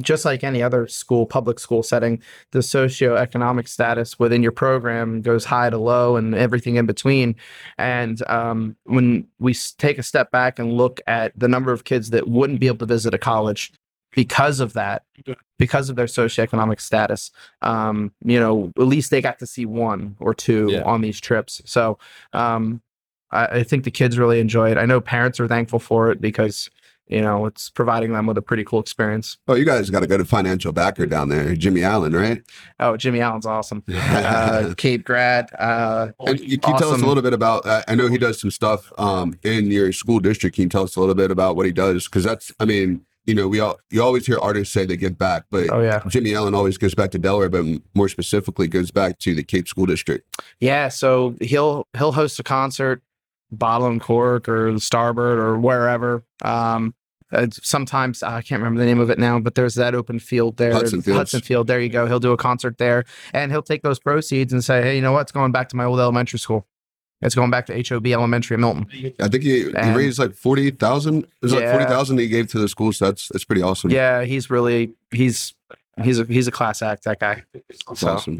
just 0.00 0.24
like 0.24 0.42
any 0.42 0.62
other 0.62 0.88
school, 0.88 1.24
public 1.24 1.58
school 1.60 1.82
setting, 1.82 2.20
the 2.50 2.58
socioeconomic 2.58 3.68
status 3.68 4.18
within 4.18 4.42
your 4.42 4.52
program 4.52 5.22
goes 5.22 5.44
high 5.44 5.70
to 5.70 5.78
low 5.78 6.16
and 6.16 6.34
everything 6.34 6.76
in 6.76 6.86
between. 6.86 7.36
And 7.78 8.20
um, 8.28 8.76
when 8.84 9.26
we 9.38 9.54
take 9.78 9.98
a 9.98 10.02
step 10.02 10.30
back 10.30 10.58
and 10.58 10.72
look 10.72 11.00
at 11.06 11.38
the 11.38 11.48
number 11.48 11.72
of 11.72 11.84
kids 11.84 12.10
that 12.10 12.28
wouldn't 12.28 12.60
be 12.60 12.66
able 12.66 12.78
to 12.78 12.86
visit 12.86 13.14
a 13.14 13.18
college 13.18 13.72
because 14.12 14.60
of 14.60 14.72
that, 14.72 15.04
because 15.58 15.90
of 15.90 15.96
their 15.96 16.06
socioeconomic 16.06 16.80
status, 16.80 17.30
um, 17.62 18.12
you 18.24 18.38
know, 18.38 18.72
at 18.76 18.86
least 18.86 19.10
they 19.10 19.20
got 19.20 19.38
to 19.38 19.46
see 19.46 19.66
one 19.66 20.16
or 20.20 20.34
two 20.34 20.68
Yeah. 20.70 20.82
on 20.82 21.00
these 21.02 21.20
trips. 21.20 21.62
So 21.64 21.98
um, 22.32 22.80
I, 23.30 23.46
I 23.46 23.62
think 23.62 23.84
the 23.84 23.90
kids 23.90 24.18
really 24.18 24.40
enjoy 24.40 24.70
it. 24.70 24.78
I 24.78 24.86
know 24.86 25.00
parents 25.00 25.38
are 25.40 25.48
thankful 25.48 25.78
for 25.78 26.10
it 26.10 26.20
because 26.20 26.68
you 27.06 27.20
know 27.20 27.46
it's 27.46 27.70
providing 27.70 28.12
them 28.12 28.26
with 28.26 28.38
a 28.38 28.42
pretty 28.42 28.64
cool 28.64 28.80
experience. 28.80 29.38
Oh, 29.48 29.54
you 29.54 29.64
guys 29.64 29.90
got 29.90 30.02
a 30.02 30.06
good 30.06 30.26
financial 30.28 30.72
backer 30.72 31.06
down 31.06 31.28
there, 31.28 31.54
Jimmy 31.54 31.82
Allen, 31.82 32.14
right? 32.14 32.42
Oh, 32.80 32.96
Jimmy 32.96 33.20
Allen's 33.20 33.46
awesome. 33.46 33.82
Uh, 33.94 34.74
Cape 34.76 35.04
grad. 35.04 35.50
Uh, 35.58 36.08
And 36.20 36.40
you, 36.40 36.58
can 36.58 36.72
you 36.74 36.78
tell 36.78 36.92
us 36.92 37.02
a 37.02 37.06
little 37.06 37.22
bit 37.22 37.32
about? 37.32 37.66
Uh, 37.66 37.82
I 37.88 37.94
know 37.94 38.08
he 38.08 38.18
does 38.18 38.40
some 38.40 38.50
stuff 38.50 38.92
um, 38.98 39.38
in 39.42 39.66
your 39.66 39.92
school 39.92 40.18
district. 40.20 40.56
Can 40.56 40.64
you 40.64 40.68
tell 40.68 40.82
us 40.84 40.96
a 40.96 41.00
little 41.00 41.14
bit 41.14 41.30
about 41.30 41.56
what 41.56 41.66
he 41.66 41.72
does? 41.72 42.04
Because 42.06 42.24
that's, 42.24 42.52
I 42.60 42.64
mean, 42.64 43.04
you 43.26 43.34
know, 43.34 43.48
we 43.48 43.58
all 43.60 43.78
you 43.90 44.02
always 44.02 44.26
hear 44.26 44.38
artists 44.38 44.72
say 44.74 44.84
they 44.86 44.96
give 44.96 45.16
back, 45.18 45.44
but 45.50 45.70
oh 45.72 45.80
yeah, 45.80 46.02
Jimmy 46.08 46.34
Allen 46.34 46.54
always 46.54 46.76
gives 46.78 46.94
back 46.94 47.10
to 47.12 47.18
Delaware, 47.18 47.48
but 47.48 47.64
more 47.94 48.08
specifically 48.08 48.68
goes 48.68 48.90
back 48.90 49.18
to 49.20 49.34
the 49.34 49.42
Cape 49.42 49.66
School 49.66 49.86
District. 49.86 50.24
yeah. 50.60 50.88
So 50.88 51.34
he'll 51.40 51.86
he'll 51.96 52.12
host 52.12 52.38
a 52.38 52.42
concert, 52.42 53.02
Bottle 53.54 53.86
and 53.88 54.00
Cork 54.00 54.48
or 54.48 54.72
the 54.72 54.80
Starboard 54.80 55.38
or 55.38 55.58
wherever. 55.58 56.24
Um, 56.42 56.94
uh, 57.32 57.46
sometimes 57.50 58.22
I 58.22 58.42
can't 58.42 58.60
remember 58.60 58.78
the 58.80 58.86
name 58.86 59.00
of 59.00 59.10
it 59.10 59.18
now, 59.18 59.40
but 59.40 59.54
there's 59.56 59.74
that 59.74 59.94
open 59.94 60.18
field 60.20 60.56
there, 60.56 60.72
Hudson. 60.72 61.02
Hudson 61.02 61.40
Field. 61.40 61.66
There 61.66 61.80
you 61.80 61.88
go. 61.88 62.06
He'll 62.06 62.20
do 62.20 62.32
a 62.32 62.36
concert 62.36 62.78
there, 62.78 63.04
and 63.32 63.50
he'll 63.50 63.62
take 63.62 63.82
those 63.82 63.98
proceeds 63.98 64.52
and 64.52 64.62
say, 64.62 64.82
hey, 64.82 64.96
you 64.96 65.02
know 65.02 65.12
what? 65.12 65.22
It's 65.22 65.32
going 65.32 65.50
back 65.50 65.68
to 65.70 65.76
my 65.76 65.84
old 65.84 65.98
elementary 65.98 66.38
school. 66.38 66.66
It's 67.22 67.34
going 67.34 67.50
back 67.50 67.66
to 67.66 67.82
HOB 67.82 68.06
Elementary 68.08 68.54
in 68.56 68.60
Milton. 68.60 68.86
I 69.18 69.28
think 69.28 69.42
he, 69.44 69.64
he 69.64 69.90
raised 69.94 70.18
like 70.18 70.34
forty 70.34 70.70
thousand. 70.70 71.24
It 71.24 71.28
was 71.40 71.52
like 71.54 71.62
Yeah. 71.62 71.72
forty 71.72 71.86
thousand 71.86 72.18
he 72.18 72.28
gave 72.28 72.48
to 72.48 72.58
the 72.58 72.68
school. 72.68 72.92
So 72.92 73.06
that's 73.06 73.28
that's 73.28 73.44
pretty 73.44 73.62
awesome. 73.62 73.90
Yeah, 73.90 74.24
he's 74.24 74.50
really 74.50 74.92
he's 75.10 75.54
he's 76.02 76.18
a 76.20 76.24
he's 76.24 76.46
a 76.46 76.52
class 76.52 76.82
act. 76.82 77.04
That 77.04 77.20
guy. 77.20 77.44
That's 77.88 78.00
So- 78.00 78.08
awesome. 78.10 78.38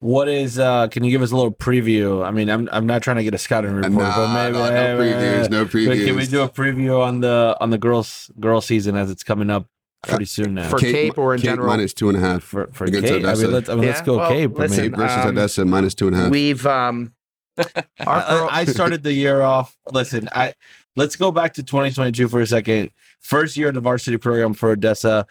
What 0.00 0.28
is? 0.28 0.58
uh 0.58 0.86
Can 0.88 1.02
you 1.02 1.10
give 1.10 1.22
us 1.22 1.32
a 1.32 1.36
little 1.36 1.52
preview? 1.52 2.24
I 2.24 2.30
mean, 2.30 2.48
I'm 2.48 2.68
I'm 2.70 2.86
not 2.86 3.02
trying 3.02 3.16
to 3.16 3.24
get 3.24 3.34
a 3.34 3.38
scouting 3.38 3.72
report, 3.72 3.92
Nah, 3.94 4.16
but 4.16 4.32
maybe 4.32 4.58
no, 4.58 4.70
no 4.70 5.02
previews, 5.02 5.50
no 5.50 5.64
But 5.64 6.06
can 6.06 6.16
we 6.16 6.26
do 6.26 6.42
a 6.42 6.48
preview 6.48 7.00
on 7.00 7.20
the 7.20 7.56
on 7.60 7.70
the 7.70 7.78
girls 7.78 8.30
girl 8.38 8.60
season 8.60 8.96
as 8.96 9.10
it's 9.10 9.24
coming 9.24 9.50
up 9.50 9.66
pretty 10.04 10.26
soon 10.26 10.54
now? 10.54 10.68
For 10.68 10.78
Cape 10.78 11.18
or 11.18 11.34
in 11.34 11.40
Cape 11.40 11.50
general? 11.50 11.66
minus 11.66 11.92
two 11.94 12.08
and 12.08 12.16
a 12.16 12.20
half. 12.20 12.44
for 12.44 12.68
for 12.72 12.84
Against 12.84 13.08
Cape, 13.08 13.24
I 13.24 13.28
Odessa. 13.30 13.42
mean, 13.42 13.52
let's, 13.52 13.68
I 13.68 13.74
mean, 13.74 13.86
let's 13.86 14.00
go 14.02 14.16
well, 14.18 14.30
Cape. 14.30 14.56
Listen, 14.56 14.84
Cape 14.84 14.96
versus 14.96 15.24
um, 15.24 15.28
Odessa 15.30 15.64
minus 15.64 15.94
two 15.94 16.06
and 16.06 16.16
a 16.16 16.18
half. 16.20 16.30
We've 16.30 16.64
um 16.66 17.12
our 17.58 17.66
I, 18.06 18.48
I 18.52 18.64
started 18.66 19.02
the 19.02 19.12
year 19.12 19.42
off. 19.42 19.76
Listen, 19.90 20.28
I 20.32 20.54
let's 20.94 21.16
go 21.16 21.32
back 21.32 21.54
to 21.54 21.64
2022 21.64 22.28
for 22.28 22.40
a 22.40 22.46
second. 22.46 22.92
First 23.18 23.56
year 23.56 23.68
of 23.68 23.74
the 23.74 23.80
varsity 23.80 24.16
program 24.16 24.54
for 24.54 24.70
Odessa. 24.70 25.26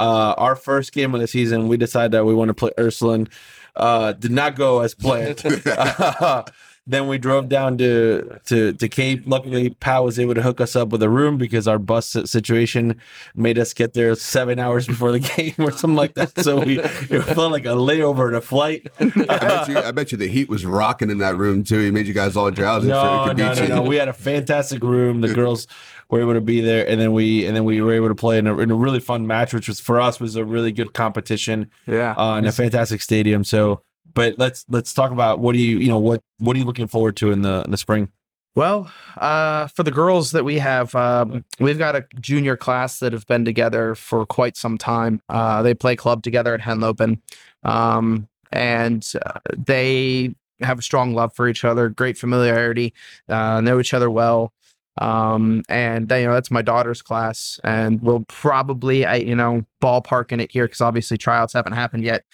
Uh, 0.00 0.34
our 0.38 0.54
first 0.56 0.92
game 0.92 1.12
of 1.14 1.20
the 1.20 1.26
season, 1.26 1.66
we 1.66 1.76
decided 1.76 2.12
that 2.12 2.24
we 2.24 2.32
want 2.32 2.48
to 2.48 2.54
play 2.54 2.70
Ursuline. 2.78 3.28
Uh, 3.78 4.12
did 4.12 4.32
not 4.32 4.56
go 4.56 4.80
as 4.80 4.92
planned. 4.94 5.40
then 6.88 7.06
we 7.06 7.18
drove 7.18 7.50
down 7.50 7.76
to, 7.78 8.40
to 8.46 8.72
to 8.72 8.88
Cape. 8.88 9.24
Luckily, 9.26 9.70
Pat 9.70 10.02
was 10.02 10.18
able 10.18 10.34
to 10.34 10.42
hook 10.42 10.60
us 10.60 10.74
up 10.74 10.88
with 10.88 11.02
a 11.02 11.10
room 11.10 11.36
because 11.36 11.68
our 11.68 11.78
bus 11.78 12.16
situation 12.24 12.98
made 13.34 13.58
us 13.58 13.74
get 13.74 13.92
there 13.92 14.14
seven 14.14 14.58
hours 14.58 14.86
before 14.86 15.12
the 15.12 15.18
game 15.36 15.54
or 15.58 15.70
something 15.70 15.96
like 15.96 16.14
that. 16.14 16.38
So 16.42 16.64
we 16.64 16.80
it 16.80 17.22
felt 17.22 17.52
like 17.52 17.66
a 17.66 17.76
layover 17.76 18.32
to 18.32 18.40
flight. 18.40 18.88
I 18.98 19.06
bet 19.38 19.68
you. 19.68 19.78
I 19.78 19.90
bet 19.92 20.12
you 20.12 20.18
the 20.18 20.28
heat 20.28 20.48
was 20.48 20.64
rocking 20.64 21.10
in 21.10 21.18
that 21.18 21.36
room 21.36 21.62
too. 21.62 21.78
He 21.78 21.90
made 21.90 22.06
you 22.06 22.14
guys 22.14 22.36
all 22.36 22.50
drowsy. 22.50 22.88
No, 22.88 23.22
he 23.22 23.28
could 23.28 23.38
no, 23.38 23.52
no, 23.52 23.66
no. 23.66 23.82
We 23.82 23.96
had 23.96 24.08
a 24.08 24.14
fantastic 24.14 24.82
room. 24.82 25.20
The 25.20 25.34
girls 25.34 25.66
were 26.08 26.20
able 26.20 26.34
to 26.34 26.40
be 26.40 26.60
there, 26.60 26.88
and 26.88 27.00
then 27.00 27.12
we 27.12 27.44
and 27.46 27.54
then 27.54 27.64
we 27.64 27.80
were 27.82 27.92
able 27.92 28.08
to 28.08 28.14
play 28.14 28.38
in 28.38 28.46
a, 28.46 28.56
in 28.58 28.70
a 28.70 28.74
really 28.74 29.00
fun 29.00 29.26
match, 29.26 29.52
which 29.52 29.68
was 29.68 29.78
for 29.78 30.00
us 30.00 30.18
was 30.18 30.36
a 30.36 30.44
really 30.44 30.72
good 30.72 30.94
competition 30.94 31.70
yeah. 31.86 32.12
uh, 32.12 32.38
in 32.38 32.46
a 32.46 32.52
fantastic 32.52 33.02
stadium. 33.02 33.44
So, 33.44 33.82
but 34.18 34.36
let's 34.36 34.64
let's 34.68 34.92
talk 34.92 35.12
about 35.12 35.38
what 35.38 35.52
do 35.52 35.60
you 35.60 35.78
you 35.78 35.86
know 35.86 36.00
what 36.00 36.20
what 36.38 36.56
are 36.56 36.58
you 36.58 36.64
looking 36.64 36.88
forward 36.88 37.16
to 37.18 37.30
in 37.30 37.42
the 37.42 37.62
in 37.64 37.70
the 37.70 37.76
spring? 37.76 38.10
Well, 38.56 38.90
uh, 39.16 39.68
for 39.68 39.84
the 39.84 39.92
girls 39.92 40.32
that 40.32 40.44
we 40.44 40.58
have, 40.58 40.92
um, 40.96 41.44
we've 41.60 41.78
got 41.78 41.94
a 41.94 42.04
junior 42.18 42.56
class 42.56 42.98
that 42.98 43.12
have 43.12 43.24
been 43.28 43.44
together 43.44 43.94
for 43.94 44.26
quite 44.26 44.56
some 44.56 44.76
time. 44.76 45.22
Uh, 45.28 45.62
they 45.62 45.72
play 45.72 45.94
club 45.94 46.24
together 46.24 46.52
at 46.52 46.60
Henlopen, 46.60 47.20
um, 47.62 48.26
and 48.50 49.08
uh, 49.24 49.38
they 49.56 50.34
have 50.62 50.80
a 50.80 50.82
strong 50.82 51.14
love 51.14 51.32
for 51.36 51.46
each 51.46 51.64
other, 51.64 51.88
great 51.88 52.18
familiarity, 52.18 52.94
uh, 53.28 53.60
know 53.60 53.78
each 53.78 53.94
other 53.94 54.10
well. 54.10 54.52
Um, 55.00 55.62
and 55.68 56.08
they, 56.08 56.22
you 56.22 56.26
know, 56.26 56.34
that's 56.34 56.50
my 56.50 56.62
daughter's 56.62 57.02
class, 57.02 57.60
and 57.62 58.02
we'll 58.02 58.24
probably, 58.26 59.06
I, 59.06 59.16
you 59.16 59.36
know, 59.36 59.64
ballparking 59.80 60.42
it 60.42 60.50
here 60.50 60.64
because 60.66 60.80
obviously 60.80 61.16
tryouts 61.16 61.52
haven't 61.52 61.74
happened 61.74 62.02
yet. 62.02 62.24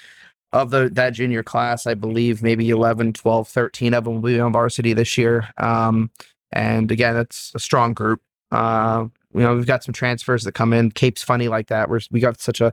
Of 0.54 0.70
the 0.70 0.88
that 0.92 1.10
junior 1.10 1.42
class, 1.42 1.84
I 1.84 1.94
believe 1.94 2.40
maybe 2.40 2.70
11, 2.70 3.14
12, 3.14 3.48
13 3.48 3.92
of 3.92 4.04
them 4.04 4.14
will 4.14 4.20
be 4.22 4.38
on 4.38 4.52
varsity 4.52 4.92
this 4.92 5.18
year. 5.18 5.48
Um, 5.58 6.10
and 6.52 6.92
again, 6.92 7.16
it's 7.16 7.50
a 7.56 7.58
strong 7.58 7.92
group. 7.92 8.22
Uh, 8.52 9.06
you 9.34 9.40
know, 9.40 9.56
we've 9.56 9.66
got 9.66 9.82
some 9.82 9.92
transfers 9.92 10.44
that 10.44 10.52
come 10.52 10.72
in. 10.72 10.92
Cape's 10.92 11.24
funny 11.24 11.48
like 11.48 11.66
that. 11.66 11.90
We're, 11.90 12.00
we 12.12 12.20
got 12.20 12.40
such 12.40 12.60
a 12.60 12.72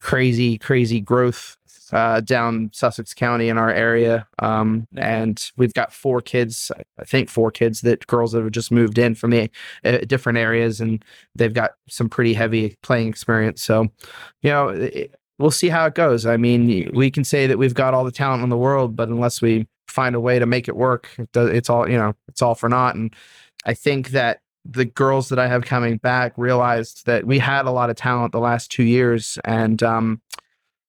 crazy, 0.00 0.56
crazy 0.56 1.02
growth 1.02 1.58
uh, 1.92 2.20
down 2.20 2.70
Sussex 2.72 3.12
County 3.12 3.50
in 3.50 3.58
our 3.58 3.70
area. 3.70 4.26
Um, 4.38 4.88
and 4.96 5.50
we've 5.58 5.74
got 5.74 5.92
four 5.92 6.22
kids, 6.22 6.72
I 6.98 7.04
think 7.04 7.28
four 7.28 7.50
kids 7.50 7.82
that 7.82 8.06
girls 8.06 8.32
that 8.32 8.42
have 8.42 8.52
just 8.52 8.72
moved 8.72 8.96
in 8.96 9.14
from 9.14 9.30
the 9.30 9.50
uh, 9.84 9.98
different 10.06 10.38
areas 10.38 10.80
and 10.80 11.04
they've 11.34 11.52
got 11.52 11.72
some 11.88 12.08
pretty 12.08 12.32
heavy 12.32 12.76
playing 12.82 13.08
experience. 13.08 13.62
So, 13.62 13.88
you 14.40 14.50
know, 14.50 14.90
we'll 15.42 15.50
see 15.50 15.68
how 15.68 15.84
it 15.86 15.94
goes. 15.94 16.24
I 16.24 16.36
mean, 16.36 16.90
we 16.94 17.10
can 17.10 17.24
say 17.24 17.48
that 17.48 17.58
we've 17.58 17.74
got 17.74 17.94
all 17.94 18.04
the 18.04 18.12
talent 18.12 18.44
in 18.44 18.48
the 18.48 18.56
world, 18.56 18.94
but 18.94 19.08
unless 19.08 19.42
we 19.42 19.66
find 19.88 20.14
a 20.14 20.20
way 20.20 20.38
to 20.38 20.46
make 20.46 20.68
it 20.68 20.76
work, 20.76 21.10
it's 21.34 21.68
all, 21.68 21.90
you 21.90 21.98
know, 21.98 22.14
it's 22.28 22.40
all 22.40 22.54
for 22.54 22.68
naught. 22.68 22.94
And 22.94 23.12
I 23.66 23.74
think 23.74 24.10
that 24.10 24.40
the 24.64 24.84
girls 24.84 25.28
that 25.30 25.40
I 25.40 25.48
have 25.48 25.64
coming 25.64 25.96
back 25.96 26.32
realized 26.36 27.06
that 27.06 27.26
we 27.26 27.40
had 27.40 27.66
a 27.66 27.72
lot 27.72 27.90
of 27.90 27.96
talent 27.96 28.30
the 28.30 28.38
last 28.38 28.70
two 28.70 28.84
years 28.84 29.36
and 29.44 29.82
um, 29.82 30.22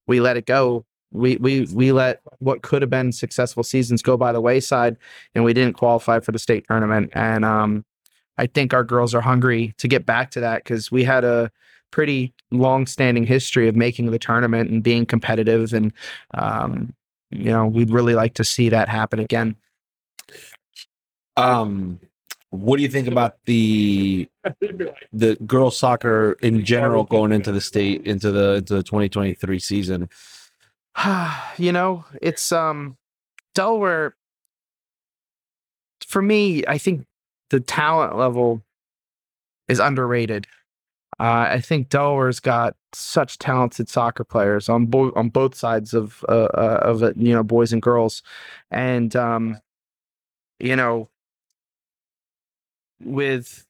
we 0.05 0.19
let 0.19 0.37
it 0.37 0.45
go. 0.45 0.85
We, 1.11 1.37
we 1.37 1.67
we 1.73 1.91
let 1.91 2.21
what 2.39 2.63
could 2.63 2.81
have 2.81 2.89
been 2.89 3.11
successful 3.11 3.63
seasons 3.63 4.01
go 4.01 4.17
by 4.17 4.31
the 4.31 4.41
wayside, 4.41 4.97
and 5.35 5.43
we 5.43 5.53
didn't 5.53 5.77
qualify 5.77 6.19
for 6.19 6.31
the 6.31 6.39
state 6.39 6.65
tournament. 6.67 7.11
And 7.13 7.45
um, 7.45 7.85
I 8.39 8.47
think 8.47 8.73
our 8.73 8.83
girls 8.83 9.13
are 9.13 9.21
hungry 9.21 9.75
to 9.77 9.87
get 9.87 10.07
back 10.07 10.31
to 10.31 10.39
that 10.39 10.63
because 10.63 10.91
we 10.91 11.03
had 11.03 11.23
a 11.23 11.51
pretty 11.93 12.33
long-standing 12.49 13.23
history 13.23 13.67
of 13.67 13.75
making 13.75 14.09
the 14.09 14.17
tournament 14.17 14.67
and 14.71 14.81
being 14.81 15.05
competitive, 15.05 15.73
and 15.73 15.93
um, 16.33 16.91
you 17.29 17.51
know 17.51 17.67
we'd 17.67 17.91
really 17.91 18.15
like 18.15 18.33
to 18.33 18.43
see 18.43 18.67
that 18.69 18.89
happen 18.89 19.19
again. 19.19 19.55
Um, 21.37 21.99
what 22.49 22.77
do 22.77 22.83
you 22.83 22.89
think 22.89 23.07
about 23.07 23.37
the 23.45 24.27
the 25.13 25.35
girls 25.45 25.77
soccer 25.77 26.35
in 26.41 26.65
general 26.65 27.03
going 27.03 27.31
into 27.31 27.51
the 27.51 27.61
state 27.61 28.07
into 28.07 28.31
the 28.31 28.55
into 28.55 28.73
the 28.73 28.83
2023 28.83 29.59
season? 29.59 30.09
you 31.57 31.71
know, 31.71 32.05
it's 32.23 32.51
um 32.51 32.97
Delaware 33.53 34.15
for 36.07 36.23
me, 36.23 36.63
I 36.67 36.79
think 36.79 37.05
the 37.51 37.59
talent 37.59 38.17
level 38.17 38.63
is 39.67 39.79
underrated. 39.79 40.47
Uh, 41.23 41.47
I 41.51 41.61
think 41.61 41.87
Delaware's 41.87 42.41
got 42.41 42.75
such 42.91 43.37
talented 43.37 43.87
soccer 43.87 44.25
players 44.25 44.67
on 44.67 44.87
both 44.87 45.13
on 45.15 45.29
both 45.29 45.55
sides 45.55 45.93
of 45.93 46.25
uh, 46.27 46.49
uh, 46.53 46.79
of 46.81 47.01
it, 47.01 47.15
you 47.15 47.33
know, 47.33 47.43
boys 47.43 47.71
and 47.71 47.81
girls, 47.81 48.21
and 48.69 49.15
um, 49.15 49.57
you 50.59 50.75
know, 50.75 51.09
with 53.01 53.65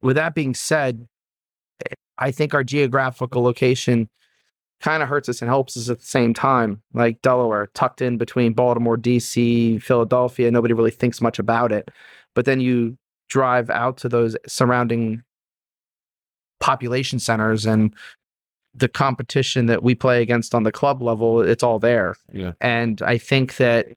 with 0.00 0.16
that 0.16 0.34
being 0.34 0.54
said, 0.54 1.06
I 2.16 2.30
think 2.30 2.54
our 2.54 2.64
geographical 2.64 3.42
location 3.42 4.08
kind 4.80 5.02
of 5.02 5.10
hurts 5.10 5.28
us 5.28 5.42
and 5.42 5.50
helps 5.50 5.76
us 5.76 5.90
at 5.90 5.98
the 5.98 6.06
same 6.06 6.32
time. 6.32 6.80
Like 6.94 7.20
Delaware, 7.20 7.68
tucked 7.74 8.00
in 8.00 8.16
between 8.16 8.54
Baltimore, 8.54 8.96
DC, 8.96 9.82
Philadelphia, 9.82 10.50
nobody 10.50 10.72
really 10.72 10.90
thinks 10.90 11.20
much 11.20 11.38
about 11.38 11.70
it. 11.70 11.90
But 12.34 12.46
then 12.46 12.60
you 12.62 12.96
drive 13.28 13.68
out 13.68 13.98
to 13.98 14.08
those 14.08 14.38
surrounding 14.46 15.22
population 16.60 17.18
centers 17.18 17.66
and 17.66 17.94
the 18.74 18.88
competition 18.88 19.66
that 19.66 19.82
we 19.82 19.94
play 19.94 20.22
against 20.22 20.54
on 20.54 20.62
the 20.62 20.72
club 20.72 21.02
level, 21.02 21.40
it's 21.40 21.62
all 21.62 21.78
there. 21.78 22.14
Yeah. 22.32 22.52
And 22.60 23.02
I 23.02 23.18
think 23.18 23.56
that 23.56 23.88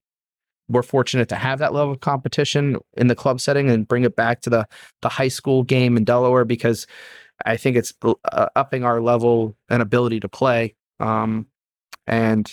we're 0.70 0.84
fortunate 0.84 1.30
to 1.30 1.36
have 1.36 1.60
that 1.60 1.74
level 1.74 1.94
of 1.94 2.00
competition 2.00 2.78
in 2.96 3.08
the 3.08 3.16
club 3.16 3.42
setting 3.42 3.70
and 3.70 3.88
bring 3.88 4.04
it 4.04 4.16
back 4.16 4.42
to 4.42 4.50
the 4.50 4.66
the 5.02 5.10
high 5.10 5.28
school 5.28 5.64
game 5.64 5.98
in 5.98 6.04
Delaware 6.04 6.46
because 6.46 6.88
I 7.46 7.58
think 7.58 7.76
it's 7.76 7.94
uh, 8.04 8.48
upping 8.56 8.84
our 8.84 9.02
level 9.02 9.56
and 9.70 9.82
ability 9.82 10.20
to 10.22 10.30
play. 10.30 10.76
Um, 11.00 11.48
and 12.08 12.52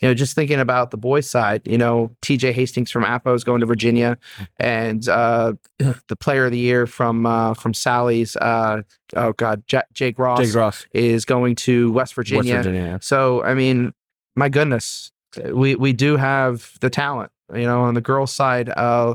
you 0.00 0.08
know, 0.08 0.14
just 0.14 0.34
thinking 0.34 0.60
about 0.60 0.90
the 0.90 0.96
boys' 0.96 1.28
side, 1.28 1.62
you 1.66 1.78
know, 1.78 2.10
TJ 2.22 2.52
Hastings 2.52 2.90
from 2.90 3.04
Apo 3.04 3.34
is 3.34 3.44
going 3.44 3.60
to 3.60 3.66
Virginia, 3.66 4.18
and 4.58 5.08
uh, 5.08 5.54
the 5.78 6.16
Player 6.16 6.46
of 6.46 6.52
the 6.52 6.58
Year 6.58 6.86
from 6.86 7.26
uh, 7.26 7.54
from 7.54 7.74
Sally's, 7.74 8.36
uh, 8.36 8.82
oh 9.16 9.32
God, 9.32 9.62
J- 9.66 9.82
Jake 9.92 10.18
Ross 10.18 10.40
Jake 10.40 10.54
Ross, 10.54 10.86
is 10.92 11.24
going 11.24 11.54
to 11.56 11.92
West 11.92 12.14
Virginia. 12.14 12.54
West 12.54 12.66
Virginia. 12.66 12.98
So 13.02 13.42
I 13.42 13.54
mean, 13.54 13.92
my 14.36 14.48
goodness, 14.48 15.12
we 15.52 15.74
we 15.74 15.92
do 15.92 16.16
have 16.16 16.72
the 16.80 16.90
talent. 16.90 17.30
You 17.54 17.62
know, 17.62 17.80
on 17.82 17.94
the 17.94 18.00
girls' 18.02 18.32
side, 18.34 18.68
uh, 18.68 19.14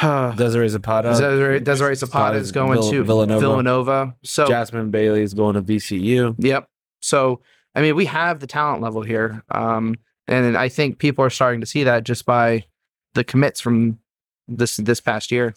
Desiree 0.00 0.68
Zapata. 0.68 1.08
Desiree, 1.10 1.60
Desiree 1.60 1.94
Zapata 1.94 2.36
is 2.36 2.52
going 2.52 2.80
Vill- 2.80 2.90
to 2.90 3.04
Villanova. 3.04 3.40
Villanova. 3.40 4.14
So 4.22 4.46
Jasmine 4.46 4.90
Bailey 4.90 5.22
is 5.22 5.34
going 5.34 5.54
to 5.54 5.62
VCU. 5.62 6.34
Yep. 6.38 6.68
So, 7.02 7.40
I 7.74 7.82
mean, 7.82 7.96
we 7.96 8.06
have 8.06 8.40
the 8.40 8.46
talent 8.46 8.82
level 8.82 9.02
here. 9.02 9.42
Um, 9.50 9.96
and 10.26 10.56
I 10.56 10.68
think 10.68 10.98
people 10.98 11.24
are 11.24 11.30
starting 11.30 11.60
to 11.60 11.66
see 11.66 11.84
that 11.84 12.04
just 12.04 12.24
by 12.24 12.64
the 13.14 13.24
commits 13.24 13.60
from 13.60 13.98
this 14.48 14.76
this 14.76 15.00
past 15.00 15.30
year. 15.30 15.54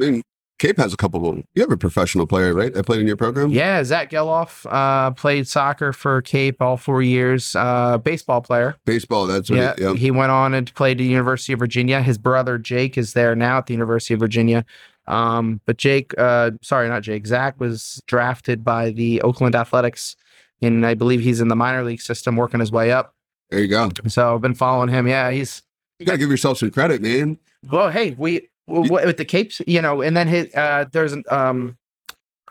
I 0.00 0.10
mean, 0.10 0.22
Cape 0.58 0.76
has 0.76 0.92
a 0.92 0.96
couple. 0.96 1.28
Of, 1.28 1.42
you 1.54 1.62
have 1.62 1.72
a 1.72 1.76
professional 1.76 2.26
player, 2.26 2.54
right? 2.54 2.72
That 2.72 2.86
played 2.86 3.00
in 3.00 3.06
your 3.08 3.16
program. 3.16 3.50
Yeah, 3.50 3.82
Zack 3.82 4.10
Gelof 4.10 4.64
uh, 4.70 5.10
played 5.10 5.48
soccer 5.48 5.92
for 5.92 6.22
Cape 6.22 6.62
all 6.62 6.76
four 6.76 7.02
years. 7.02 7.56
Uh, 7.56 7.98
baseball 7.98 8.40
player. 8.40 8.76
Baseball. 8.84 9.26
That's 9.26 9.50
Yeah, 9.50 9.70
right. 9.70 9.78
Yeah. 9.78 9.94
he 9.94 10.12
went 10.12 10.30
on 10.30 10.54
and 10.54 10.72
played 10.74 10.98
at 10.98 10.98
the 10.98 11.08
University 11.10 11.52
of 11.52 11.58
Virginia. 11.58 12.00
His 12.00 12.16
brother 12.16 12.58
Jake 12.58 12.96
is 12.96 13.12
there 13.12 13.34
now 13.34 13.58
at 13.58 13.66
the 13.66 13.74
University 13.74 14.14
of 14.14 14.20
Virginia. 14.20 14.64
Um, 15.08 15.60
but 15.66 15.78
Jake, 15.78 16.14
uh, 16.16 16.52
sorry, 16.62 16.88
not 16.88 17.02
Jake. 17.02 17.26
Zach 17.26 17.58
was 17.58 18.00
drafted 18.06 18.62
by 18.64 18.90
the 18.90 19.20
Oakland 19.22 19.56
Athletics, 19.56 20.14
and 20.62 20.86
I 20.86 20.94
believe 20.94 21.20
he's 21.20 21.40
in 21.40 21.48
the 21.48 21.56
minor 21.56 21.82
league 21.84 22.00
system, 22.00 22.36
working 22.36 22.60
his 22.60 22.72
way 22.72 22.92
up. 22.92 23.14
There 23.50 23.60
you 23.60 23.68
go. 23.68 23.90
So 24.08 24.34
I've 24.34 24.40
been 24.40 24.54
following 24.54 24.88
him. 24.88 25.06
Yeah, 25.06 25.30
he's 25.30 25.62
You 25.98 26.06
gotta 26.06 26.18
give 26.18 26.30
yourself 26.30 26.58
some 26.58 26.70
credit, 26.70 27.02
man. 27.02 27.38
well. 27.70 27.90
Hey, 27.90 28.14
we 28.16 28.48
with 28.66 29.16
the 29.18 29.24
Capes, 29.24 29.60
you 29.66 29.82
know, 29.82 30.00
and 30.00 30.16
then 30.16 30.28
his 30.28 30.54
uh, 30.54 30.86
there's 30.92 31.12
an 31.12 31.24
um. 31.30 31.76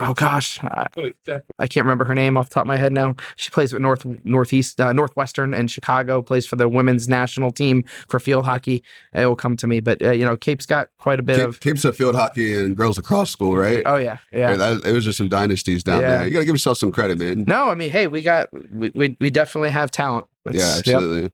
Oh 0.04 0.14
gosh, 0.14 0.60
I, 0.64 0.88
I 1.60 1.68
can't 1.68 1.86
remember 1.86 2.06
her 2.06 2.16
name 2.16 2.36
off 2.38 2.50
the 2.50 2.56
top 2.56 2.64
of 2.64 2.68
my 2.68 2.78
head 2.78 2.92
now. 2.92 3.16
She 3.36 3.50
plays 3.52 3.72
with 3.72 3.82
North 3.82 4.06
Northeast 4.24 4.82
uh, 4.82 4.92
Northwestern 4.94 5.54
and 5.54 5.70
Chicago. 5.70 6.22
Plays 6.22 6.46
for 6.46 6.56
the 6.56 6.68
women's 6.68 7.08
national 7.08 7.52
team 7.52 7.84
for 8.08 8.20
field 8.20 8.46
hockey. 8.46 8.84
It 9.14 9.26
will 9.26 9.36
come 9.36 9.56
to 9.58 9.68
me, 9.68 9.80
but 9.80 10.02
uh, 10.02 10.12
you 10.12 10.26
know, 10.26 10.36
Cape's 10.36 10.66
got 10.66 10.90
quite 10.98 11.20
a 11.20 11.24
bit 11.24 11.38
Cape, 11.38 11.48
of. 11.48 11.60
Cape's 11.60 11.86
a 11.86 11.94
field 11.94 12.16
hockey 12.16 12.58
and 12.58 12.76
girls 12.76 12.98
lacrosse 12.98 13.30
school, 13.30 13.56
right? 13.56 13.84
Oh 13.86 13.98
yeah, 13.98 14.18
yeah. 14.32 14.52
Yeah, 14.52 14.56
that, 14.58 14.86
it 14.86 14.92
was 14.94 15.06
just 15.06 15.18
some 15.18 15.30
dynasties 15.30 15.84
down 15.84 16.02
Yeah. 16.02 16.18
there. 16.18 16.26
You 16.28 16.34
gotta 16.34 16.46
give 16.46 16.56
yourself 16.56 16.78
some 16.78 16.92
credit, 16.92 17.20
man. 17.20 17.46
No, 17.48 17.70
I 17.70 17.76
mean, 17.76 17.92
hey, 17.92 18.08
we 18.08 18.22
got 18.22 18.50
we 18.74 18.92
we, 18.96 19.18
we 19.20 19.30
definitely 19.30 19.70
have 19.70 19.92
talent. 19.92 20.26
yeah, 20.46 20.52
It's- 20.52 20.88
yep. 20.88 20.96
absolutely. 20.96 21.32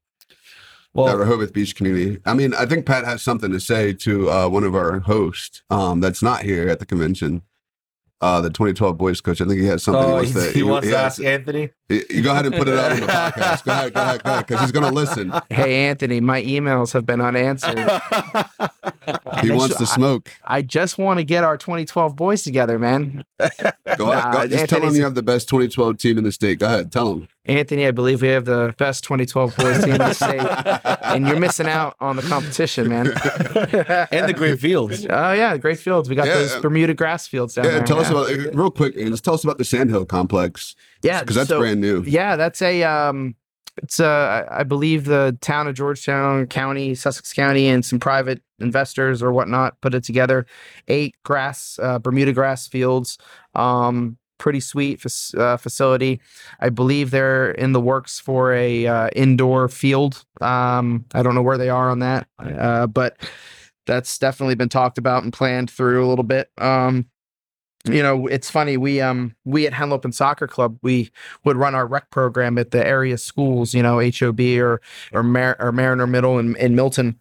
Well, 0.94 1.06
that 1.06 1.18
Rehoboth 1.18 1.54
Beach 1.54 1.76
community. 1.76 2.20
I 2.26 2.34
mean, 2.34 2.56
I 2.56 2.66
think 2.66 2.88
Pat 2.88 3.06
has 3.06 3.22
something 3.22 3.52
to 3.52 3.60
say 3.60 3.94
to 3.94 4.32
uh, 4.32 4.48
one 4.50 4.64
of 4.64 4.74
our 4.74 5.00
hosts 5.02 5.62
um, 5.70 6.00
that's 6.00 6.24
not 6.24 6.42
here 6.42 6.68
at 6.70 6.80
the 6.80 6.88
convention. 6.88 7.44
Uh, 8.20 8.42
the 8.42 8.50
2012 8.50 8.98
boys 8.98 9.22
coach. 9.22 9.42
I 9.42 9.46
think 9.46 9.60
he 9.62 9.68
has 9.68 9.84
something 9.84 10.04
Oh, 10.04 10.08
he 10.08 10.14
wants 10.14 10.30
he, 10.34 10.40
to. 10.40 10.52
he 10.58 10.64
wants 10.64 10.88
to 10.88 10.98
has- 10.98 11.20
ask 11.20 11.24
Anthony. 11.24 11.70
You 11.88 12.04
you 12.10 12.22
go 12.24 12.32
ahead 12.32 12.48
and 12.48 12.56
put 12.56 12.68
it 12.68 12.78
out 12.78 12.92
on 12.94 13.00
the 13.00 13.06
podcast. 13.06 13.64
Go 13.64 13.72
ahead, 13.72 13.94
go 13.94 14.02
ahead, 14.02 14.24
go 14.24 14.30
ahead, 14.32 14.48
because 14.48 14.62
he's 14.62 14.72
going 14.72 14.88
to 14.88 14.92
listen. 14.94 15.32
Hey, 15.52 15.86
Anthony, 15.88 16.20
my 16.20 16.42
emails 16.42 16.94
have 16.94 17.06
been 17.06 17.22
unanswered. 17.22 17.78
He 19.42 19.52
wants 19.52 19.68
just- 19.68 19.80
to 19.80 19.86
smoke. 19.86 20.32
I 20.44 20.62
just 20.64 20.98
want 20.98 21.20
to 21.20 21.24
get 21.24 21.44
our 21.44 21.58
2012 21.58 22.16
boys 22.16 22.44
together, 22.44 22.78
man. 22.80 23.24
Go 23.40 23.46
ahead, 23.48 23.74
go, 23.98 24.06
Nah, 24.12 24.48
just 24.48 24.68
tell 24.70 24.82
him 24.82 24.96
you 24.96 25.04
have 25.04 25.16
the 25.16 25.24
best 25.24 25.48
2012 25.48 25.98
team 25.98 26.18
in 26.18 26.24
the 26.24 26.32
state. 26.32 26.60
Go 26.60 26.66
ahead, 26.66 26.92
tell 26.92 27.14
him. 27.14 27.28
Anthony, 27.48 27.88
I 27.88 27.92
believe 27.92 28.22
we 28.22 28.28
have 28.30 28.46
the 28.46 28.74
best 28.78 29.04
2012 29.04 29.56
boys 29.56 29.84
team 29.84 29.94
in 29.94 29.98
the 30.00 30.14
state, 30.14 30.42
and 31.04 31.28
you're 31.28 31.40
missing 31.40 31.68
out 31.68 31.96
on 32.00 32.16
the 32.18 32.22
competition, 32.24 32.90
man. 32.90 33.08
and 34.12 34.28
the 34.30 34.34
great 34.36 34.60
fields. 34.60 35.06
Oh 35.10 35.32
yeah, 35.32 35.56
great 35.58 35.80
fields. 35.80 36.10
We 36.10 36.16
got 36.16 36.28
Yeah. 36.28 36.36
those 36.36 36.56
Bermuda 36.62 36.94
grass 36.94 37.28
fields 37.28 37.54
down 37.56 37.66
Yeah, 37.66 37.72
there. 37.72 37.84
tell 37.86 38.00
us 38.00 38.10
yeah. 38.12 38.18
about 38.44 38.56
real 38.56 38.72
quick. 38.72 38.96
Just 38.96 39.24
tell 39.24 39.34
us 39.34 39.44
about 39.44 39.58
the 39.58 39.66
Sandhill 39.66 40.06
complex 40.06 40.76
yeah, 41.04 41.22
because 41.22 41.36
that's 41.36 41.50
so- 41.50 41.60
brand 41.60 41.82
new. 41.82 42.04
Yeah, 42.06 42.36
that's 42.36 42.62
a 42.62 42.84
um 42.84 43.36
it's 43.82 44.00
uh 44.00 44.44
I 44.50 44.60
I 44.62 44.64
believe 44.64 45.06
the 45.06 45.38
town 45.42 45.68
of 45.68 45.76
Georgetown 45.76 46.48
County, 46.48 46.96
Sussex 46.96 47.32
County, 47.34 47.68
and 47.68 47.86
some 47.86 48.00
private 48.00 48.42
investors 48.60 49.22
or 49.22 49.32
whatnot 49.32 49.80
put 49.82 49.94
it 49.94 50.04
together. 50.04 50.46
Eight 50.88 51.16
grass 51.24 51.80
uh, 51.82 52.00
Bermuda 52.00 52.34
grass 52.34 52.68
fields. 52.68 53.18
Um 53.56 54.18
pretty 54.38 54.60
sweet 54.60 55.04
uh, 55.38 55.58
facility. 55.58 56.20
I 56.60 56.70
believe 56.70 57.12
they're 57.12 57.52
in 57.52 57.72
the 57.72 57.82
works 57.82 58.20
for 58.20 58.54
a 58.54 58.86
uh, 58.88 59.10
indoor 59.16 59.70
field. 59.70 60.26
Um 60.42 61.06
I 61.14 61.24
don't 61.24 61.36
know 61.36 61.42
where 61.42 61.58
they 61.58 61.70
are 61.70 61.90
on 61.90 62.00
that. 62.00 62.28
Uh 62.40 62.88
but 62.88 63.18
that's 63.86 64.18
definitely 64.18 64.56
been 64.56 64.70
talked 64.70 64.98
about 64.98 65.24
and 65.24 65.34
planned 65.34 65.72
through 65.72 66.06
a 66.06 66.08
little 66.08 66.24
bit. 66.24 66.50
Um 66.58 67.06
you 67.86 68.04
know, 68.04 68.28
it's 68.28 68.50
funny. 68.50 68.76
We 68.78 69.02
um 69.02 69.36
we 69.46 69.66
at 69.66 69.74
Henlopen 69.74 70.14
Soccer 70.14 70.48
Club 70.48 70.78
we 70.82 71.10
would 71.46 71.58
run 71.58 71.76
our 71.76 71.88
rec 71.88 72.10
program 72.10 72.58
at 72.58 72.72
the 72.72 72.86
area 72.86 73.18
schools. 73.18 73.74
You 73.74 73.84
know, 73.84 74.00
HOB 74.00 74.40
or 74.40 74.82
or, 75.14 75.24
Mar- 75.24 75.58
or 75.60 75.72
Mariner 75.72 76.08
Middle 76.08 76.38
in, 76.40 76.56
in 76.58 76.76
Milton 76.76 77.20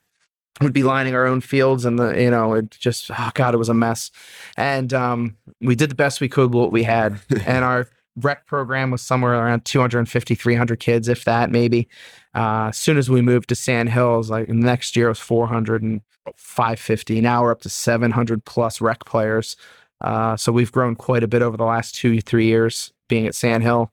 would 0.61 0.73
be 0.73 0.83
lining 0.83 1.15
our 1.15 1.27
own 1.27 1.41
fields, 1.41 1.85
and 1.85 1.99
the 1.99 2.21
you 2.21 2.31
know 2.31 2.55
it 2.55 2.71
just 2.71 3.11
oh 3.11 3.31
god 3.35 3.55
it 3.55 3.59
was 3.59 3.69
a 3.69 3.75
mess, 3.75 4.11
and 4.57 4.93
um 4.95 5.37
we 5.61 5.75
did 5.75 5.91
the 5.91 5.95
best 5.95 6.21
we 6.21 6.29
could 6.29 6.55
with 6.55 6.63
what 6.63 6.73
we 6.73 6.83
had, 6.83 7.19
and 7.47 7.65
our 7.65 7.89
rec 8.17 8.47
program 8.47 8.91
was 8.91 9.03
somewhere 9.03 9.35
around 9.35 9.65
250 9.67 10.35
300 10.35 10.81
kids 10.81 11.09
if 11.09 11.25
that 11.25 11.51
maybe. 11.51 11.89
Uh 12.35 12.67
as 12.69 12.77
soon 12.77 12.97
as 12.97 13.11
we 13.11 13.21
moved 13.21 13.49
to 13.51 13.55
sand 13.55 13.91
hills 13.91 14.31
like 14.31 14.49
next 14.49 14.97
year 14.97 15.07
it 15.07 15.11
was 15.11 15.19
400 15.19 15.83
and 15.83 16.01
550 16.37 17.21
now 17.21 17.43
we're 17.43 17.53
up 17.53 17.61
to 17.61 17.69
700 17.69 18.45
plus 18.45 18.81
rec 18.81 19.05
players. 19.05 19.57
Uh, 20.01 20.37
so 20.37 20.53
we've 20.53 20.73
grown 20.73 20.95
quite 20.95 21.23
a 21.23 21.29
bit 21.29 21.43
over 21.43 21.57
the 21.57 21.65
last 21.65 21.95
two, 21.95 22.21
three 22.21 22.47
years 22.47 22.93
being 23.09 23.27
at 23.27 23.35
Sandhill. 23.35 23.93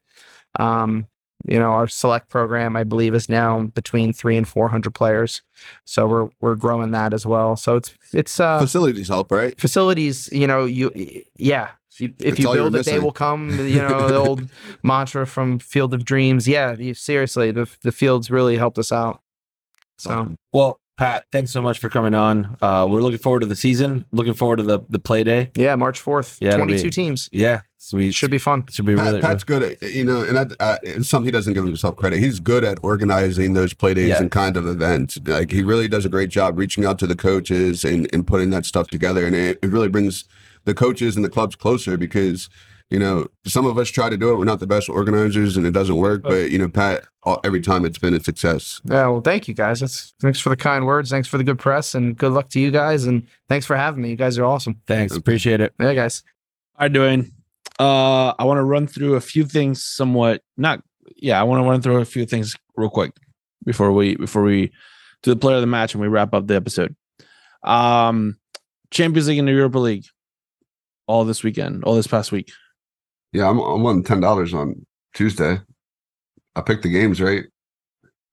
Um, 0.59 1.07
you 1.45 1.59
know, 1.59 1.71
our 1.71 1.87
select 1.87 2.29
program, 2.29 2.75
I 2.75 2.83
believe, 2.83 3.13
is 3.13 3.27
now 3.29 3.61
between 3.63 4.13
three 4.13 4.37
and 4.37 4.47
four 4.47 4.69
hundred 4.69 4.93
players. 4.95 5.41
So 5.85 6.07
we're 6.07 6.29
we're 6.41 6.55
growing 6.55 6.91
that 6.91 7.13
as 7.13 7.25
well. 7.25 7.55
So 7.55 7.75
it's 7.75 7.93
it's 8.13 8.39
uh, 8.39 8.59
Facilities 8.59 9.07
help, 9.09 9.31
right? 9.31 9.59
facilities. 9.59 10.29
You 10.31 10.47
know, 10.47 10.65
you 10.65 10.91
yeah. 11.37 11.69
If 11.91 12.01
you, 12.01 12.07
if 12.17 12.25
That's 12.25 12.39
you 12.39 12.53
build 12.53 12.75
it, 12.75 12.85
they 12.87 12.97
will 12.97 13.11
come. 13.11 13.51
You 13.51 13.77
know, 13.77 14.07
the 14.07 14.15
old 14.15 14.49
mantra 14.83 15.27
from 15.27 15.59
Field 15.59 15.93
of 15.93 16.03
Dreams. 16.05 16.47
Yeah, 16.47 16.75
you, 16.75 16.93
seriously, 16.95 17.51
the 17.51 17.69
the 17.83 17.91
fields 17.91 18.31
really 18.31 18.57
helped 18.57 18.79
us 18.79 18.91
out. 18.91 19.21
So 19.97 20.35
Well, 20.51 20.79
Pat, 20.97 21.25
thanks 21.31 21.51
so 21.51 21.61
much 21.61 21.77
for 21.79 21.89
coming 21.89 22.13
on. 22.15 22.57
Uh, 22.61 22.87
we're 22.89 23.01
looking 23.01 23.19
forward 23.19 23.41
to 23.41 23.45
the 23.45 23.55
season. 23.55 24.05
Looking 24.11 24.33
forward 24.33 24.55
to 24.57 24.63
the 24.63 24.79
the 24.89 24.97
play 24.99 25.23
day. 25.23 25.51
yeah, 25.55 25.75
March 25.75 25.99
fourth, 25.99 26.37
Yeah, 26.41 26.57
twenty 26.57 26.77
two 26.77 26.85
be- 26.85 26.89
teams 26.91 27.29
Yeah, 27.31 27.61
sweet. 27.83 28.13
should 28.13 28.31
be 28.31 28.37
fun. 28.37 28.65
should 28.69 28.85
be 28.85 28.95
Pat, 28.95 29.05
really. 29.05 29.21
Pat's 29.21 29.43
good 29.43 29.63
at 29.63 29.81
you 29.81 30.03
know, 30.03 30.21
and 30.23 30.35
that, 30.37 30.51
uh, 30.59 30.77
it's 30.83 31.09
something 31.09 31.25
he 31.27 31.31
doesn't 31.31 31.53
give 31.53 31.65
himself 31.65 31.95
credit. 31.95 32.19
He's 32.19 32.39
good 32.39 32.63
at 32.63 32.79
organizing 32.81 33.53
those 33.53 33.73
play 33.73 33.93
days 33.93 34.09
Yeah. 34.09 34.19
and 34.21 34.31
kind 34.31 34.57
of 34.57 34.65
events. 34.67 35.19
Like 35.25 35.51
he 35.51 35.63
really 35.63 35.87
does 35.87 36.05
a 36.05 36.09
great 36.09 36.29
job 36.29 36.57
reaching 36.57 36.85
out 36.85 36.97
to 36.99 37.07
the 37.07 37.15
coaches 37.15 37.83
and, 37.83 38.09
and 38.13 38.25
putting 38.25 38.49
that 38.51 38.65
stuff 38.65 38.87
together, 38.87 39.25
and 39.25 39.35
it, 39.35 39.59
it 39.61 39.67
really 39.67 39.89
brings 39.89 40.25
the 40.65 40.73
coaches 40.73 41.15
and 41.15 41.25
the 41.25 41.29
clubs 41.29 41.55
closer 41.55 41.97
because 41.97 42.49
you 42.89 42.99
know 42.99 43.27
some 43.45 43.65
of 43.65 43.77
us 43.77 43.89
try 43.89 44.09
to 44.09 44.17
do 44.17 44.31
it. 44.31 44.37
We're 44.37 44.45
not 44.45 44.59
the 44.59 44.67
best 44.67 44.87
organizers, 44.89 45.57
and 45.57 45.65
it 45.65 45.71
doesn't 45.71 45.97
work. 45.97 46.23
But 46.23 46.51
you 46.51 46.57
know, 46.57 46.69
Pat, 46.69 47.03
all, 47.23 47.39
every 47.43 47.59
time 47.61 47.83
it's 47.85 47.97
been 47.97 48.13
a 48.13 48.19
success. 48.19 48.79
Yeah, 48.85 49.07
well, 49.07 49.21
thank 49.21 49.47
you 49.47 49.53
guys. 49.53 49.81
That's 49.81 50.13
thanks 50.21 50.39
for 50.39 50.49
the 50.49 50.55
kind 50.55 50.85
words. 50.85 51.09
Thanks 51.09 51.27
for 51.27 51.37
the 51.37 51.43
good 51.43 51.59
press, 51.59 51.95
and 51.95 52.17
good 52.17 52.31
luck 52.31 52.49
to 52.49 52.59
you 52.59 52.71
guys. 52.71 53.05
And 53.05 53.27
thanks 53.49 53.65
for 53.65 53.75
having 53.75 54.01
me. 54.03 54.11
You 54.11 54.15
guys 54.15 54.37
are 54.37 54.45
awesome. 54.45 54.79
Thanks, 54.87 55.15
appreciate 55.15 55.59
it. 55.59 55.73
Yeah, 55.79 55.93
guys. 55.93 56.23
How 56.75 56.85
All 56.85 56.85
right, 56.85 56.93
doing. 56.93 57.32
Uh, 57.79 58.33
I 58.37 58.43
want 58.43 58.59
to 58.59 58.63
run 58.63 58.87
through 58.87 59.15
a 59.15 59.21
few 59.21 59.45
things, 59.45 59.83
somewhat 59.83 60.41
not. 60.57 60.81
Yeah, 61.17 61.39
I 61.39 61.43
want 61.43 61.63
to 61.63 61.69
run 61.69 61.81
through 61.81 61.97
a 61.97 62.05
few 62.05 62.25
things 62.25 62.55
real 62.75 62.89
quick 62.89 63.11
before 63.65 63.91
we 63.91 64.15
before 64.15 64.43
we 64.43 64.71
do 65.21 65.31
the 65.31 65.39
player 65.39 65.55
of 65.55 65.61
the 65.61 65.67
match 65.67 65.93
and 65.93 66.01
we 66.01 66.07
wrap 66.07 66.33
up 66.33 66.47
the 66.47 66.55
episode. 66.55 66.95
Um, 67.63 68.37
Champions 68.91 69.27
League 69.27 69.39
and 69.39 69.47
the 69.47 69.53
Europa 69.53 69.79
League, 69.79 70.05
all 71.07 71.25
this 71.25 71.43
weekend, 71.43 71.83
all 71.83 71.95
this 71.95 72.07
past 72.07 72.31
week. 72.31 72.51
Yeah, 73.31 73.49
I'm 73.49 73.59
I'm 73.59 73.85
on 73.85 74.03
ten 74.03 74.19
dollars 74.19 74.53
on 74.53 74.85
Tuesday. 75.13 75.59
I 76.55 76.61
picked 76.61 76.83
the 76.83 76.89
games 76.89 77.19
right. 77.19 77.45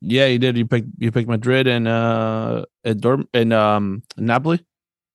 Yeah, 0.03 0.27
you 0.27 0.39
did. 0.39 0.57
You 0.57 0.67
picked 0.67 0.89
you 0.99 1.11
picked 1.11 1.29
Madrid 1.29 1.67
and 1.67 1.89
uh 1.89 2.65
and 2.85 3.01
Dorm 3.01 3.29
and 3.33 3.53
um 3.53 4.03
Napoli. 4.17 4.65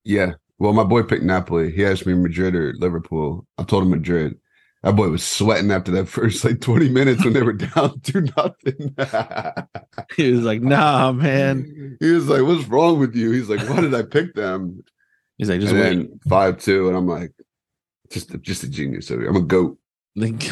Yeah. 0.04 0.34
Well, 0.58 0.74
my 0.74 0.84
boy 0.84 1.04
picked 1.04 1.24
Napoli. 1.24 1.72
He 1.72 1.86
asked 1.86 2.06
me 2.06 2.14
Madrid 2.14 2.56
or 2.56 2.74
Liverpool. 2.78 3.46
I 3.58 3.64
told 3.64 3.84
him 3.84 3.90
Madrid. 3.90 4.38
That 4.84 4.96
boy 4.96 5.10
was 5.10 5.24
sweating 5.24 5.72
after 5.72 5.92
that 5.94 6.06
first 6.10 6.46
like 6.46 6.62
20 6.62 6.90
minutes 6.90 7.24
when 7.24 7.34
they 7.34 7.42
were 7.42 7.54
down 7.54 8.00
two 8.04 8.28
nothing. 8.38 8.96
He 10.16 10.32
was 10.32 10.44
like, 10.44 10.62
"Nah, 10.62 11.12
man." 11.12 11.98
He 12.00 12.12
was 12.12 12.28
like, 12.28 12.44
"What's 12.44 12.68
wrong 12.68 13.00
with 13.00 13.16
you?" 13.16 13.32
He's 13.32 13.50
like, 13.50 13.68
"Why 13.68 13.82
did 13.82 13.94
I 13.94 14.04
pick 14.04 14.34
them?" 14.34 14.84
He's 15.38 15.50
like, 15.50 15.60
"Just 15.60 15.74
and 15.74 16.00
wait." 16.00 16.10
five 16.30 16.58
two, 16.60 16.88
and 16.88 16.96
I'm 16.96 17.08
like, 17.08 17.32
just 18.12 18.40
just 18.42 18.64
a 18.64 18.70
genius. 18.70 19.10
over 19.10 19.22
here. 19.22 19.30
I'm 19.30 19.36
a 19.36 19.42
goat. 19.42 19.78
Like, 20.16 20.44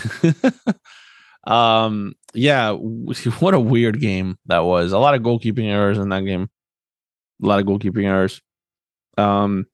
um, 1.46 2.14
yeah, 2.34 2.72
what 2.72 3.54
a 3.54 3.60
weird 3.60 4.00
game 4.02 4.38
that 4.48 4.66
was. 4.66 4.92
A 4.92 5.00
lot 5.00 5.14
of 5.16 5.22
goalkeeping 5.22 5.70
errors 5.72 5.98
in 5.98 6.10
that 6.10 6.22
game. 6.26 6.50
A 7.42 7.46
lot 7.46 7.60
of 7.60 7.66
goalkeeping 7.66 8.06
errors. 8.06 8.42
Um, 9.18 9.68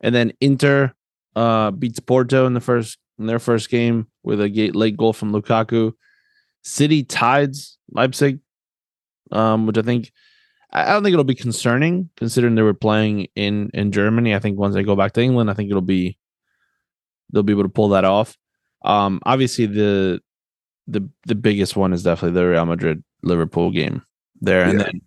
and 0.00 0.14
then 0.14 0.32
Inter 0.40 0.92
uh 1.36 1.70
beats 1.70 2.00
Porto 2.00 2.46
in 2.46 2.54
the 2.54 2.60
first 2.60 2.98
in 3.18 3.26
their 3.26 3.38
first 3.38 3.70
game 3.70 4.06
with 4.24 4.40
a 4.40 4.48
gate 4.48 4.74
late 4.74 4.96
goal 4.96 5.12
from 5.12 5.32
Lukaku. 5.32 5.92
City 6.62 7.02
tides 7.04 7.78
Leipzig, 7.92 8.40
um, 9.32 9.66
which 9.66 9.78
I 9.78 9.82
think 9.82 10.12
I 10.72 10.92
don't 10.92 11.02
think 11.02 11.12
it'll 11.14 11.24
be 11.24 11.34
concerning 11.34 12.10
considering 12.16 12.54
they 12.54 12.62
were 12.62 12.74
playing 12.74 13.28
in 13.34 13.70
in 13.74 13.92
Germany. 13.92 14.34
I 14.34 14.38
think 14.38 14.58
once 14.58 14.74
they 14.74 14.82
go 14.82 14.96
back 14.96 15.12
to 15.12 15.20
England, 15.22 15.50
I 15.50 15.54
think 15.54 15.70
it'll 15.70 15.80
be 15.82 16.18
they'll 17.32 17.42
be 17.42 17.52
able 17.52 17.62
to 17.62 17.68
pull 17.68 17.88
that 17.90 18.04
off. 18.04 18.36
Um, 18.84 19.20
obviously 19.24 19.66
the 19.66 20.20
the 20.86 21.08
the 21.26 21.34
biggest 21.34 21.76
one 21.76 21.92
is 21.92 22.02
definitely 22.02 22.40
the 22.40 22.48
Real 22.48 22.66
Madrid 22.66 23.02
Liverpool 23.22 23.70
game 23.70 24.02
there, 24.40 24.64
and 24.64 24.78
Yeah. 24.78 24.84
then 24.86 25.00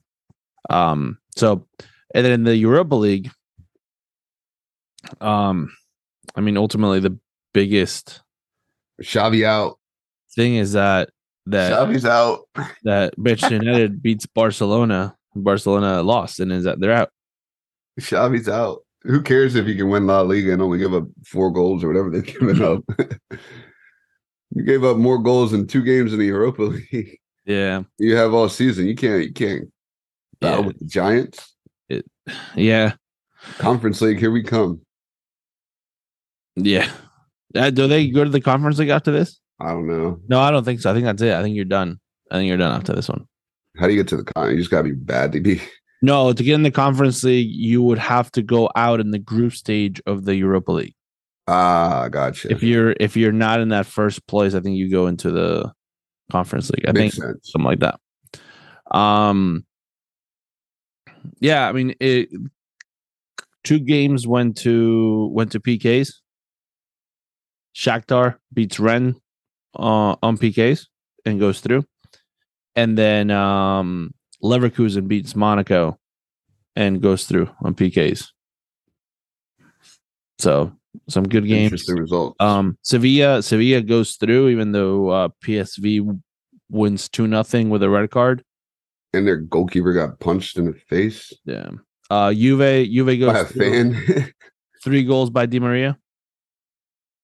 um, 0.70 1.18
so 1.36 1.66
and 2.16 2.26
then 2.26 2.32
in 2.32 2.44
the 2.44 2.56
Europa 2.56 2.96
League, 2.96 3.30
um, 5.22 5.72
I 6.36 6.42
mean, 6.42 6.58
ultimately 6.58 7.00
the 7.00 7.18
biggest 7.54 8.22
Xavi 9.02 9.46
out. 9.46 9.80
thing 10.36 10.56
is 10.56 10.74
that 10.74 11.10
that 11.48 11.74
Xavi's 11.74 12.06
out. 12.06 12.42
that 12.84 13.18
Manchester 13.18 13.56
United 13.64 14.02
beats 14.02 14.26
Barcelona. 14.26 15.16
Barcelona 15.36 16.04
lost, 16.04 16.40
and 16.40 16.52
is 16.52 16.64
that 16.64 16.80
they're 16.80 16.94
out. 16.94 17.10
Xavi's 18.00 18.48
out. 18.48 18.80
Who 19.04 19.22
cares 19.22 19.56
if 19.56 19.68
you 19.68 19.76
can 19.76 19.90
win 19.90 20.08
La 20.08 20.22
Liga 20.22 20.54
and 20.54 20.62
only 20.62 20.78
give 20.78 20.94
up 20.94 21.04
four 21.26 21.52
goals 21.52 21.84
or 21.84 21.88
whatever 21.88 22.10
they've 22.10 22.26
given 22.26 22.62
up? 22.62 22.84
you 24.56 24.64
gave 24.64 24.84
up 24.84 24.98
more 24.98 25.18
goals 25.18 25.54
in 25.54 25.68
two 25.68 25.84
games 25.84 26.14
in 26.14 26.20
the 26.20 26.26
Europa 26.26 26.62
League. 26.64 27.20
Yeah, 27.46 27.84
You 27.98 28.16
have 28.16 28.34
all 28.34 28.48
season. 28.48 28.88
You 28.88 28.96
can't. 28.96 29.24
You 29.24 29.34
can't 29.34 29.70
battle 30.40 30.62
yeah, 30.62 30.68
with 30.68 30.80
the 30.80 30.86
Giants. 30.86 31.56
yeah, 32.56 32.94
Conference 33.58 34.00
League. 34.00 34.20
Here 34.20 34.32
we 34.32 34.44
come. 34.44 34.80
Yeah. 36.56 36.90
Uh, 37.56 37.70
do 37.70 37.88
they 37.88 38.10
go 38.10 38.24
to 38.24 38.30
the 38.30 38.42
conference 38.42 38.80
league 38.80 38.90
after 38.90 39.12
this? 39.12 39.40
I 39.60 39.70
don't 39.70 39.88
know. 39.88 40.20
No, 40.28 40.40
I 40.40 40.52
don't 40.52 40.64
think 40.64 40.82
so. 40.82 40.90
I 40.92 40.94
think 40.94 41.06
that's 41.06 41.22
it. 41.22 41.34
I 41.34 41.42
think 41.44 41.56
you're 41.56 41.66
done. 41.66 42.00
I 42.32 42.36
think 42.36 42.48
you're 42.48 42.58
done 42.58 42.76
after 42.76 42.94
this 42.94 43.08
one. 43.10 43.28
How 43.78 43.88
do 43.88 43.94
you 43.94 44.00
get 44.00 44.08
to 44.10 44.18
the 44.18 44.24
con? 44.24 44.52
You 44.52 44.58
just 44.58 44.72
gotta 44.72 44.84
be 44.84 44.92
bad 44.92 45.32
to 45.34 45.40
be. 45.40 45.62
No, 46.06 46.34
to 46.34 46.44
get 46.44 46.56
in 46.56 46.64
the 46.64 46.70
conference 46.70 47.24
league, 47.24 47.50
you 47.50 47.82
would 47.82 47.98
have 47.98 48.30
to 48.34 48.42
go 48.42 48.70
out 48.76 49.00
in 49.00 49.12
the 49.12 49.20
group 49.20 49.54
stage 49.54 50.02
of 50.06 50.26
the 50.26 50.36
Europa 50.36 50.74
League. 50.74 50.96
Ah, 51.48 52.10
gotcha. 52.10 52.52
If 52.52 52.62
you're 52.62 52.94
if 53.00 53.16
you're 53.16 53.32
not 53.32 53.62
in 53.62 53.70
that 53.70 53.86
first 53.86 54.28
place, 54.28 54.54
I 54.54 54.60
think 54.60 54.76
you 54.76 54.90
go 54.92 55.08
into 55.08 55.32
the 55.32 55.72
conference 56.30 56.70
league. 56.70 56.84
I 56.90 56.92
Makes 56.92 57.16
think 57.16 57.24
sense. 57.24 57.52
something 57.54 57.66
like 57.66 57.80
that. 57.80 58.00
Um, 58.94 59.66
yeah, 61.40 61.70
I 61.70 61.72
mean, 61.72 61.96
it, 62.02 62.28
two 63.64 63.80
games 63.80 64.28
went 64.28 64.58
to 64.58 65.30
went 65.32 65.54
to 65.54 65.62
PKs. 65.62 66.16
Shakhtar 67.76 68.38
beats 68.54 68.80
Ren 68.80 69.16
uh, 69.78 70.16
on 70.22 70.38
PKs 70.38 70.88
and 71.26 71.40
goes 71.40 71.60
through, 71.60 71.86
and 72.76 72.98
then 72.98 73.32
um, 73.32 74.14
Leverkusen 74.44 75.08
beats 75.08 75.36
Monaco 75.36 75.98
and 76.76 77.02
goes 77.02 77.26
through 77.26 77.50
on 77.64 77.74
PKs. 77.76 78.30
So 80.40 80.74
some 81.10 81.24
good 81.24 81.46
games. 81.48 81.66
Interesting 81.72 81.98
results. 81.98 82.36
Um, 82.40 82.78
Sevilla, 82.82 83.42
Sevilla 83.42 83.82
goes 83.82 84.16
through, 84.16 84.50
even 84.50 84.72
though 84.72 85.10
uh, 85.10 85.30
PSV 85.44 86.20
wins 86.70 87.10
two 87.10 87.28
nothing 87.28 87.70
with 87.70 87.84
a 87.84 87.90
red 87.90 88.10
card. 88.12 88.44
and 89.14 89.28
their 89.28 89.38
goalkeeper 89.38 89.94
got 89.94 90.20
punched 90.20 90.58
in 90.58 90.66
the 90.66 90.74
face 90.74 91.32
Yeah. 91.46 91.70
Uh, 92.10 92.34
Juve, 92.34 92.88
Juve 92.90 93.20
goes 93.20 93.34
by 93.34 93.40
a 93.40 93.46
fan. 93.46 94.34
three 94.84 95.04
goals 95.04 95.30
by 95.30 95.46
Di 95.46 95.60
Maria. 95.60 95.98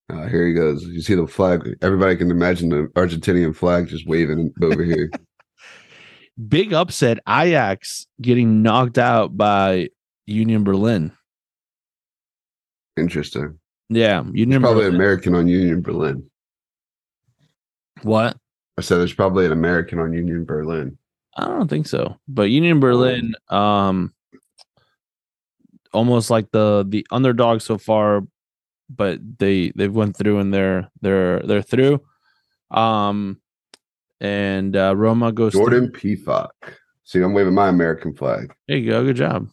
Uh, 0.10 0.28
here 0.28 0.48
he 0.48 0.54
goes. 0.54 0.84
You 0.86 1.02
see 1.02 1.16
the 1.16 1.28
flag. 1.28 1.62
Everybody 1.82 2.16
can 2.16 2.32
imagine 2.32 2.70
the 2.70 2.88
Argentinian 2.96 3.56
flag 3.56 3.88
just 3.88 4.08
waving 4.08 4.52
over 4.62 4.84
here. 4.84 5.12
Big 6.48 6.74
upset. 6.74 7.20
Ajax 7.28 8.08
getting 8.22 8.64
knocked 8.64 8.98
out 8.98 9.38
by 9.38 9.90
Union 10.26 10.64
Berlin. 10.64 11.12
Interesting. 12.98 13.60
Yeah, 13.90 14.24
Union 14.34 14.62
Probably 14.62 14.84
Berlin. 14.84 14.96
American 14.96 15.36
on 15.36 15.48
Union 15.48 15.82
Berlin. 15.82 16.30
what? 18.04 18.38
I 18.78 18.82
said 18.82 19.00
there's 19.00 19.14
probably 19.14 19.46
an 19.46 19.52
American 19.52 20.00
on 20.00 20.14
Union 20.14 20.46
Berlin. 20.46 20.98
I 21.38 21.46
don't 21.46 21.68
think 21.68 21.88
so. 21.88 22.18
But 22.28 22.44
Union 22.44 22.80
Berlin, 22.80 23.34
um, 23.50 24.14
almost 25.92 26.30
like 26.30 26.50
the 26.52 26.86
the 26.88 27.06
underdog 27.12 27.62
so 27.62 27.78
far, 27.78 28.22
but 28.90 29.20
they 29.40 29.72
they've 29.76 29.94
went 29.94 30.18
through 30.18 30.40
and 30.40 30.54
they're 30.54 30.90
they're 31.02 31.40
they're 31.42 31.62
through. 31.62 32.02
Um, 32.72 33.40
and 34.20 34.76
uh, 34.76 34.96
Roma 34.96 35.32
goes. 35.32 35.54
through. 35.54 35.62
Jordan 35.62 35.92
Pefok. 35.92 36.50
See, 37.04 37.22
I'm 37.22 37.34
waving 37.34 37.54
my 37.54 37.70
American 37.70 38.16
flag. 38.16 38.54
There 38.68 38.78
you 38.78 38.92
go. 38.92 39.04
Good 39.04 39.16
job. 39.16 39.48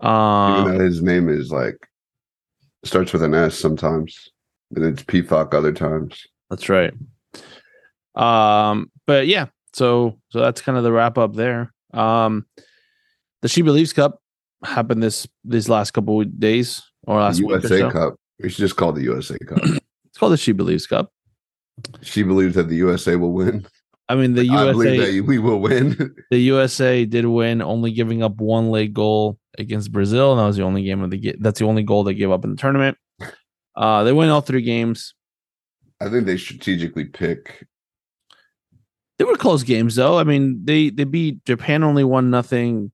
Um, 0.00 0.78
his 0.80 1.02
name 1.02 1.28
is 1.28 1.50
like 1.50 1.76
starts 2.84 3.12
with 3.12 3.22
an 3.22 3.34
S 3.34 3.54
sometimes, 3.54 4.28
and 4.74 4.84
it's 4.84 5.02
Pefok 5.02 5.54
other 5.54 5.72
times. 5.72 6.26
that's 6.48 6.68
right. 6.68 6.92
Um, 8.14 8.90
but 9.06 9.26
yeah, 9.26 9.46
so 9.72 10.18
so 10.30 10.40
that's 10.40 10.60
kind 10.60 10.78
of 10.78 10.84
the 10.84 10.92
wrap 10.92 11.18
up 11.18 11.34
there. 11.34 11.72
Um, 11.92 12.46
the 13.42 13.48
She 13.48 13.62
Believes 13.62 13.92
Cup 13.92 14.20
happened 14.64 15.02
this 15.02 15.26
these 15.44 15.68
last 15.68 15.92
couple 15.92 16.20
of 16.20 16.38
days 16.40 16.82
or 17.06 17.18
last 17.20 17.38
The 17.38 17.46
week 17.46 17.62
USA 17.62 17.78
so. 17.80 17.90
Cup. 17.90 18.16
We 18.42 18.48
should 18.48 18.62
just 18.62 18.76
call 18.76 18.90
it 18.90 18.94
the 18.94 19.02
USA 19.04 19.38
Cup. 19.38 19.58
It's 20.06 20.18
called 20.18 20.32
the 20.32 20.36
She 20.38 20.50
Believes 20.52 20.88
Cup. 20.88 21.12
she 22.02 22.24
believes 22.24 22.56
that 22.56 22.68
the 22.68 22.74
USA 22.76 23.14
will 23.14 23.32
win. 23.32 23.64
I 24.08 24.16
mean, 24.16 24.34
the 24.34 24.50
I 24.50 24.72
believe 24.72 24.94
USA 24.96 25.18
that 25.18 25.24
we 25.24 25.38
will 25.38 25.60
win. 25.60 26.14
the 26.32 26.38
USA 26.38 27.04
did 27.04 27.26
win, 27.26 27.62
only 27.62 27.92
giving 27.92 28.24
up 28.24 28.38
one 28.40 28.72
late 28.72 28.92
goal 28.92 29.38
against 29.56 29.92
Brazil, 29.92 30.32
and 30.32 30.40
that 30.40 30.46
was 30.46 30.56
the 30.56 30.64
only 30.64 30.82
game 30.82 31.00
of 31.02 31.10
the. 31.12 31.36
That's 31.38 31.60
the 31.60 31.66
only 31.66 31.84
goal 31.84 32.02
they 32.02 32.14
gave 32.14 32.32
up 32.32 32.42
in 32.44 32.50
the 32.50 32.56
tournament. 32.56 32.98
Uh, 33.76 34.02
they 34.02 34.12
win 34.12 34.30
all 34.30 34.40
three 34.40 34.62
games. 34.62 35.14
I 36.00 36.08
think 36.08 36.26
they 36.26 36.36
strategically 36.36 37.04
pick. 37.04 37.66
They 39.18 39.24
were 39.24 39.36
close 39.36 39.62
games 39.62 39.94
though. 39.94 40.18
I 40.18 40.24
mean, 40.24 40.64
they 40.64 40.90
they 40.90 41.04
beat 41.04 41.44
Japan 41.44 41.84
only 41.84 42.02
one 42.02 42.30
nothing, 42.30 42.90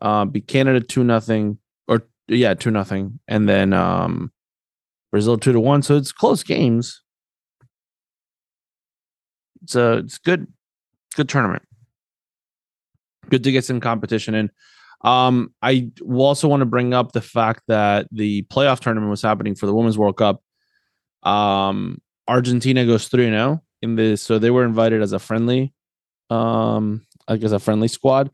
uh, 0.00 0.24
beat 0.24 0.46
Canada 0.46 0.80
two 0.80 1.04
nothing, 1.04 1.58
or 1.88 2.02
yeah, 2.28 2.54
two 2.54 2.70
nothing, 2.70 3.20
and 3.28 3.48
then 3.48 3.72
um, 3.72 4.32
Brazil 5.10 5.38
two 5.38 5.52
to 5.52 5.60
one. 5.60 5.82
So 5.82 5.96
it's 5.96 6.12
close 6.12 6.42
games. 6.42 7.02
It's 9.62 9.74
a 9.74 9.98
it's 9.98 10.18
good, 10.18 10.46
good 11.16 11.28
tournament. 11.28 11.62
Good 13.28 13.44
to 13.44 13.52
get 13.52 13.64
some 13.64 13.80
competition 13.80 14.34
in. 14.34 14.50
Um, 15.02 15.54
I 15.62 15.90
will 16.00 16.26
also 16.26 16.48
want 16.48 16.60
to 16.60 16.66
bring 16.66 16.92
up 16.92 17.12
the 17.12 17.20
fact 17.20 17.62
that 17.68 18.06
the 18.10 18.42
playoff 18.42 18.80
tournament 18.80 19.10
was 19.10 19.22
happening 19.22 19.54
for 19.54 19.66
the 19.66 19.74
Women's 19.74 19.96
World 19.96 20.16
Cup. 20.16 20.42
Um, 21.22 22.00
Argentina 22.28 22.84
goes 22.84 23.08
three 23.08 23.26
zero 23.26 23.62
in 23.82 23.96
this, 23.96 24.22
so 24.22 24.38
they 24.38 24.50
were 24.50 24.64
invited 24.64 25.02
as 25.02 25.12
a 25.12 25.18
friendly, 25.18 25.72
um, 26.28 27.06
like 27.28 27.42
as 27.42 27.52
a 27.52 27.58
friendly 27.58 27.88
squad. 27.88 28.30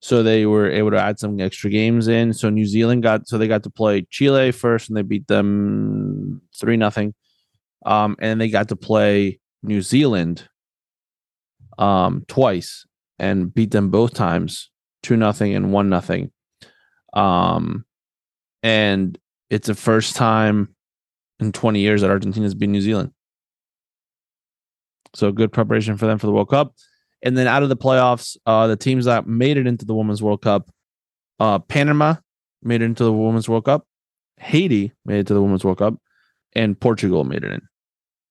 So 0.00 0.22
they 0.22 0.46
were 0.46 0.70
able 0.70 0.90
to 0.92 1.00
add 1.00 1.18
some 1.18 1.38
extra 1.40 1.70
games 1.70 2.08
in. 2.08 2.32
So 2.32 2.48
New 2.48 2.66
Zealand 2.66 3.02
got 3.02 3.28
so 3.28 3.36
they 3.36 3.48
got 3.48 3.62
to 3.64 3.70
play 3.70 4.06
Chile 4.10 4.50
first, 4.50 4.88
and 4.88 4.96
they 4.96 5.02
beat 5.02 5.26
them 5.26 6.40
three 6.58 6.76
nothing. 6.76 7.14
Um, 7.84 8.16
and 8.20 8.40
they 8.40 8.48
got 8.48 8.68
to 8.68 8.76
play 8.76 9.40
New 9.62 9.82
Zealand 9.82 10.48
um 11.78 12.24
twice 12.28 12.86
and 13.18 13.54
beat 13.54 13.70
them 13.70 13.90
both 13.90 14.12
times 14.12 14.70
two 15.02 15.16
nothing 15.16 15.54
and 15.54 15.72
one 15.72 15.88
nothing. 15.88 16.30
Um, 17.12 17.84
and 18.62 19.18
it's 19.48 19.66
the 19.66 19.74
first 19.74 20.16
time 20.16 20.74
in 21.40 21.52
20 21.52 21.80
years 21.80 22.02
that 22.02 22.10
Argentina's 22.10 22.54
beat 22.54 22.68
New 22.68 22.80
Zealand. 22.80 23.12
So 25.14 25.32
good 25.32 25.52
preparation 25.52 25.96
for 25.96 26.06
them 26.06 26.18
for 26.18 26.26
the 26.26 26.32
World 26.32 26.50
Cup. 26.50 26.74
And 27.22 27.36
then 27.36 27.46
out 27.46 27.62
of 27.62 27.68
the 27.68 27.76
playoffs, 27.76 28.36
uh, 28.46 28.66
the 28.66 28.76
teams 28.76 29.04
that 29.04 29.26
made 29.26 29.56
it 29.56 29.66
into 29.66 29.84
the 29.84 29.94
Women's 29.94 30.22
World 30.22 30.42
Cup, 30.42 30.70
uh, 31.38 31.58
Panama 31.58 32.16
made 32.62 32.82
it 32.82 32.86
into 32.86 33.04
the 33.04 33.12
Women's 33.12 33.48
World 33.48 33.64
Cup, 33.64 33.86
Haiti 34.38 34.92
made 35.04 35.20
it 35.20 35.26
to 35.26 35.34
the 35.34 35.42
Women's 35.42 35.64
World 35.64 35.78
Cup, 35.78 35.94
and 36.54 36.78
Portugal 36.78 37.24
made 37.24 37.44
it 37.44 37.52
in. 37.52 37.62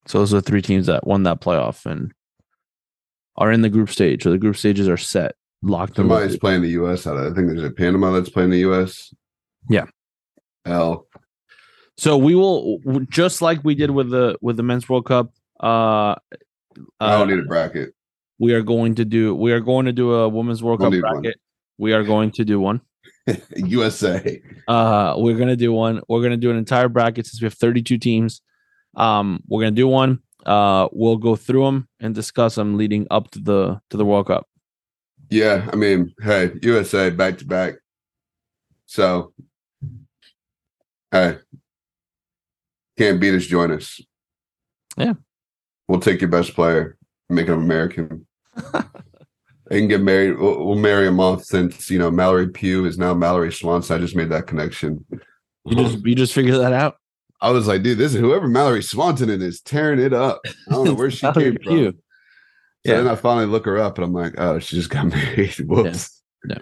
So 0.07 0.19
those 0.19 0.33
are 0.33 0.37
the 0.37 0.41
three 0.41 0.61
teams 0.61 0.87
that 0.87 1.05
won 1.05 1.23
that 1.23 1.41
playoff 1.41 1.85
and 1.85 2.11
are 3.37 3.51
in 3.51 3.61
the 3.61 3.69
group 3.69 3.89
stage. 3.89 4.23
So 4.23 4.31
the 4.31 4.37
group 4.37 4.55
stages 4.55 4.87
are 4.87 4.97
set, 4.97 5.35
locked 5.61 5.95
Somebody's 5.95 6.29
loaded. 6.29 6.41
playing 6.41 6.61
the 6.63 6.69
U.S. 6.69 7.05
out 7.05 7.17
of. 7.17 7.31
I 7.31 7.35
think 7.35 7.47
there's 7.47 7.63
a 7.63 7.71
Panama 7.71 8.11
that's 8.11 8.29
playing 8.29 8.49
the 8.49 8.59
U.S. 8.59 9.13
Yeah. 9.69 9.85
L. 10.65 11.07
So 11.97 12.17
we 12.17 12.33
will 12.33 12.79
just 13.09 13.41
like 13.41 13.63
we 13.63 13.75
did 13.75 13.91
with 13.91 14.09
the 14.09 14.37
with 14.41 14.57
the 14.57 14.63
men's 14.63 14.87
World 14.87 15.05
Cup. 15.05 15.31
Uh, 15.61 16.15
I 16.15 16.17
uh, 17.01 17.17
don't 17.19 17.29
need 17.29 17.39
a 17.39 17.43
bracket. 17.43 17.93
We 18.39 18.53
are 18.53 18.61
going 18.61 18.95
to 18.95 19.05
do 19.05 19.35
we 19.35 19.51
are 19.51 19.59
going 19.59 19.85
to 19.85 19.93
do 19.93 20.13
a 20.13 20.29
women's 20.29 20.63
World 20.63 20.79
We'll 20.79 20.87
Cup 20.89 20.93
need 20.93 21.03
one. 21.03 21.21
bracket. 21.21 21.39
We 21.77 21.93
are 21.93 22.03
going 22.03 22.31
to 22.31 22.45
do 22.45 22.59
one. 22.59 22.81
USA. 23.55 24.41
Uh, 24.67 25.13
we're 25.17 25.37
gonna 25.37 25.55
do 25.55 25.71
one. 25.71 26.01
We're 26.07 26.21
gonna 26.23 26.37
do 26.37 26.49
an 26.49 26.57
entire 26.57 26.89
bracket 26.89 27.25
since 27.27 27.41
we 27.41 27.45
have 27.45 27.53
32 27.53 27.97
teams. 27.97 28.41
Um, 28.95 29.41
we're 29.47 29.61
gonna 29.61 29.71
do 29.75 29.87
one. 29.87 30.19
Uh, 30.45 30.87
we'll 30.91 31.17
go 31.17 31.35
through 31.35 31.65
them 31.65 31.87
and 31.99 32.15
discuss 32.15 32.55
them 32.55 32.77
leading 32.77 33.05
up 33.11 33.29
to 33.31 33.39
the 33.39 33.79
to 33.91 33.97
the 33.97 34.05
World 34.05 34.27
Cup. 34.27 34.47
Yeah, 35.29 35.69
I 35.71 35.75
mean, 35.75 36.13
hey, 36.21 36.51
USA 36.63 37.11
back 37.11 37.37
to 37.37 37.45
back. 37.45 37.75
So, 38.87 39.33
hey, 41.11 41.37
can't 42.97 43.21
beat 43.21 43.35
us, 43.35 43.45
join 43.45 43.71
us. 43.71 44.01
Yeah. 44.97 45.13
we'll 45.87 45.99
take 45.99 46.19
your 46.21 46.29
best 46.31 46.55
player, 46.55 46.97
make 47.29 47.47
him 47.47 47.59
American. 47.61 48.25
they 49.69 49.79
can 49.79 49.87
get 49.87 50.01
married. 50.01 50.37
We'll, 50.37 50.65
we'll 50.65 50.77
marry 50.77 51.07
him 51.07 51.19
off 51.19 51.43
since 51.43 51.89
you 51.89 51.99
know 51.99 52.09
Mallory 52.11 52.49
Pugh 52.49 52.85
is 52.85 52.97
now 52.97 53.13
Mallory 53.13 53.51
Swanson. 53.51 53.95
I 53.97 53.99
just 53.99 54.15
made 54.15 54.29
that 54.29 54.47
connection. 54.47 55.05
You 55.65 55.75
just 55.75 56.05
you 56.05 56.15
just 56.15 56.33
figured 56.33 56.59
that 56.59 56.73
out. 56.73 56.95
I 57.41 57.51
was 57.51 57.67
like, 57.67 57.83
dude, 57.83 57.97
this 57.97 58.13
is 58.13 58.19
whoever 58.19 58.47
Mallory 58.47 58.83
Swanson 58.83 59.29
is 59.29 59.61
tearing 59.61 59.99
it 59.99 60.13
up. 60.13 60.41
I 60.45 60.71
don't 60.73 60.85
know 60.85 60.93
where 60.93 61.09
she 61.11 61.31
came 61.33 61.57
from. 61.63 61.77
So 61.77 61.93
Yeah. 62.83 62.97
then 62.97 63.07
I 63.07 63.15
finally 63.15 63.45
look 63.45 63.65
her 63.65 63.77
up 63.77 63.97
and 63.97 64.03
I'm 64.05 64.13
like, 64.13 64.33
oh, 64.37 64.59
she 64.59 64.75
just 64.75 64.89
got 64.89 65.07
married. 65.07 65.55
Whoops. 65.59 66.21
Yeah. 66.47 66.57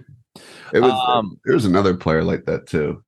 It 0.73 0.81
was 0.81 0.91
Um, 1.07 1.39
there 1.45 1.55
was 1.55 1.65
another 1.65 1.95
player 1.95 2.23
like 2.23 2.45
that 2.45 2.67
too. 2.67 3.03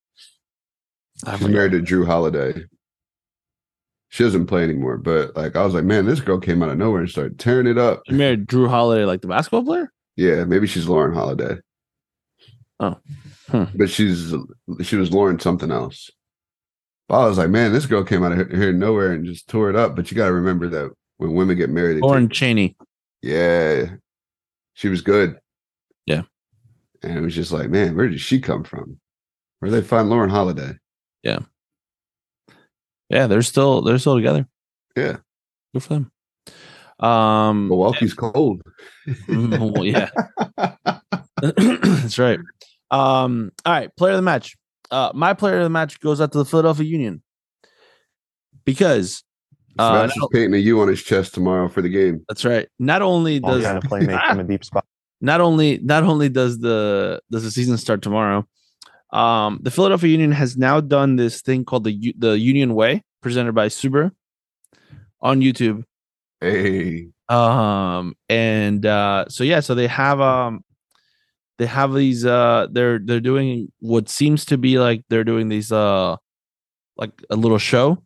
I 1.25 1.38
She's 1.38 1.47
married 1.47 1.73
to 1.73 1.82
Jrue 1.82 2.05
Holiday. 2.05 2.63
She 4.10 4.24
doesn't 4.24 4.47
play 4.47 4.64
anymore, 4.64 4.97
but 4.97 5.36
like 5.36 5.55
I 5.55 5.64
was 5.64 5.74
like, 5.76 5.84
man, 5.84 6.05
this 6.05 6.20
girl 6.20 6.39
came 6.39 6.64
out 6.64 6.70
of 6.70 6.78
nowhere 6.78 7.01
and 7.01 7.10
started 7.10 7.38
tearing 7.39 7.68
it 7.68 7.78
up. 7.78 8.01
You 8.07 8.16
married 8.16 8.47
Jrue 8.47 8.68
Holiday, 8.70 9.05
like 9.05 9.22
the 9.22 9.28
basketball 9.28 9.64
player. 9.64 9.91
Yeah, 10.16 10.45
maybe 10.45 10.66
she's 10.68 10.88
Lauren 10.88 11.14
Holiday. 11.14 11.57
Oh. 12.80 12.97
Hmm. 13.49 13.66
But 13.76 13.89
she's 13.89 14.34
she 14.82 14.95
was 14.95 15.12
Lauren 15.12 15.39
something 15.39 15.72
else. 15.72 16.10
But 17.07 17.22
I 17.22 17.28
was 17.28 17.38
like, 17.38 17.49
man, 17.49 17.72
this 17.74 17.86
girl 17.86 18.03
came 18.03 18.24
out 18.24 18.32
of 18.32 18.38
here, 18.38 18.57
here 18.57 18.74
nowhere 18.74 19.12
and 19.14 19.26
just 19.26 19.47
tore 19.47 19.70
it 19.70 19.76
up. 19.76 19.95
But 19.95 20.10
you 20.12 20.18
got 20.18 20.28
to 20.28 20.34
remember 20.34 20.70
that 20.70 20.91
when 21.18 21.34
women 21.34 21.57
get 21.57 21.70
married, 21.70 22.01
Lauren 22.01 22.30
Cheney. 22.30 22.76
yeah, 23.22 23.86
she 24.74 24.89
was 24.89 25.01
good. 25.01 25.39
Yeah. 26.05 26.24
and 27.03 27.18
it 27.18 27.22
was 27.22 27.36
just 27.36 27.51
like, 27.51 27.70
man, 27.70 27.95
where 27.95 28.07
did 28.10 28.20
she 28.22 28.39
come 28.39 28.64
from? 28.64 28.99
Where 29.60 29.70
did 29.72 29.84
they 29.84 29.88
find 29.88 30.10
Lauren 30.10 30.30
Holiday? 30.30 30.74
Yeah, 31.24 31.39
they're 33.10 33.41
still 33.41 33.82
they're 33.82 33.97
still 33.99 34.16
together. 34.16 34.47
Yeah. 34.95 35.18
Good 35.74 35.84
for 35.84 35.93
them. 35.93 36.12
Um 36.99 37.70
Milwaukee's 37.70 38.14
cold. 38.14 38.62
mm, 39.07 39.72
well, 39.74 39.86
yeah. 39.86 40.10
That's 42.01 42.20
right. 42.20 42.39
Um, 42.91 43.51
all 43.66 43.74
right, 43.74 43.95
player 43.95 44.14
of 44.14 44.18
the 44.18 44.24
match. 44.24 44.57
Uh 44.91 45.12
my 45.14 45.34
player 45.34 45.57
of 45.57 45.64
the 45.64 45.70
match 45.70 45.99
goes 45.99 46.20
out 46.20 46.32
to 46.34 46.38
the 46.39 46.45
Philadelphia 46.45 46.86
Union. 46.86 47.22
Because 48.66 49.24
uh 49.78 50.07
Smash 50.07 50.18
is 50.18 50.28
painting 50.34 50.53
a 50.55 50.57
U 50.57 50.82
on 50.82 50.88
his 50.88 51.01
chest 51.01 51.34
tomorrow 51.34 51.70
for 51.70 51.82
the 51.82 51.89
game. 51.89 52.24
that's 52.28 52.43
right. 52.43 52.68
Not 52.80 53.01
only 53.01 53.39
All 53.41 53.53
does 53.53 53.64
kind 53.64 53.78
of 53.78 53.84
playmate 53.84 54.20
from 54.28 54.39
a 54.39 54.43
deep 54.43 54.66
spot. 54.66 54.86
not 55.22 55.41
only 55.41 55.80
not 55.80 56.03
only 56.03 56.30
does 56.30 56.60
the 56.60 57.22
does 57.32 57.43
the 57.43 57.51
season 57.51 57.78
start 57.78 58.01
tomorrow 58.01 58.45
um 59.12 59.60
the 59.64 59.72
philadelphia 59.72 60.10
union 60.10 60.32
has 60.32 60.55
now 60.57 60.80
done 60.80 61.16
this 61.16 61.41
thing 61.41 61.66
called 61.66 61.84
the 61.84 62.14
the 62.18 62.38
union 62.38 62.76
way 62.76 63.03
presented 63.22 63.53
by 63.53 63.68
subaru 63.68 64.12
on 65.22 65.41
youtube. 65.41 65.84
Hey, 66.41 67.10
um 67.28 68.16
and 68.30 68.86
uh 68.86 69.26
so 69.28 69.43
yeah 69.43 69.60
so 69.60 69.76
they 69.76 69.88
have 69.88 70.22
um 70.22 70.64
they 71.57 71.66
have 71.66 71.93
these 71.93 72.26
uh 72.26 72.68
they're 72.72 72.99
they're 72.99 73.20
doing 73.20 73.72
what 73.80 74.10
seems 74.10 74.45
to 74.45 74.57
be 74.57 74.80
like 74.80 75.03
they're 75.10 75.26
doing 75.26 75.49
these 75.49 75.72
uh 75.72 76.16
like 76.97 77.12
a 77.30 77.36
little 77.36 77.57
show 77.57 78.01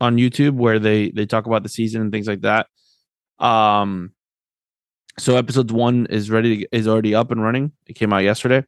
on 0.00 0.16
youtube 0.16 0.54
where 0.54 0.78
they 0.78 1.10
they 1.10 1.26
talk 1.26 1.46
about 1.46 1.62
the 1.62 1.68
season 1.68 2.00
and 2.00 2.12
things 2.12 2.28
like 2.28 2.42
that. 2.42 2.68
Um 3.38 4.12
so 5.18 5.36
episode 5.36 5.70
one 5.70 6.06
is 6.06 6.30
ready 6.30 6.58
to, 6.58 6.68
is 6.72 6.88
already 6.88 7.14
up 7.14 7.30
and 7.30 7.42
running. 7.42 7.72
It 7.86 7.94
came 7.94 8.12
out 8.12 8.18
yesterday 8.18 8.64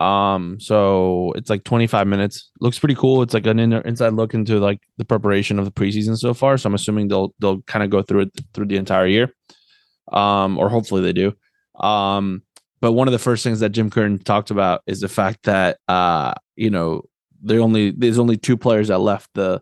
um 0.00 0.58
so 0.60 1.32
it's 1.36 1.50
like 1.50 1.64
25 1.64 2.06
minutes. 2.06 2.50
Looks 2.60 2.78
pretty 2.78 2.94
cool. 2.94 3.22
It's 3.22 3.34
like 3.34 3.46
an 3.46 3.58
inner, 3.58 3.80
inside 3.80 4.12
look 4.12 4.34
into 4.34 4.58
like 4.60 4.80
the 4.96 5.04
preparation 5.04 5.58
of 5.58 5.64
the 5.64 5.72
preseason 5.72 6.16
so 6.16 6.34
far. 6.34 6.56
So 6.56 6.68
i'm 6.68 6.74
assuming 6.74 7.08
they'll 7.08 7.34
they'll 7.40 7.62
kind 7.62 7.82
of 7.82 7.90
go 7.90 8.02
through 8.02 8.22
it 8.22 8.40
through 8.54 8.66
the 8.66 8.76
entire 8.76 9.06
year 9.06 9.34
um 10.12 10.58
or 10.58 10.68
hopefully 10.68 11.02
they 11.02 11.12
do. 11.12 11.34
Um 11.80 12.42
but 12.80 12.92
one 12.92 13.08
of 13.08 13.12
the 13.12 13.18
first 13.18 13.42
things 13.42 13.60
that 13.60 13.70
jim 13.70 13.90
Curtin 13.90 14.18
talked 14.20 14.50
about 14.50 14.82
is 14.86 15.00
the 15.00 15.08
fact 15.08 15.44
that 15.44 15.78
uh 15.88 16.34
you 16.56 16.70
know 16.70 17.02
they 17.42 17.58
only 17.58 17.90
there's 17.90 18.18
only 18.18 18.36
two 18.36 18.56
players 18.56 18.88
that 18.88 18.98
left 18.98 19.30
the 19.34 19.60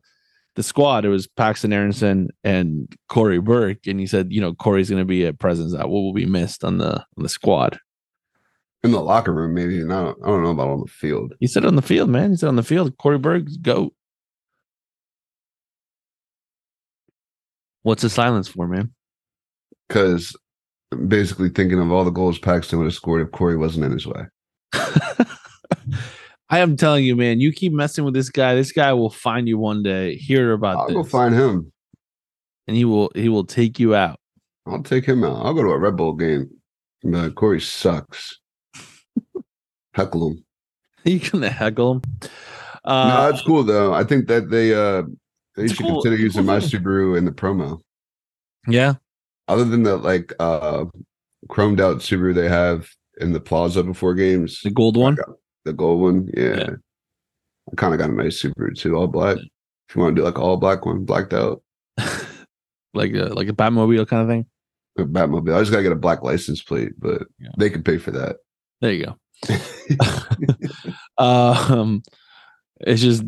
the 0.56 0.62
squad, 0.62 1.04
it 1.04 1.10
was 1.10 1.26
Paxten 1.28 1.72
Aaronson 1.72 2.30
and 2.42 2.92
Cory 3.08 3.38
Burke, 3.38 3.86
and 3.86 4.00
he 4.00 4.06
said, 4.06 4.32
you 4.32 4.40
know, 4.40 4.54
Cory's 4.54 4.88
going 4.88 5.02
to 5.02 5.06
be 5.06 5.24
a 5.24 5.32
presence 5.32 5.72
that 5.72 5.88
will 5.90 6.14
be 6.14 6.26
missed 6.26 6.64
on 6.64 6.78
the 6.78 6.94
on 6.94 7.22
the 7.22 7.28
squad. 7.28 7.78
In 8.86 8.92
the 8.92 9.00
locker 9.00 9.32
room, 9.34 9.52
maybe. 9.54 9.80
And 9.80 9.92
I 9.92 10.04
don't, 10.04 10.18
I 10.24 10.26
don't 10.28 10.42
know 10.42 10.50
about 10.50 10.68
on 10.68 10.80
the 10.80 10.86
field. 10.86 11.34
He 11.40 11.46
said 11.46 11.64
on 11.64 11.76
the 11.76 11.82
field, 11.82 12.08
man. 12.08 12.30
He 12.30 12.36
said 12.36 12.48
on 12.48 12.56
the 12.56 12.62
field, 12.62 12.96
Cory 12.98 13.18
Burke's 13.18 13.56
goat. 13.56 13.92
What's 17.82 18.02
the 18.02 18.10
silence 18.10 18.48
for, 18.48 18.66
man? 18.66 18.92
Because 19.88 20.34
basically 21.08 21.48
thinking 21.48 21.80
of 21.80 21.92
all 21.92 22.04
the 22.04 22.10
goals 22.10 22.38
Paxten 22.38 22.78
would 22.78 22.84
have 22.84 22.94
scored 22.94 23.22
if 23.22 23.32
Cory 23.32 23.56
wasn't 23.56 23.84
in 23.86 23.92
his 23.92 24.06
way. 24.06 24.22
I 26.48 26.60
am 26.60 26.76
telling 26.76 27.04
you, 27.04 27.16
man. 27.16 27.40
You 27.40 27.52
keep 27.52 27.72
messing 27.72 28.04
with 28.04 28.14
this 28.14 28.30
guy. 28.30 28.54
This 28.54 28.72
guy 28.72 28.92
will 28.92 29.10
find 29.10 29.48
you 29.48 29.58
one 29.58 29.82
day. 29.82 30.16
Hear 30.16 30.52
about 30.52 30.76
I'll 30.76 30.86
this, 30.86 30.94
go 30.94 31.04
find 31.04 31.34
him. 31.34 31.72
and 32.66 32.76
he 32.76 32.84
will 32.84 33.10
he 33.14 33.28
will 33.28 33.44
take 33.44 33.78
you 33.80 33.94
out. 33.94 34.18
I'll 34.66 34.82
take 34.82 35.04
him 35.04 35.24
out. 35.24 35.44
I'll 35.44 35.54
go 35.54 35.62
to 35.62 35.70
a 35.70 35.78
Red 35.78 35.96
Bull 35.96 36.12
game. 36.14 36.48
be 37.02 37.30
Cory 37.30 37.60
sucks. 37.60 38.38
Heckle 39.96 40.28
them. 40.30 40.44
You 41.04 41.20
gonna 41.20 41.50
heckle 41.50 42.02
no, 42.22 42.28
Uh, 42.84 43.30
that's 43.30 43.42
cool 43.42 43.62
though. 43.64 43.92
I 43.94 44.04
think 44.04 44.26
that 44.28 44.50
they 44.50 44.74
uh 44.74 45.02
they 45.56 45.68
should 45.68 45.78
cool- 45.86 46.02
consider 46.02 46.16
using 46.22 46.44
my. 46.44 46.58
Subaru 46.58 47.16
in 47.16 47.24
the 47.24 47.30
promo. 47.32 47.80
yeah, 48.68 48.94
Other 49.48 49.64
than 49.64 49.82
the 49.84 49.96
like 49.96 50.32
uh 50.38 50.84
chromed 51.48 51.80
out 51.80 51.98
Subaru 51.98 52.34
they 52.34 52.48
have 52.48 52.88
in 53.20 53.32
the 53.32 53.40
plaza 53.40 53.82
before 53.82 54.14
games. 54.14 54.60
the 54.62 54.70
gold 54.70 54.96
one. 54.96 55.16
The 55.64 55.72
gold 55.72 56.00
one. 56.02 56.28
Yeah. 56.36 56.56
Yeah. 56.58 56.70
I 57.72 57.74
kind 57.76 57.94
of 57.94 57.98
got 58.00 58.10
a 58.10 58.12
nice 58.12 58.42
Subaru 58.42 58.76
too, 58.76 58.96
all 58.96 59.06
black. 59.08 59.38
If 59.88 59.94
you 59.96 60.02
want 60.02 60.14
to 60.16 60.20
do 60.20 60.24
like 60.24 60.38
all 60.38 60.56
black 60.56 60.84
one, 60.84 61.04
blacked 61.04 61.32
out. 61.32 61.62
like 62.94 63.12
a 63.14 63.26
like 63.38 63.48
a 63.48 63.52
Batmobile 63.52 64.08
kind 64.08 64.22
of 64.22 64.28
thing. 64.28 64.46
A 64.98 65.04
Batmobile. 65.04 65.54
I 65.54 65.60
just 65.60 65.70
gotta 65.70 65.82
get 65.84 65.92
a 65.92 65.96
black 65.96 66.22
license 66.22 66.62
plate, 66.62 66.92
but 66.98 67.22
Yeah. 67.38 67.50
they 67.58 67.70
can 67.70 67.82
pay 67.84 67.98
for 67.98 68.10
that. 68.12 68.36
There 68.80 68.92
you 68.92 69.06
go. 69.06 69.16
um, 71.18 72.02
it's 72.80 73.00
just 73.00 73.24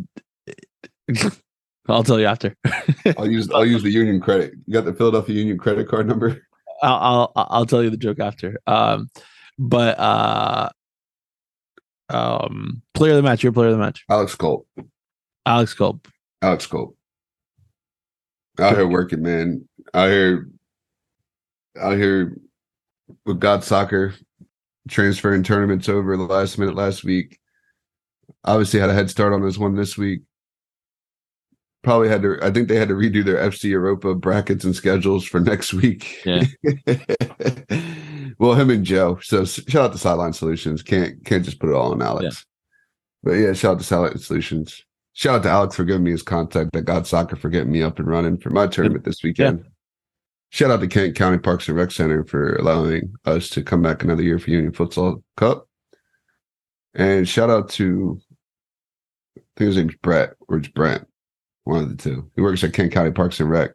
I'll 1.88 2.04
tell 2.04 2.20
you 2.20 2.26
after. 2.26 2.54
I'll 3.16 3.30
use 3.30 3.50
I'll 3.50 3.66
use 3.66 3.82
the 3.82 3.90
Union 3.90 4.20
credit. 4.20 4.52
You 4.66 4.74
got 4.74 4.84
the 4.84 4.94
Philadelphia 4.94 5.36
Union 5.36 5.58
credit 5.58 5.88
card 5.88 6.06
number? 6.06 6.42
I'll, 6.82 7.32
I'll 7.34 7.46
I'll 7.50 7.66
tell 7.66 7.82
you 7.82 7.90
the 7.90 7.96
joke 7.96 8.20
after. 8.20 8.60
Um, 8.66 9.08
but 9.58 9.98
uh, 9.98 10.68
um, 12.10 12.82
player 12.94 13.12
of 13.12 13.16
the 13.16 13.22
match. 13.22 13.42
Your 13.42 13.52
player 13.52 13.68
of 13.68 13.72
the 13.72 13.82
match, 13.82 14.04
Alex 14.10 14.34
Culp. 14.34 14.66
Alex 15.46 15.74
Culp. 15.74 16.06
Alex 16.42 16.66
Culp. 16.66 16.96
Out 18.60 18.74
here 18.74 18.88
working, 18.88 19.22
man. 19.22 19.68
Out 19.94 20.08
here, 20.08 20.48
out 21.80 21.96
here 21.96 22.36
with 23.24 23.40
GotSoccer, 23.40 24.14
transferring 24.88 25.42
tournaments 25.42 25.88
over 25.88 26.16
the 26.16 26.24
last 26.24 26.58
minute 26.58 26.74
last 26.74 27.04
week. 27.04 27.38
Obviously, 28.44 28.80
had 28.80 28.90
a 28.90 28.94
head 28.94 29.10
start 29.10 29.32
on 29.32 29.42
this 29.42 29.58
one 29.58 29.74
this 29.74 29.96
week. 29.96 30.22
Probably 31.82 32.08
had 32.08 32.22
to. 32.22 32.38
I 32.42 32.50
think 32.50 32.68
they 32.68 32.76
had 32.76 32.88
to 32.88 32.94
redo 32.94 33.24
their 33.24 33.36
FC 33.36 33.64
Europa 33.64 34.14
brackets 34.14 34.64
and 34.64 34.74
schedules 34.74 35.24
for 35.24 35.40
next 35.40 35.72
week. 35.72 36.22
Yeah. 36.24 36.44
well, 38.38 38.54
him 38.54 38.70
and 38.70 38.84
Joe. 38.84 39.18
So 39.22 39.44
shout 39.44 39.76
out 39.76 39.92
to 39.92 39.98
Sideline 39.98 40.32
Solutions. 40.32 40.82
Can't 40.82 41.24
can't 41.24 41.44
just 41.44 41.60
put 41.60 41.70
it 41.70 41.74
all 41.74 41.92
on 41.92 42.02
Alex. 42.02 42.44
But 43.22 43.32
yeah, 43.32 43.52
shout 43.52 43.72
out 43.72 43.78
to 43.78 43.84
Sideline 43.84 44.18
Solutions. 44.18 44.84
Shout 45.12 45.36
out 45.36 45.42
to 45.44 45.50
Alex 45.50 45.76
for 45.76 45.84
giving 45.84 46.04
me 46.04 46.12
his 46.12 46.22
contact 46.22 46.76
at 46.76 46.84
GotSoccer 46.84 47.36
for 47.36 47.48
getting 47.48 47.72
me 47.72 47.82
up 47.82 47.98
and 47.98 48.08
running 48.08 48.36
for 48.36 48.50
my 48.50 48.66
tournament 48.66 49.04
this 49.04 49.22
weekend. 49.22 49.64
Shout 50.50 50.70
out 50.70 50.80
to 50.80 50.88
Kent 50.88 51.14
County 51.14 51.38
Parks 51.38 51.68
and 51.68 51.76
Rec 51.76 51.90
Center 51.90 52.24
for 52.24 52.56
allowing 52.56 53.14
us 53.24 53.50
to 53.50 53.62
come 53.62 53.82
back 53.82 54.02
another 54.02 54.22
year 54.22 54.38
for 54.38 54.50
Union 54.50 54.72
Futsal 54.72 55.22
Cup. 55.36 55.68
And 56.94 57.28
shout 57.28 57.50
out 57.50 57.68
to 57.70 58.20
I 59.36 59.40
think 59.56 59.66
his 59.68 59.76
name's 59.76 59.94
Brett 59.96 60.34
or 60.48 60.58
it's 60.58 60.68
Brent, 60.68 61.06
one 61.64 61.82
of 61.82 61.90
the 61.90 61.96
two. 61.96 62.30
He 62.34 62.40
works 62.40 62.64
at 62.64 62.72
Kent 62.72 62.92
County 62.92 63.10
Parks 63.10 63.40
and 63.40 63.50
Rec 63.50 63.72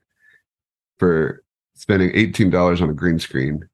for 0.97 1.43
spending 1.75 2.11
$18 2.11 2.81
on 2.81 2.89
a 2.89 2.93
green 2.93 3.19
screen 3.19 3.67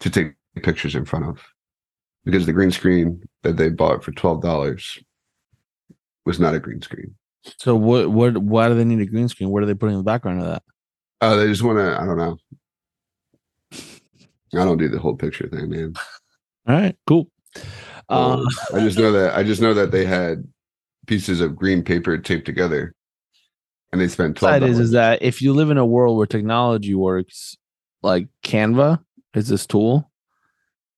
to 0.00 0.10
take 0.10 0.34
pictures 0.62 0.94
in 0.94 1.04
front 1.04 1.26
of. 1.26 1.44
Because 2.24 2.46
the 2.46 2.52
green 2.52 2.70
screen 2.70 3.22
that 3.42 3.56
they 3.56 3.68
bought 3.68 4.04
for 4.04 4.12
$12 4.12 5.02
was 6.26 6.38
not 6.38 6.54
a 6.54 6.60
green 6.60 6.82
screen. 6.82 7.14
So 7.56 7.74
what? 7.74 8.10
What? 8.10 8.36
Why 8.38 8.68
do 8.68 8.74
they 8.74 8.84
need 8.84 9.00
a 9.00 9.06
green 9.06 9.28
screen? 9.28 9.50
What 9.50 9.62
are 9.62 9.66
they 9.66 9.74
putting 9.74 9.94
in 9.94 10.00
the 10.00 10.04
background 10.04 10.40
of 10.40 10.46
that? 10.46 10.62
Oh, 11.20 11.36
they 11.36 11.46
just 11.48 11.62
want 11.62 11.78
to. 11.78 12.00
I 12.00 12.06
don't 12.06 12.16
know. 12.18 12.38
I 14.54 14.64
don't 14.64 14.78
do 14.78 14.88
the 14.88 14.98
whole 14.98 15.16
picture 15.16 15.48
thing, 15.48 15.68
man. 15.68 15.94
All 16.66 16.74
right, 16.74 16.96
cool. 17.06 17.28
Um, 18.08 18.40
Um, 18.40 18.46
I 18.74 18.80
just 18.80 18.98
know 18.98 19.12
that 19.12 19.34
I 19.36 19.42
just 19.42 19.60
know 19.60 19.74
that 19.74 19.90
they 19.90 20.04
had 20.06 20.44
pieces 21.06 21.40
of 21.40 21.56
green 21.56 21.82
paper 21.82 22.16
taped 22.18 22.46
together, 22.46 22.94
and 23.92 24.00
they 24.00 24.08
spent 24.08 24.36
twelve. 24.36 24.54
side 24.54 24.62
is 24.62 24.78
is 24.78 24.92
that 24.92 25.22
if 25.22 25.42
you 25.42 25.52
live 25.52 25.70
in 25.70 25.76
a 25.78 25.84
world 25.86 26.16
where 26.16 26.26
technology 26.26 26.94
works, 26.94 27.56
like 28.02 28.28
Canva 28.44 29.00
is 29.34 29.48
this 29.48 29.66
tool 29.66 30.10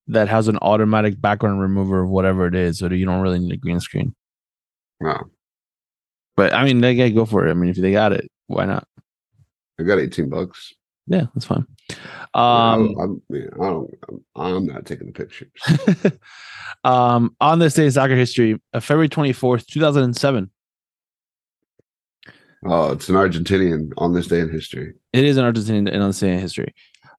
that 0.07 0.29
has 0.29 0.49
an 0.49 0.59
automatic 0.59 1.21
background 1.21 1.61
remover 1.61 2.03
of 2.03 2.11
whatever 2.11 2.47
it 2.47 2.55
is, 2.55 2.79
so 2.79 2.89
you 2.89 3.07
don't 3.07 3.23
really 3.23 3.39
need 3.39 3.53
a 3.53 3.57
green 3.57 3.81
screen. 3.81 4.15
Wow, 5.01 5.25
But 6.37 6.53
I 6.53 6.65
mean, 6.65 6.81
they 6.81 6.95
gotta 6.95 7.11
go 7.11 7.25
for 7.25 7.47
it. 7.47 7.51
I 7.51 7.55
mean, 7.55 7.71
if 7.71 7.77
they 7.77 7.93
got 7.93 8.13
it, 8.13 8.31
why 8.49 8.67
not? 8.67 8.87
I 9.81 9.85
got 9.85 9.99
eighteen 9.99 10.29
bucks. 10.29 10.75
Yeah, 11.07 11.27
that's 11.35 11.47
fine. 11.47 11.67
Um, 12.35 12.95
I'm, 13.01 13.23
yeah, 13.31 13.47
I 13.55 13.65
don't. 13.65 13.91
I'm, 14.09 14.25
I'm 14.37 14.67
not 14.67 14.87
taking 14.87 15.07
the 15.07 15.13
pictures. 15.13 15.51
um, 16.85 17.35
on 17.41 17.59
this 17.59 17.75
day 17.75 17.87
in 17.87 17.91
soccer 17.91 18.15
history, 18.15 18.61
uh, 18.73 18.81
February 18.81 19.09
twenty 19.09 19.33
fourth, 19.33 19.67
two 19.67 19.81
thousand 19.81 20.05
and 20.05 20.17
seven. 20.17 20.51
Oh, 22.65 22.93
it's 22.93 23.09
an 23.09 23.15
Argentinian 23.15 23.91
on 23.97 24.13
this 24.13 24.27
day 24.27 24.41
in 24.41 24.51
history. 24.51 24.93
It 25.15 25.25
is 25.25 25.39
an 25.39 25.51
Argentinian 25.51 25.91
in 25.91 26.01
this 26.01 26.21
day 26.21 26.35
in 26.35 26.39
history. 26.39 26.75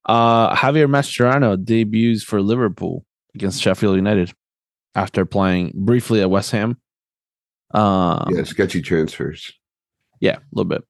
Uh, 0.06 0.54
Javier 0.54 0.88
Mascherano 0.88 1.62
debuts 1.62 2.22
for 2.22 2.40
Liverpool 2.40 3.04
against 3.34 3.60
Sheffield 3.60 3.96
United 3.96 4.32
after 4.94 5.24
playing 5.24 5.72
briefly 5.74 6.20
at 6.20 6.30
West 6.30 6.52
Ham. 6.52 6.76
Um, 7.72 8.28
yeah, 8.30 8.44
sketchy 8.44 8.82
transfers 8.82 9.52
yeah, 10.22 10.36
a 10.36 10.40
little 10.52 10.68
bit. 10.68 10.84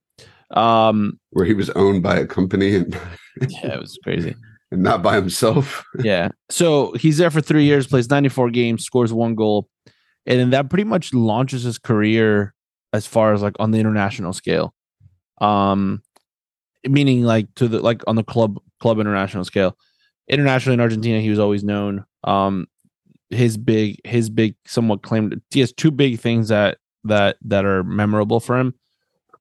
Um, 0.57 1.19
where 1.33 1.45
he 1.45 1.55
was 1.55 1.71
owned 1.71 2.03
by 2.03 2.17
a 2.17 2.27
company 2.27 2.77
and, 2.77 2.99
yeah, 3.49 3.75
it 3.75 3.81
was 3.81 3.99
crazy. 4.05 4.35
and 4.73 4.83
not 4.83 5.03
by 5.03 5.15
himself. 5.15 5.85
yeah. 6.03 6.29
So 6.49 6.93
he's 6.95 7.19
there 7.19 7.31
for 7.31 7.43
three 7.43 7.65
years, 7.65 7.87
plays 7.87 8.11
94 8.11 8.51
games, 8.51 8.85
scores 8.85 9.13
one 9.13 9.35
goal. 9.35 9.69
And 10.27 10.41
then 10.41 10.51
that 10.51 10.71
pretty 10.71 10.85
much 10.85 11.13
launches 11.13 11.63
his 11.63 11.79
career 11.79 12.55
as 12.93 13.07
far 13.07 13.35
as 13.35 13.43
like 13.43 13.55
on 13.61 13.71
the 13.71 13.79
international 13.79 14.33
scale. 14.33 14.75
Um 15.41 16.03
meaning 16.89 17.23
like 17.23 17.55
to 17.55 17.69
the 17.69 17.81
like 17.81 18.03
on 18.07 18.17
the 18.17 18.25
club 18.25 18.59
club 18.81 18.99
international 18.99 19.45
scale. 19.45 19.77
Internationally 20.29 20.75
in 20.75 20.81
Argentina, 20.81 21.21
he 21.21 21.31
was 21.31 21.39
always 21.39 21.63
known. 21.63 22.05
Um 22.25 22.67
his 23.31 23.57
big 23.57 24.01
his 24.05 24.31
big 24.31 24.55
somewhat 24.67 25.03
claimed 25.03 25.41
he 25.51 25.61
has 25.61 25.73
two 25.73 25.91
big 25.91 26.19
things 26.19 26.49
that 26.49 26.79
that 27.05 27.37
that 27.43 27.65
are 27.65 27.85
memorable 27.85 28.41
for 28.41 28.59
him. 28.59 28.75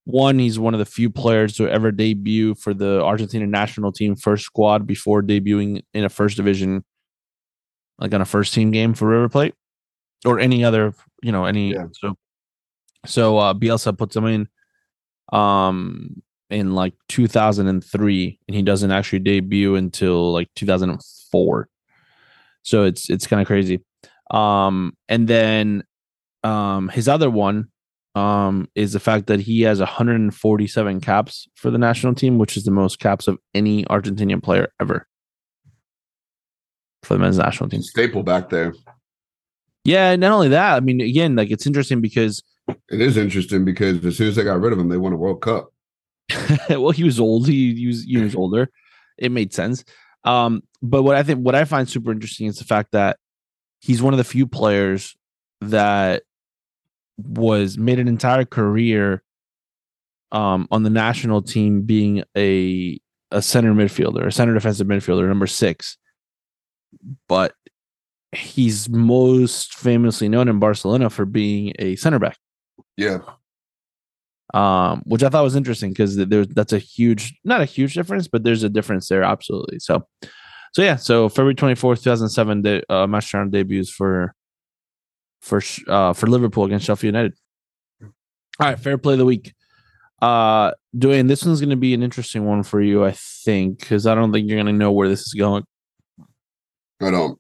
One, 0.06 0.40
he's 0.40 0.58
one 0.58 0.74
of 0.74 0.80
the 0.80 0.86
few 0.86 1.10
players 1.10 1.56
to 1.58 1.70
ever 1.70 1.92
debut 1.92 2.56
for 2.56 2.74
the 2.74 3.02
Argentina 3.04 3.46
national 3.46 3.92
team 3.92 4.16
first 4.16 4.46
squad 4.46 4.88
before 4.88 5.22
debuting 5.22 5.84
in 5.94 6.04
a 6.04 6.10
first 6.10 6.38
division, 6.38 6.84
like 8.00 8.14
on 8.14 8.22
a 8.22 8.26
first 8.26 8.54
team 8.54 8.72
game 8.72 8.94
for 8.94 9.08
River 9.08 9.30
Plate 9.30 9.54
or 10.26 10.40
any 10.40 10.64
other, 10.64 10.94
you 11.22 11.32
know, 11.32 11.46
any. 11.46 11.74
Yeah. 11.74 11.86
So, 11.94 12.16
so 13.06 13.38
uh, 13.38 13.54
Bielsa 13.54 13.96
puts 13.96 14.16
him 14.16 14.26
in, 14.26 14.48
um, 15.32 16.22
in 16.50 16.74
like 16.74 16.94
2003, 17.10 18.40
and 18.48 18.56
he 18.56 18.64
doesn't 18.64 18.92
actually 18.92 19.20
debut 19.20 19.76
until 19.76 20.34
like 20.34 20.50
2004. 20.56 21.70
So 22.64 22.84
it's 22.84 23.10
it's 23.10 23.28
kind 23.28 23.42
of 23.42 23.48
crazy. 23.48 23.84
Um, 24.32 24.94
and 25.08 25.28
then, 25.28 25.84
um, 26.44 26.90
his 26.90 27.08
other 27.08 27.30
one 27.30 27.71
um, 28.16 28.68
is 28.76 28.94
the 28.94 29.00
fact 29.00 29.28
that 29.28 29.40
he 29.40 29.62
has 29.62 29.80
147 29.80 31.02
caps 31.02 31.48
for 31.56 31.72
the 31.72 31.78
national 31.78 32.14
team, 32.14 32.38
which 32.38 32.58
is 32.58 32.64
the 32.64 32.72
most 32.72 33.00
caps 33.00 33.28
of 33.28 33.38
any 33.54 33.84
Argentinian 33.86 34.44
player 34.44 34.72
ever 34.80 35.08
for 37.04 37.14
the 37.14 37.20
men's 37.20 37.38
national 37.38 37.70
team. 37.70 37.82
Staple 37.82 38.24
back 38.24 38.50
there. 38.50 38.74
Yeah, 39.84 40.16
not 40.16 40.32
only 40.32 40.50
that, 40.50 40.76
I 40.76 40.80
mean, 40.80 41.02
again, 41.02 41.36
like 41.36 41.50
it's 41.50 41.66
interesting 41.66 42.02
because 42.02 42.44
It 42.90 43.02
is 43.02 43.18
interesting 43.18 43.66
because 43.66 44.06
as 44.06 44.18
soon 44.18 44.28
as 44.28 44.36
they 44.36 44.44
got 44.44 44.62
rid 44.62 44.74
of 44.74 44.80
him, 44.80 44.90
they 44.90 44.98
won 44.98 45.14
a 45.14 45.18
World 45.18 45.42
Cup. 45.42 45.74
well, 46.70 46.92
he 46.92 47.04
was 47.04 47.20
old. 47.20 47.48
He, 47.48 47.74
he 47.76 47.88
was 47.88 48.04
he 48.04 48.18
was 48.18 48.36
older. 48.36 48.70
It 49.18 49.32
made 49.32 49.54
sense. 49.54 49.84
Um, 50.24 50.62
but 50.82 51.04
what 51.04 51.16
I 51.16 51.24
think 51.24 51.40
what 51.40 51.56
I 51.56 51.66
find 51.66 51.90
super 51.90 52.12
interesting 52.12 52.48
is 52.48 52.58
the 52.58 52.64
fact 52.64 52.92
that 52.92 53.18
he's 53.80 54.02
one 54.02 54.14
of 54.14 54.20
the 54.20 54.24
few 54.24 54.46
players 54.46 55.16
that 55.62 56.24
was 57.26 57.78
made 57.78 58.00
an 58.00 58.08
entire 58.08 58.46
career 58.46 59.24
um 60.32 60.68
on 60.72 60.84
the 60.84 60.90
national 60.90 61.42
team 61.42 61.82
being 61.82 62.24
a 62.38 63.00
a 63.32 63.42
center 63.42 63.74
midfielder, 63.74 64.26
a 64.28 64.32
center 64.32 64.54
defensive 64.54 64.88
midfielder, 64.88 65.28
number 65.28 65.48
six. 65.48 65.98
But 67.30 67.54
he's 68.34 68.90
most 68.90 69.74
famously 69.76 70.28
known 70.30 70.48
in 70.50 70.60
Barcelona 70.60 71.10
for 71.10 71.26
being 71.26 71.74
a 71.80 71.96
center 71.98 72.20
back 72.20 72.38
Yeah. 72.98 73.20
um, 74.54 75.02
which 75.06 75.24
I 75.24 75.30
thought 75.30 75.44
was 75.44 75.56
interesting 75.56 75.92
because 75.92 76.16
there's 76.18 76.48
that's 76.48 76.74
a 76.74 76.78
huge, 76.80 77.38
not 77.44 77.62
a 77.62 77.66
huge 77.66 77.94
difference, 77.94 78.28
but 78.28 78.44
there's 78.44 78.64
a 78.64 78.70
difference 78.70 79.08
there 79.08 79.24
absolutely. 79.24 79.80
So, 79.80 80.06
so 80.74 80.82
yeah, 80.82 80.96
so 80.98 81.30
February 81.30 81.56
twenty 81.56 81.76
fourth, 81.76 82.04
two 82.04 82.10
thousand 82.10 82.30
seven, 82.30 82.62
de- 82.62 82.84
uh, 82.90 83.08
Mascherano 83.08 83.52
debuts 83.52 83.90
for 83.90 84.34
for 85.42 85.62
uh 85.88 86.14
for 86.14 86.28
Liverpool 86.28 86.66
against 86.66 86.86
Sheffield 86.86 87.14
United. 87.16 87.34
All 88.60 88.68
right, 88.68 88.80
fair 88.80 88.98
play 88.98 89.14
of 89.14 89.20
the 89.20 89.26
week. 89.26 89.54
Uh, 90.22 90.72
Dwayne, 90.96 91.28
this 91.28 91.44
one's 91.44 91.60
going 91.60 91.72
to 91.72 91.76
be 91.76 91.96
an 91.96 92.04
interesting 92.04 92.46
one 92.46 92.62
for 92.62 92.80
you, 92.80 93.04
I 93.04 93.12
think, 93.12 93.80
because 93.80 94.06
I 94.06 94.14
don't 94.14 94.32
think 94.32 94.48
you're 94.48 94.58
going 94.58 94.68
to 94.68 94.72
know 94.72 94.92
where 94.92 95.08
this 95.08 95.22
is 95.22 95.34
going. 95.34 95.64
I 97.02 97.10
don't. 97.10 97.40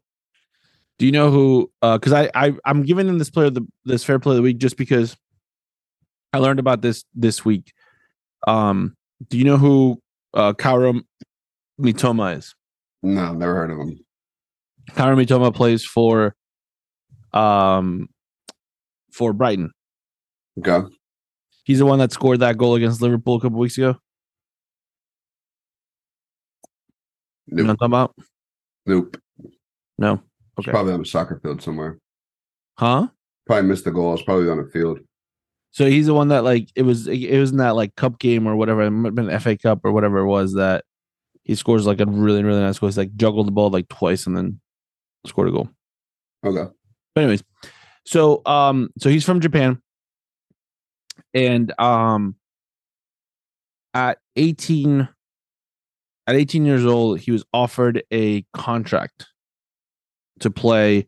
Do 0.97 1.06
you 1.06 1.12
know 1.12 1.30
who? 1.32 1.72
Uh 1.82 1.97
because 1.97 2.14
I, 2.14 2.30
I 2.36 2.54
I'm 2.66 2.84
giving 2.84 3.08
him 3.08 3.18
this 3.18 3.30
player 3.30 3.49
the 3.49 3.66
this 3.86 4.04
fair 4.04 4.20
play 4.20 4.34
of 4.34 4.38
the 4.38 4.41
week 4.41 4.58
just 4.58 4.78
because 4.78 5.16
I 6.34 6.38
learned 6.38 6.60
about 6.60 6.82
this 6.82 7.04
this 7.14 7.43
week. 7.43 7.74
Um, 8.47 8.95
do 9.30 9.38
you 9.38 9.43
know 9.43 9.58
who 9.58 10.02
uh, 10.34 10.54
Kaoru 10.54 11.04
Mitoma 11.80 12.38
is? 12.38 12.56
No, 13.04 13.34
never 13.34 13.54
heard 13.54 13.72
of 13.72 13.80
him. 13.80 13.99
Kaoru 14.91 15.24
Mitoma 15.24 15.54
plays 15.54 15.86
for 15.86 16.36
um 17.34 18.09
for 19.11 19.34
Brighton. 19.34 19.71
Okay. 20.59 20.88
He's 21.63 21.79
the 21.79 21.86
one 21.86 21.99
that 21.99 22.11
scored 22.11 22.39
that 22.39 22.57
goal 22.57 22.75
against 22.75 23.01
Liverpool 23.01 23.36
a 23.36 23.41
couple 23.41 23.59
weeks 23.59 23.77
ago. 23.77 23.97
You 27.47 27.57
know 27.57 27.63
what 27.63 27.69
I'm 27.71 27.77
talking 27.77 27.91
about? 27.91 28.15
Nope. 28.86 29.17
No. 29.97 30.13
It's 30.13 30.67
Okay. 30.67 30.71
Probably 30.71 30.93
on 30.93 31.01
a 31.01 31.05
soccer 31.05 31.39
field 31.41 31.61
somewhere. 31.61 31.97
Huh? 32.77 33.07
Probably 33.45 33.67
missed 33.67 33.86
the 33.86 33.91
goal. 33.91 34.13
It's 34.13 34.23
probably 34.23 34.49
on 34.49 34.59
a 34.59 34.65
field. 34.65 34.99
So 35.71 35.86
he's 35.86 36.07
the 36.07 36.13
one 36.13 36.27
that 36.29 36.43
like 36.43 36.69
it 36.75 36.82
was 36.82 37.07
it 37.07 37.39
was 37.39 37.51
in 37.51 37.57
that 37.57 37.75
like 37.75 37.95
cup 37.95 38.19
game 38.19 38.47
or 38.47 38.55
whatever. 38.55 38.82
It 38.82 38.91
might 38.91 39.09
have 39.09 39.15
been 39.15 39.39
FA 39.39 39.57
Cup 39.57 39.86
or 39.86 39.91
whatever 39.91 40.19
it 40.19 40.27
was 40.27 40.53
that 40.53 40.84
he 41.43 41.55
scores 41.55 41.86
like 41.86 42.01
a 42.01 42.05
really 42.05 42.43
really 42.43 42.59
nice 42.59 42.79
goal. 42.79 42.89
He's 42.89 42.97
like 42.97 43.15
juggled 43.15 43.47
the 43.47 43.51
ball 43.51 43.69
like 43.69 43.88
twice 43.88 44.27
and 44.27 44.36
then 44.36 44.59
scored 45.25 45.47
a 45.47 45.51
goal. 45.51 45.69
Okay. 46.45 46.69
But 47.14 47.22
anyways, 47.22 47.43
so 48.05 48.41
um 48.45 48.89
so 48.99 49.09
he's 49.09 49.26
from 49.26 49.39
Japan. 49.39 49.82
And 51.34 51.74
um 51.80 52.36
at 53.93 54.20
18 54.36 55.07
at 56.28 56.36
18 56.36 56.66
years 56.66 56.86
old, 56.86 57.20
he 57.20 57.32
was 57.32 57.43
offered 57.53 58.03
a 58.12 58.43
contract 58.53 59.28
to 60.39 60.49
play 60.49 61.07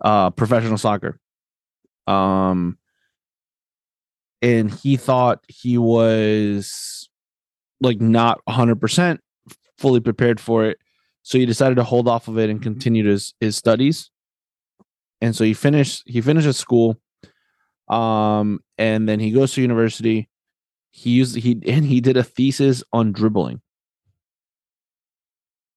uh 0.00 0.30
professional 0.30 0.78
soccer. 0.78 1.18
Um 2.06 2.78
and 4.42 4.70
he 4.70 4.96
thought 4.96 5.44
he 5.48 5.78
was 5.78 7.08
like 7.80 8.00
not 8.00 8.40
100% 8.48 9.18
fully 9.78 10.00
prepared 10.00 10.40
for 10.40 10.64
it. 10.64 10.78
So 11.22 11.38
he 11.38 11.46
decided 11.46 11.76
to 11.76 11.84
hold 11.84 12.08
off 12.08 12.26
of 12.26 12.38
it 12.38 12.50
and 12.50 12.60
continue 12.60 13.04
his 13.06 13.34
his 13.40 13.56
studies 13.56 14.11
and 15.22 15.34
so 15.34 15.44
he 15.44 15.54
finished 15.54 16.02
he 16.04 16.20
finished 16.20 16.46
his 16.46 16.58
school 16.58 17.00
um 17.88 18.60
and 18.76 19.08
then 19.08 19.20
he 19.20 19.30
goes 19.30 19.52
to 19.54 19.62
university. 19.62 20.28
He 20.90 21.10
used 21.10 21.36
he 21.36 21.52
and 21.66 21.84
he 21.86 22.00
did 22.00 22.18
a 22.18 22.24
thesis 22.24 22.82
on 22.92 23.12
dribbling. 23.12 23.62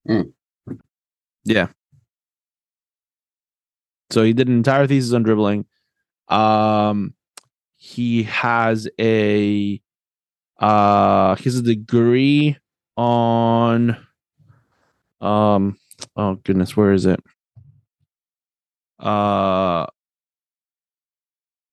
Hmm. 0.05 0.21
Yeah. 1.45 1.67
So 4.09 4.23
he 4.23 4.33
did 4.33 4.47
an 4.47 4.55
entire 4.55 4.87
thesis 4.87 5.13
on 5.13 5.23
dribbling. 5.23 5.65
Um, 6.27 7.13
he 7.75 8.23
has 8.23 8.87
a 8.99 9.79
uh, 10.59 11.35
he 11.35 11.43
has 11.43 11.57
a 11.57 11.61
degree 11.61 12.57
on 12.97 13.97
um 15.21 15.77
oh 16.15 16.35
goodness 16.43 16.75
where 16.77 16.93
is 16.93 17.05
it 17.05 17.19
uh 18.99 19.85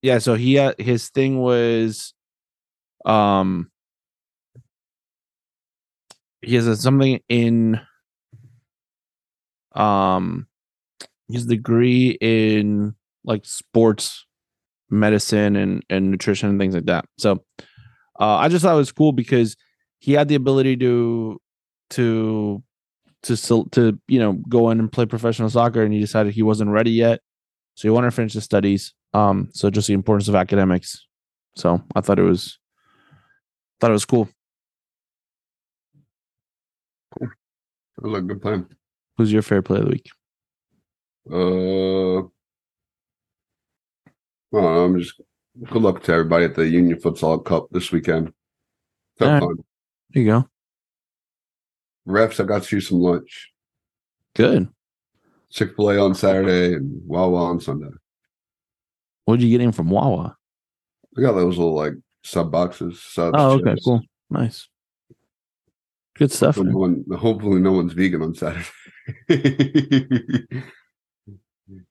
yeah 0.02 0.18
so 0.18 0.34
he 0.34 0.54
had 0.54 0.74
his 0.78 1.08
thing 1.10 1.38
was 1.38 2.14
um 3.04 3.70
he 6.42 6.54
has 6.56 6.80
something 6.80 7.20
in 7.28 7.80
um 9.74 10.46
his 11.28 11.46
degree 11.46 12.18
in 12.20 12.94
like 13.24 13.44
sports 13.44 14.26
medicine 14.90 15.56
and 15.56 15.84
and 15.90 16.10
nutrition 16.10 16.50
and 16.50 16.60
things 16.60 16.74
like 16.74 16.86
that. 16.86 17.04
So 17.18 17.44
uh 18.20 18.36
i 18.36 18.48
just 18.48 18.62
thought 18.64 18.74
it 18.74 18.78
was 18.78 18.92
cool 18.92 19.12
because 19.12 19.56
he 20.00 20.12
had 20.12 20.28
the 20.28 20.34
ability 20.34 20.76
to 20.78 21.40
to 21.90 22.62
to 23.22 23.64
to 23.70 23.98
you 24.08 24.18
know 24.18 24.32
go 24.48 24.70
in 24.70 24.78
and 24.80 24.90
play 24.90 25.06
professional 25.06 25.50
soccer 25.50 25.82
and 25.82 25.92
he 25.92 26.00
decided 26.00 26.32
he 26.32 26.42
wasn't 26.42 26.70
ready 26.70 26.90
yet. 26.90 27.20
So 27.74 27.88
he 27.88 27.90
wanted 27.90 28.08
to 28.08 28.16
finish 28.16 28.32
his 28.34 28.44
studies. 28.44 28.94
Um 29.14 29.48
so 29.52 29.70
just 29.70 29.88
the 29.88 29.94
importance 29.94 30.28
of 30.28 30.34
academics. 30.34 31.06
So 31.54 31.82
i 31.94 32.00
thought 32.00 32.18
it 32.18 32.22
was 32.22 32.58
thought 33.80 33.90
it 33.90 33.94
was 33.94 34.04
cool. 34.04 34.28
Was 37.98 38.18
a 38.18 38.20
good 38.22 38.42
plan. 38.42 38.66
who's 39.16 39.32
your 39.32 39.42
favorite 39.42 39.62
play 39.64 39.78
of 39.78 39.84
the 39.84 39.90
week? 39.90 40.10
Uh, 41.30 42.26
well, 44.50 44.84
I'm 44.84 44.98
just 44.98 45.20
good 45.64 45.82
luck 45.82 46.02
to 46.04 46.12
everybody 46.12 46.46
at 46.46 46.56
the 46.56 46.66
Union 46.66 46.98
Futsal 46.98 47.44
Cup 47.44 47.68
this 47.70 47.92
weekend. 47.92 48.32
Right. 49.20 49.40
there 49.40 50.22
you 50.22 50.24
go 50.24 50.48
Refs, 52.06 52.40
I 52.40 52.44
got 52.44 52.70
you 52.72 52.80
some 52.80 52.98
lunch. 52.98 53.52
good 54.34 54.68
Chick 55.50 55.76
Fil 55.76 55.90
A 55.90 55.98
on 55.98 56.14
Saturday 56.14 56.74
and 56.74 57.00
Wawa 57.06 57.44
on 57.44 57.60
Sunday. 57.60 57.90
what 59.26 59.38
did 59.38 59.44
you 59.46 59.50
get 59.56 59.64
in 59.64 59.72
from 59.72 59.90
wawa 59.90 60.36
I 61.16 61.20
got 61.20 61.32
those 61.34 61.58
little 61.58 61.74
like 61.74 61.92
sub 62.24 62.50
boxes. 62.50 63.00
Subs, 63.02 63.34
oh 63.38 63.52
okay 63.52 63.70
chips. 63.72 63.84
cool 63.84 64.00
nice 64.30 64.68
good 66.16 66.32
stuff 66.32 66.56
Hopefully 66.56 66.72
no, 66.72 66.78
one, 66.78 67.04
hopefully 67.18 67.60
no 67.60 67.72
one's 67.72 67.92
vegan 67.92 68.22
on 68.22 68.34
Saturday. 68.34 68.66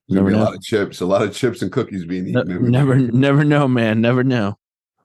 Never 0.09 0.29
be 0.29 0.35
a 0.35 0.37
lot 0.37 0.53
of 0.55 0.61
chips, 0.61 1.01
a 1.01 1.05
lot 1.05 1.21
of 1.23 1.33
chips 1.33 1.61
and 1.61 1.71
cookies 1.71 2.05
being 2.05 2.27
eaten. 2.27 2.51
every 2.51 2.69
never 2.69 2.95
never 2.97 3.43
know 3.43 3.67
man 3.67 4.01
never 4.01 4.23
know 4.23 4.57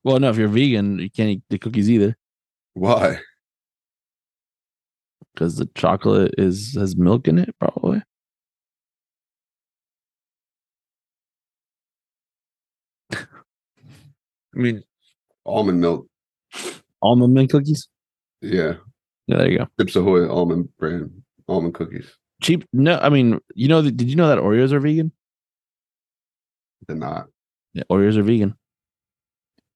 well 0.02 0.18
no 0.18 0.30
if 0.30 0.36
you're 0.36 0.48
vegan 0.48 0.98
you 0.98 1.10
can't 1.10 1.30
eat 1.30 1.42
the 1.48 1.58
cookies 1.58 1.88
either 1.90 2.16
Why? 2.74 3.18
Because 5.36 5.56
the 5.56 5.68
chocolate 5.74 6.34
is 6.38 6.74
has 6.74 6.96
milk 6.96 7.28
in 7.28 7.38
it 7.38 7.54
probably 7.60 8.00
i 13.12 13.18
mean 14.54 14.82
Almond 15.44 15.80
milk. 15.80 16.06
almond 17.02 17.34
milk 17.34 17.50
cookies 17.50 17.88
Yeah. 18.40 18.74
yeah 19.26 19.36
there 19.38 19.50
you 19.50 19.58
go 19.58 19.66
Chips 19.78 19.96
Ahoy 19.96 20.28
almond 20.28 20.68
brand 20.78 21.10
almond 21.48 21.74
cookies. 21.74 22.10
cheap 22.42 22.64
no 22.72 22.98
i 22.98 23.08
mean 23.08 23.38
you 23.54 23.68
know 23.68 23.82
did 23.82 24.02
you 24.02 24.16
know 24.16 24.28
that 24.28 24.38
oreos 24.38 24.72
are 24.72 24.80
vegan 24.80 25.12
They're 26.86 26.96
not. 26.96 27.26
yeah 27.74 27.84
oreos 27.90 28.16
are 28.16 28.22
vegan 28.22 28.54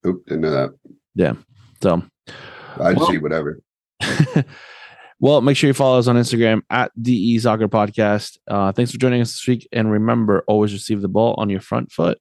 Oop, 0.03 0.25
didn't 0.25 0.41
know 0.41 0.49
that. 0.49 0.71
Yeah. 1.13 1.33
So 1.83 2.01
I 2.79 2.93
just 2.93 3.01
Well- 3.01 3.13
eat 3.13 3.21
whatever. 3.21 3.59
well, 5.21 5.39
make 5.39 5.55
sure 5.55 5.67
you 5.67 5.73
follow 5.75 5.99
us 5.99 6.07
on 6.07 6.15
Instagram 6.15 6.63
at 6.71 6.91
DE 6.99 7.37
Soccer 7.37 7.67
Podcast. 7.67 8.39
Uh, 8.47 8.71
thanks 8.71 8.91
for 8.91 8.97
joining 8.97 9.21
us 9.21 9.31
this 9.33 9.47
week. 9.47 9.69
And 9.71 9.91
remember, 9.91 10.43
always 10.47 10.73
receive 10.73 11.01
the 11.01 11.07
ball 11.07 11.35
on 11.37 11.47
your 11.47 11.61
front 11.61 11.91
foot. 11.91 12.17